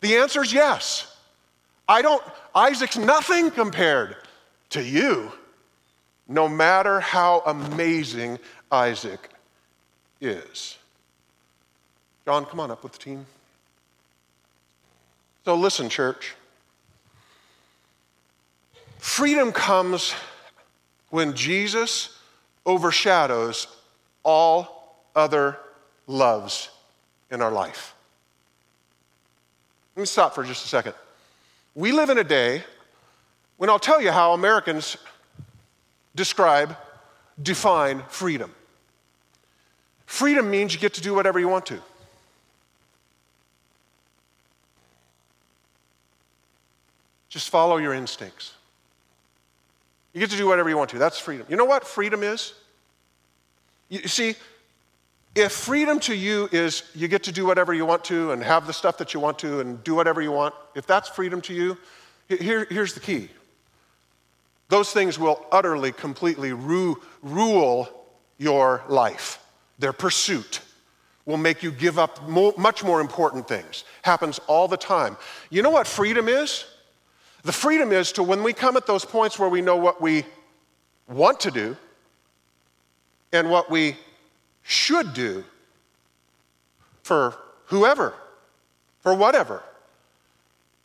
The 0.00 0.16
answer 0.16 0.42
is 0.42 0.52
yes. 0.52 1.16
I 1.88 2.02
don't, 2.02 2.22
Isaac's 2.54 2.98
nothing 2.98 3.50
compared 3.50 4.16
to 4.70 4.82
you, 4.82 5.32
no 6.26 6.48
matter 6.48 7.00
how 7.00 7.42
amazing 7.46 8.38
Isaac 8.70 9.30
is. 10.20 10.78
John, 12.24 12.46
come 12.46 12.60
on 12.60 12.70
up 12.70 12.82
with 12.82 12.92
the 12.92 12.98
team. 12.98 13.26
So, 15.44 15.54
listen, 15.54 15.88
church. 15.88 16.34
Freedom 18.98 19.52
comes 19.52 20.14
when 21.10 21.34
Jesus 21.34 22.16
overshadows 22.64 23.66
all 24.22 25.04
other 25.14 25.58
loves 26.06 26.68
in 27.30 27.40
our 27.40 27.52
life. 27.52 27.94
Let 29.96 30.00
me 30.00 30.06
stop 30.06 30.34
for 30.34 30.44
just 30.44 30.64
a 30.64 30.68
second. 30.68 30.94
We 31.74 31.92
live 31.92 32.10
in 32.10 32.18
a 32.18 32.24
day 32.24 32.64
when 33.56 33.70
I'll 33.70 33.78
tell 33.78 34.00
you 34.00 34.10
how 34.10 34.32
Americans 34.32 34.96
describe, 36.14 36.76
define 37.42 38.02
freedom. 38.08 38.52
Freedom 40.06 40.50
means 40.50 40.74
you 40.74 40.80
get 40.80 40.94
to 40.94 41.00
do 41.00 41.14
whatever 41.14 41.38
you 41.38 41.48
want 41.48 41.66
to. 41.66 41.80
Just 47.28 47.48
follow 47.48 47.78
your 47.78 47.94
instincts. 47.94 48.52
You 50.12 50.20
get 50.20 50.30
to 50.30 50.36
do 50.36 50.46
whatever 50.46 50.68
you 50.68 50.76
want 50.76 50.90
to. 50.90 50.98
That's 50.98 51.18
freedom. 51.18 51.46
You 51.48 51.56
know 51.56 51.64
what 51.64 51.86
freedom 51.86 52.22
is? 52.22 52.52
You 53.88 54.06
see, 54.08 54.34
if 55.34 55.52
freedom 55.52 55.98
to 56.00 56.14
you 56.14 56.48
is 56.52 56.82
you 56.94 57.08
get 57.08 57.22
to 57.24 57.32
do 57.32 57.46
whatever 57.46 57.72
you 57.72 57.86
want 57.86 58.04
to 58.04 58.32
and 58.32 58.42
have 58.42 58.66
the 58.66 58.72
stuff 58.72 58.98
that 58.98 59.14
you 59.14 59.20
want 59.20 59.38
to 59.40 59.60
and 59.60 59.82
do 59.82 59.94
whatever 59.94 60.20
you 60.20 60.32
want, 60.32 60.54
if 60.74 60.86
that's 60.86 61.08
freedom 61.08 61.40
to 61.42 61.54
you, 61.54 61.78
here, 62.28 62.66
here's 62.68 62.94
the 62.94 63.00
key. 63.00 63.28
Those 64.68 64.92
things 64.92 65.18
will 65.18 65.44
utterly, 65.50 65.92
completely 65.92 66.52
ru- 66.52 67.00
rule 67.22 67.88
your 68.38 68.82
life. 68.88 69.38
Their 69.78 69.92
pursuit 69.92 70.60
will 71.24 71.36
make 71.36 71.62
you 71.62 71.70
give 71.70 71.98
up 71.98 72.28
mo- 72.28 72.54
much 72.56 72.84
more 72.84 73.00
important 73.00 73.48
things. 73.48 73.84
Happens 74.02 74.38
all 74.46 74.68
the 74.68 74.76
time. 74.76 75.16
You 75.50 75.62
know 75.62 75.70
what 75.70 75.86
freedom 75.86 76.28
is? 76.28 76.64
The 77.42 77.52
freedom 77.52 77.92
is 77.92 78.12
to 78.12 78.22
when 78.22 78.42
we 78.42 78.52
come 78.52 78.76
at 78.76 78.86
those 78.86 79.04
points 79.04 79.38
where 79.38 79.48
we 79.48 79.62
know 79.62 79.76
what 79.76 80.00
we 80.00 80.24
want 81.08 81.40
to 81.40 81.50
do 81.50 81.76
and 83.32 83.50
what 83.50 83.70
we 83.70 83.96
should 84.62 85.14
do 85.14 85.44
for 87.02 87.36
whoever, 87.66 88.14
for 89.00 89.14
whatever, 89.14 89.62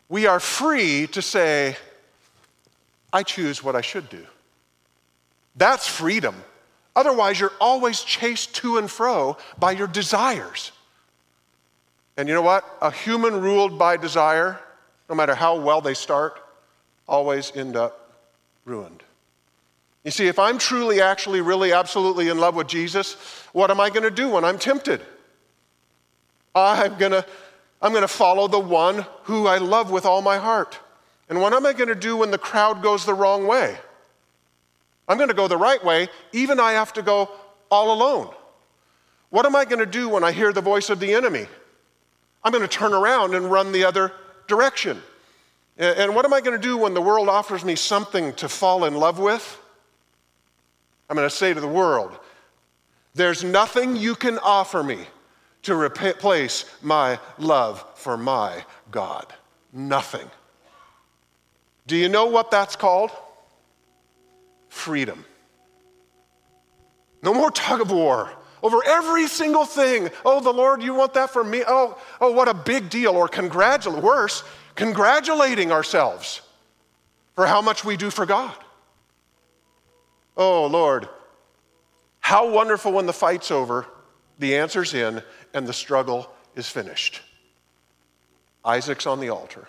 we 0.10 0.26
are 0.26 0.40
free 0.40 1.08
to 1.08 1.22
say, 1.22 1.76
I 3.12 3.24
choose 3.24 3.64
what 3.64 3.76
I 3.76 3.82
should 3.82 4.10
do. 4.10 4.26
That's 5.56 5.88
freedom. 5.88 6.36
Otherwise, 6.96 7.40
you're 7.40 7.54
always 7.60 8.02
chased 8.02 8.56
to 8.56 8.78
and 8.78 8.90
fro 8.90 9.38
by 9.60 9.72
your 9.72 9.88
desires. 9.88 10.72
And 12.16 12.28
you 12.28 12.34
know 12.34 12.42
what? 12.42 12.66
A 12.82 12.92
human 12.92 13.42
ruled 13.42 13.78
by 13.78 13.98
desire, 13.98 14.60
no 15.10 15.16
matter 15.16 15.36
how 15.36 15.60
well 15.60 15.82
they 15.82 15.94
start, 15.94 16.42
always 17.08 17.56
end 17.56 17.76
up 17.76 18.16
ruined. 18.66 19.04
You 20.08 20.12
see, 20.12 20.28
if 20.28 20.40
I'm 20.40 20.58
truly, 20.58 21.02
actually, 21.02 21.42
really, 21.42 21.74
absolutely 21.74 22.30
in 22.30 22.38
love 22.38 22.56
with 22.56 22.68
Jesus, 22.68 23.16
what 23.52 23.70
am 23.70 23.82
I 23.82 23.90
going 23.90 24.04
to 24.04 24.10
do 24.10 24.30
when 24.30 24.46
I'm 24.46 24.58
tempted? 24.58 25.02
I'm 26.56 26.98
going 26.98 27.12
to 27.12 27.26
I'm 27.82 27.92
going 27.92 28.04
to 28.04 28.08
follow 28.08 28.48
the 28.48 28.58
one 28.58 29.06
who 29.24 29.48
I 29.48 29.58
love 29.58 29.92
with 29.92 30.06
all 30.06 30.22
my 30.22 30.38
heart. 30.38 30.80
And 31.28 31.42
what 31.42 31.52
am 31.52 31.66
I 31.66 31.74
going 31.74 31.90
to 31.90 31.94
do 31.94 32.16
when 32.16 32.32
the 32.32 32.38
crowd 32.38 32.82
goes 32.82 33.06
the 33.06 33.14
wrong 33.14 33.48
way? 33.48 33.78
I'm 35.10 35.18
going 35.18 35.28
to 35.28 35.36
go 35.36 35.50
the 35.50 35.58
right 35.58 35.84
way, 35.84 36.08
even 36.32 36.58
I 36.58 36.72
have 36.72 36.94
to 36.94 37.02
go 37.02 37.30
all 37.70 37.92
alone. 37.92 38.34
What 39.30 39.46
am 39.46 39.58
I 39.58 39.66
going 39.66 39.80
to 39.80 39.86
do 39.86 40.08
when 40.08 40.24
I 40.24 40.32
hear 40.32 40.54
the 40.54 40.62
voice 40.62 40.90
of 40.90 41.02
the 41.02 41.14
enemy? 41.14 41.48
I'm 42.46 42.54
going 42.54 42.62
to 42.62 42.70
turn 42.70 42.94
around 42.94 43.36
and 43.36 43.52
run 43.52 43.74
the 43.74 43.84
other 43.84 44.14
direction. 44.48 45.02
And 45.78 46.16
what 46.16 46.24
am 46.24 46.34
I 46.34 46.40
going 46.40 46.58
to 46.58 46.66
do 46.66 46.78
when 46.78 46.94
the 46.94 47.02
world 47.02 47.28
offers 47.28 47.66
me 47.66 47.76
something 47.76 48.32
to 48.36 48.48
fall 48.48 48.86
in 48.86 48.96
love 48.96 49.20
with? 49.20 49.64
I'm 51.10 51.16
going 51.16 51.30
to 51.30 51.36
say 51.36 51.54
to 51.54 51.60
the 51.60 51.68
world, 51.68 52.18
there's 53.14 53.44
nothing 53.44 53.96
you 53.96 54.16
can 54.16 54.38
offer 54.40 54.84
me 54.84 55.00
to 55.64 55.76
replace 55.76 56.66
my 56.82 57.20
love 57.38 57.84
for 57.96 58.18
my 58.18 58.64
God. 58.92 59.34
Nothing. 59.74 60.30
Do 61.88 61.96
you 61.96 62.10
know 62.10 62.26
what 62.26 62.52
that's 62.52 62.76
called? 62.76 63.12
Freedom. 64.70 65.26
No 67.24 67.34
more 67.34 67.52
tug 67.52 67.82
of 67.82 67.92
war 67.92 68.32
over 68.62 68.84
every 68.86 69.28
single 69.28 69.66
thing. 69.66 70.10
Oh, 70.26 70.40
the 70.40 70.54
Lord, 70.54 70.84
you 70.84 70.94
want 70.94 71.14
that 71.14 71.30
for 71.30 71.44
me? 71.44 71.64
Oh, 71.68 71.98
oh, 72.22 72.32
what 72.32 72.48
a 72.48 72.54
big 72.54 72.90
deal. 72.90 73.16
Or 73.16 73.28
congratulate, 73.28 74.04
worse, 74.04 74.44
congratulating 74.76 75.72
ourselves 75.72 76.42
for 77.36 77.46
how 77.46 77.62
much 77.62 77.84
we 77.84 77.98
do 77.98 78.10
for 78.10 78.26
God. 78.26 78.56
Oh, 80.38 80.68
Lord, 80.68 81.10
how 82.20 82.50
wonderful 82.50 82.92
when 82.92 83.08
the 83.08 83.14
fight's 83.14 83.52
over, 83.52 83.88
the 84.38 84.56
answer's 84.56 84.94
in, 84.94 85.24
and 85.54 85.68
the 85.68 85.74
struggle 85.74 86.32
is 86.56 86.70
finished. 86.70 87.22
Isaac's 88.64 89.08
on 89.08 89.20
the 89.20 89.30
altar. 89.30 89.68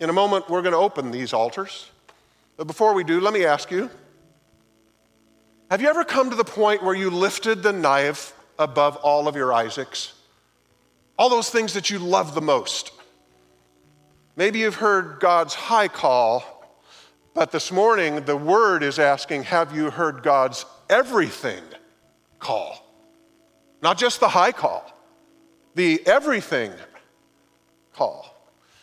In 0.00 0.08
a 0.08 0.12
moment, 0.12 0.48
we're 0.48 0.62
going 0.62 0.72
to 0.72 0.78
open 0.78 1.10
these 1.10 1.32
altars. 1.32 1.90
But 2.56 2.66
before 2.66 2.94
we 2.94 3.04
do, 3.04 3.20
let 3.20 3.34
me 3.34 3.44
ask 3.44 3.70
you 3.70 3.90
have 5.70 5.82
you 5.82 5.88
ever 5.88 6.02
come 6.02 6.30
to 6.30 6.36
the 6.36 6.44
point 6.44 6.82
where 6.82 6.94
you 6.94 7.10
lifted 7.10 7.62
the 7.62 7.74
knife 7.74 8.32
above 8.58 8.96
all 8.96 9.28
of 9.28 9.36
your 9.36 9.52
Isaacs? 9.52 10.14
All 11.18 11.28
those 11.28 11.50
things 11.50 11.74
that 11.74 11.90
you 11.90 11.98
love 11.98 12.34
the 12.34 12.40
most. 12.40 12.92
Maybe 14.34 14.60
you've 14.60 14.76
heard 14.76 15.18
God's 15.20 15.52
high 15.52 15.88
call, 15.88 16.57
but 17.38 17.52
this 17.52 17.70
morning 17.70 18.24
the 18.24 18.36
word 18.36 18.82
is 18.82 18.98
asking 18.98 19.44
Have 19.44 19.72
you 19.72 19.90
heard 19.90 20.24
God's 20.24 20.66
everything 20.90 21.62
call? 22.40 22.84
Not 23.80 23.96
just 23.96 24.18
the 24.18 24.28
high 24.28 24.50
call, 24.50 24.84
the 25.76 26.04
everything 26.04 26.72
call. 27.92 28.34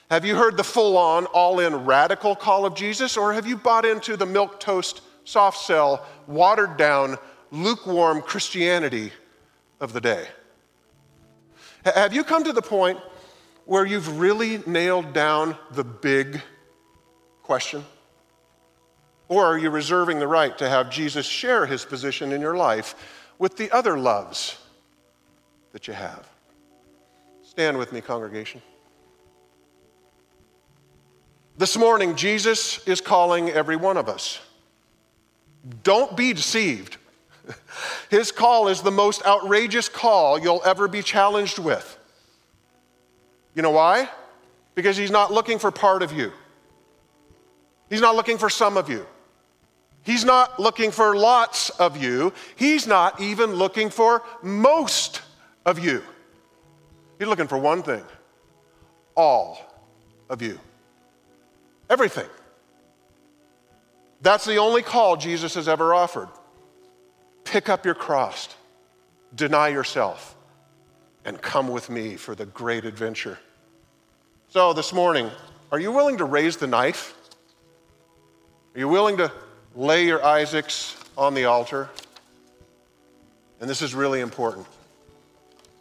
Have 0.09 0.23
you 0.23 0.37
heard 0.37 0.55
the 0.55 0.63
full 0.63 0.95
on, 0.95 1.25
all 1.25 1.59
in 1.59 1.83
radical 1.83 2.33
call 2.33 2.65
of 2.65 2.75
Jesus, 2.75 3.17
or 3.17 3.33
have 3.33 3.45
you 3.45 3.57
bought 3.57 3.83
into 3.83 4.15
the 4.15 4.25
milk 4.25 4.61
toast, 4.61 5.01
soft 5.25 5.57
sell, 5.57 6.05
watered 6.25 6.77
down, 6.77 7.17
lukewarm 7.51 8.21
Christianity 8.21 9.11
of 9.81 9.91
the 9.91 9.99
day? 9.99 10.27
Have 11.83 12.13
you 12.13 12.23
come 12.23 12.45
to 12.45 12.53
the 12.53 12.61
point 12.61 12.99
where 13.65 13.85
you've 13.85 14.17
really 14.17 14.59
nailed 14.65 15.11
down 15.11 15.57
the 15.71 15.83
big 15.83 16.41
question? 17.43 17.83
Or 19.27 19.45
are 19.45 19.57
you 19.57 19.69
reserving 19.69 20.19
the 20.19 20.27
right 20.27 20.55
to 20.57 20.69
have 20.69 20.89
Jesus 20.89 21.25
share 21.25 21.65
his 21.65 21.83
position 21.83 22.31
in 22.31 22.41
your 22.41 22.55
life 22.55 22.95
with 23.39 23.57
the 23.57 23.71
other 23.71 23.97
loves 23.97 24.57
that 25.71 25.87
you 25.87 25.93
have? 25.93 26.27
Stand 27.43 27.77
with 27.77 27.91
me, 27.91 28.01
congregation. 28.01 28.61
This 31.57 31.77
morning, 31.77 32.15
Jesus 32.15 32.85
is 32.87 33.01
calling 33.01 33.49
every 33.49 33.77
one 33.77 33.97
of 33.97 34.09
us. 34.09 34.39
Don't 35.83 36.15
be 36.15 36.33
deceived. 36.33 36.97
His 38.09 38.31
call 38.31 38.67
is 38.67 38.81
the 38.81 38.91
most 38.91 39.25
outrageous 39.25 39.87
call 39.87 40.37
you'll 40.37 40.61
ever 40.65 40.87
be 40.87 41.01
challenged 41.01 41.57
with. 41.57 41.97
You 43.55 43.61
know 43.61 43.71
why? 43.71 44.09
Because 44.75 44.97
he's 44.97 45.11
not 45.11 45.31
looking 45.31 45.59
for 45.59 45.71
part 45.71 46.03
of 46.03 46.11
you. 46.11 46.33
He's 47.89 48.01
not 48.01 48.15
looking 48.15 48.37
for 48.37 48.49
some 48.49 48.75
of 48.75 48.89
you. 48.89 49.05
He's 50.05 50.23
not 50.23 50.59
looking 50.59 50.91
for 50.91 51.15
lots 51.15 51.71
of 51.71 51.97
you. 51.97 52.31
He's 52.55 52.85
not 52.85 53.19
even 53.19 53.53
looking 53.53 53.89
for 53.89 54.21
most 54.43 55.21
of 55.65 55.79
you. 55.79 56.03
He's 57.17 57.27
looking 57.27 57.47
for 57.47 57.57
one 57.57 57.81
thing 57.81 58.03
all 59.15 59.57
of 60.29 60.41
you. 60.41 60.59
Everything. 61.89 62.27
That's 64.21 64.45
the 64.45 64.57
only 64.57 64.81
call 64.81 65.17
Jesus 65.17 65.55
has 65.55 65.67
ever 65.67 65.93
offered. 65.93 66.29
Pick 67.43 67.69
up 67.69 67.85
your 67.85 67.95
cross, 67.95 68.49
deny 69.33 69.69
yourself, 69.69 70.35
and 71.23 71.41
come 71.41 71.67
with 71.67 71.89
me 71.89 72.15
for 72.15 72.35
the 72.35 72.45
great 72.45 72.85
adventure. 72.85 73.39
So, 74.49 74.73
this 74.73 74.93
morning, 74.93 75.29
are 75.71 75.79
you 75.79 75.91
willing 75.91 76.17
to 76.17 76.25
raise 76.25 76.57
the 76.57 76.67
knife? 76.67 77.13
Are 78.75 78.79
you 78.79 78.87
willing 78.87 79.17
to 79.17 79.31
lay 79.75 80.05
your 80.05 80.23
Isaacs 80.23 80.95
on 81.17 81.33
the 81.33 81.45
altar? 81.45 81.89
And 83.59 83.69
this 83.69 83.81
is 83.81 83.93
really 83.93 84.21
important. 84.21 84.65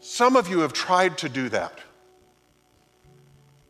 Some 0.01 0.37
of 0.37 0.49
you 0.49 0.61
have 0.61 0.73
tried 0.73 1.19
to 1.19 1.29
do 1.29 1.49
that. 1.49 1.79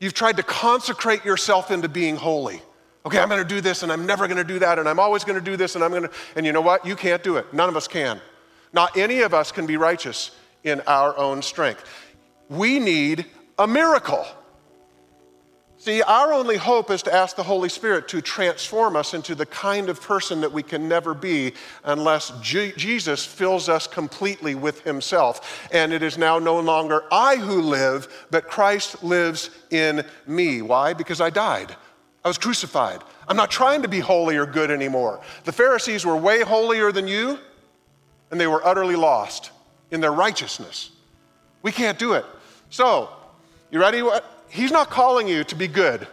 You've 0.00 0.14
tried 0.14 0.36
to 0.36 0.42
consecrate 0.42 1.24
yourself 1.24 1.70
into 1.70 1.88
being 1.88 2.16
holy. 2.16 2.60
Okay, 3.06 3.18
I'm 3.18 3.28
going 3.28 3.42
to 3.42 3.48
do 3.48 3.60
this 3.60 3.82
and 3.82 3.92
I'm 3.92 4.06
never 4.06 4.26
going 4.26 4.38
to 4.38 4.44
do 4.44 4.58
that 4.58 4.78
and 4.78 4.88
I'm 4.88 4.98
always 4.98 5.24
going 5.24 5.38
to 5.38 5.44
do 5.44 5.56
this 5.56 5.74
and 5.74 5.84
I'm 5.84 5.90
going 5.90 6.04
to, 6.04 6.10
and 6.36 6.44
you 6.44 6.52
know 6.52 6.60
what? 6.60 6.86
You 6.86 6.96
can't 6.96 7.22
do 7.22 7.36
it. 7.36 7.52
None 7.52 7.68
of 7.68 7.76
us 7.76 7.86
can. 7.86 8.20
Not 8.72 8.96
any 8.96 9.20
of 9.20 9.34
us 9.34 9.52
can 9.52 9.66
be 9.66 9.76
righteous 9.76 10.30
in 10.64 10.80
our 10.86 11.16
own 11.16 11.42
strength. 11.42 11.84
We 12.48 12.78
need 12.78 13.26
a 13.58 13.66
miracle. 13.66 14.26
See, 15.84 16.00
our 16.00 16.32
only 16.32 16.56
hope 16.56 16.90
is 16.90 17.02
to 17.02 17.14
ask 17.14 17.36
the 17.36 17.42
Holy 17.42 17.68
Spirit 17.68 18.08
to 18.08 18.22
transform 18.22 18.96
us 18.96 19.12
into 19.12 19.34
the 19.34 19.44
kind 19.44 19.90
of 19.90 20.00
person 20.00 20.40
that 20.40 20.50
we 20.50 20.62
can 20.62 20.88
never 20.88 21.12
be 21.12 21.52
unless 21.84 22.32
G- 22.40 22.72
Jesus 22.74 23.26
fills 23.26 23.68
us 23.68 23.86
completely 23.86 24.54
with 24.54 24.80
Himself. 24.80 25.68
And 25.70 25.92
it 25.92 26.02
is 26.02 26.16
now 26.16 26.38
no 26.38 26.58
longer 26.58 27.04
I 27.12 27.36
who 27.36 27.60
live, 27.60 28.26
but 28.30 28.48
Christ 28.48 29.04
lives 29.04 29.50
in 29.68 30.06
me. 30.26 30.62
Why? 30.62 30.94
Because 30.94 31.20
I 31.20 31.28
died. 31.28 31.76
I 32.24 32.28
was 32.28 32.38
crucified. 32.38 33.02
I'm 33.28 33.36
not 33.36 33.50
trying 33.50 33.82
to 33.82 33.88
be 33.88 34.00
holy 34.00 34.38
or 34.38 34.46
good 34.46 34.70
anymore. 34.70 35.20
The 35.44 35.52
Pharisees 35.52 36.06
were 36.06 36.16
way 36.16 36.40
holier 36.40 36.92
than 36.92 37.06
you, 37.06 37.38
and 38.30 38.40
they 38.40 38.46
were 38.46 38.66
utterly 38.66 38.96
lost 38.96 39.50
in 39.90 40.00
their 40.00 40.12
righteousness. 40.12 40.92
We 41.60 41.72
can't 41.72 41.98
do 41.98 42.14
it. 42.14 42.24
So, 42.70 43.10
you 43.70 43.78
ready? 43.78 44.02
He's 44.54 44.70
not 44.70 44.88
calling 44.88 45.26
you 45.26 45.42
to 45.42 45.56
be 45.56 45.66
good. 45.66 46.06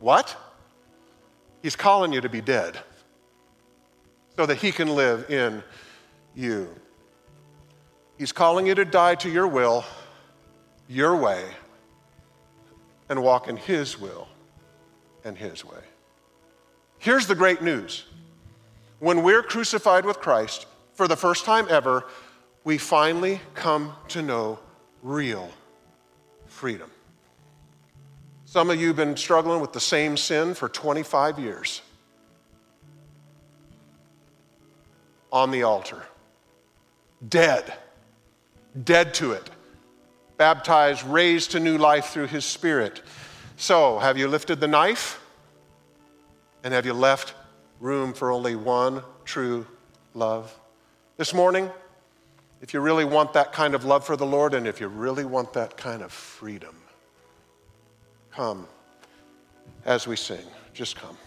What? 0.00 0.36
He's 1.62 1.76
calling 1.76 2.12
you 2.12 2.20
to 2.20 2.28
be 2.28 2.40
dead 2.40 2.76
so 4.36 4.46
that 4.46 4.56
He 4.56 4.72
can 4.72 4.88
live 4.88 5.30
in 5.30 5.62
you. 6.34 6.68
He's 8.18 8.32
calling 8.32 8.66
you 8.66 8.74
to 8.74 8.84
die 8.84 9.14
to 9.14 9.30
your 9.30 9.46
will, 9.46 9.84
your 10.88 11.14
way, 11.14 11.44
and 13.08 13.22
walk 13.22 13.46
in 13.46 13.56
His 13.56 13.96
will 14.00 14.26
and 15.24 15.38
His 15.38 15.64
way. 15.64 15.84
Here's 16.98 17.28
the 17.28 17.36
great 17.36 17.62
news 17.62 18.06
when 18.98 19.22
we're 19.22 19.44
crucified 19.44 20.04
with 20.04 20.18
Christ, 20.18 20.66
for 20.94 21.06
the 21.06 21.16
first 21.16 21.44
time 21.44 21.68
ever, 21.70 22.06
we 22.64 22.76
finally 22.76 23.40
come 23.54 23.94
to 24.08 24.20
know 24.20 24.58
real 25.00 25.48
freedom. 26.62 26.92
Some 28.44 28.70
of 28.70 28.80
you 28.80 28.86
have 28.86 28.96
been 28.96 29.16
struggling 29.16 29.60
with 29.60 29.72
the 29.72 29.80
same 29.80 30.16
sin 30.16 30.54
for 30.54 30.68
25 30.68 31.40
years. 31.40 31.82
On 35.32 35.50
the 35.50 35.64
altar. 35.64 36.04
Dead. 37.28 37.74
Dead 38.84 39.12
to 39.14 39.32
it. 39.32 39.50
Baptized, 40.36 41.02
raised 41.02 41.50
to 41.50 41.58
new 41.58 41.78
life 41.78 42.10
through 42.10 42.28
his 42.28 42.44
spirit. 42.44 43.02
So, 43.56 43.98
have 43.98 44.16
you 44.16 44.28
lifted 44.28 44.60
the 44.60 44.68
knife? 44.68 45.20
And 46.62 46.72
have 46.72 46.86
you 46.86 46.92
left 46.92 47.34
room 47.80 48.12
for 48.12 48.30
only 48.30 48.54
one 48.54 49.02
true 49.24 49.66
love? 50.14 50.56
This 51.16 51.34
morning, 51.34 51.72
if 52.62 52.72
you 52.72 52.80
really 52.80 53.04
want 53.04 53.32
that 53.32 53.52
kind 53.52 53.74
of 53.74 53.84
love 53.84 54.06
for 54.06 54.16
the 54.16 54.24
Lord 54.24 54.54
and 54.54 54.66
if 54.68 54.80
you 54.80 54.86
really 54.86 55.24
want 55.24 55.52
that 55.52 55.76
kind 55.76 56.00
of 56.00 56.12
freedom, 56.12 56.76
come 58.30 58.68
as 59.84 60.06
we 60.06 60.16
sing. 60.16 60.46
Just 60.72 60.96
come. 60.96 61.18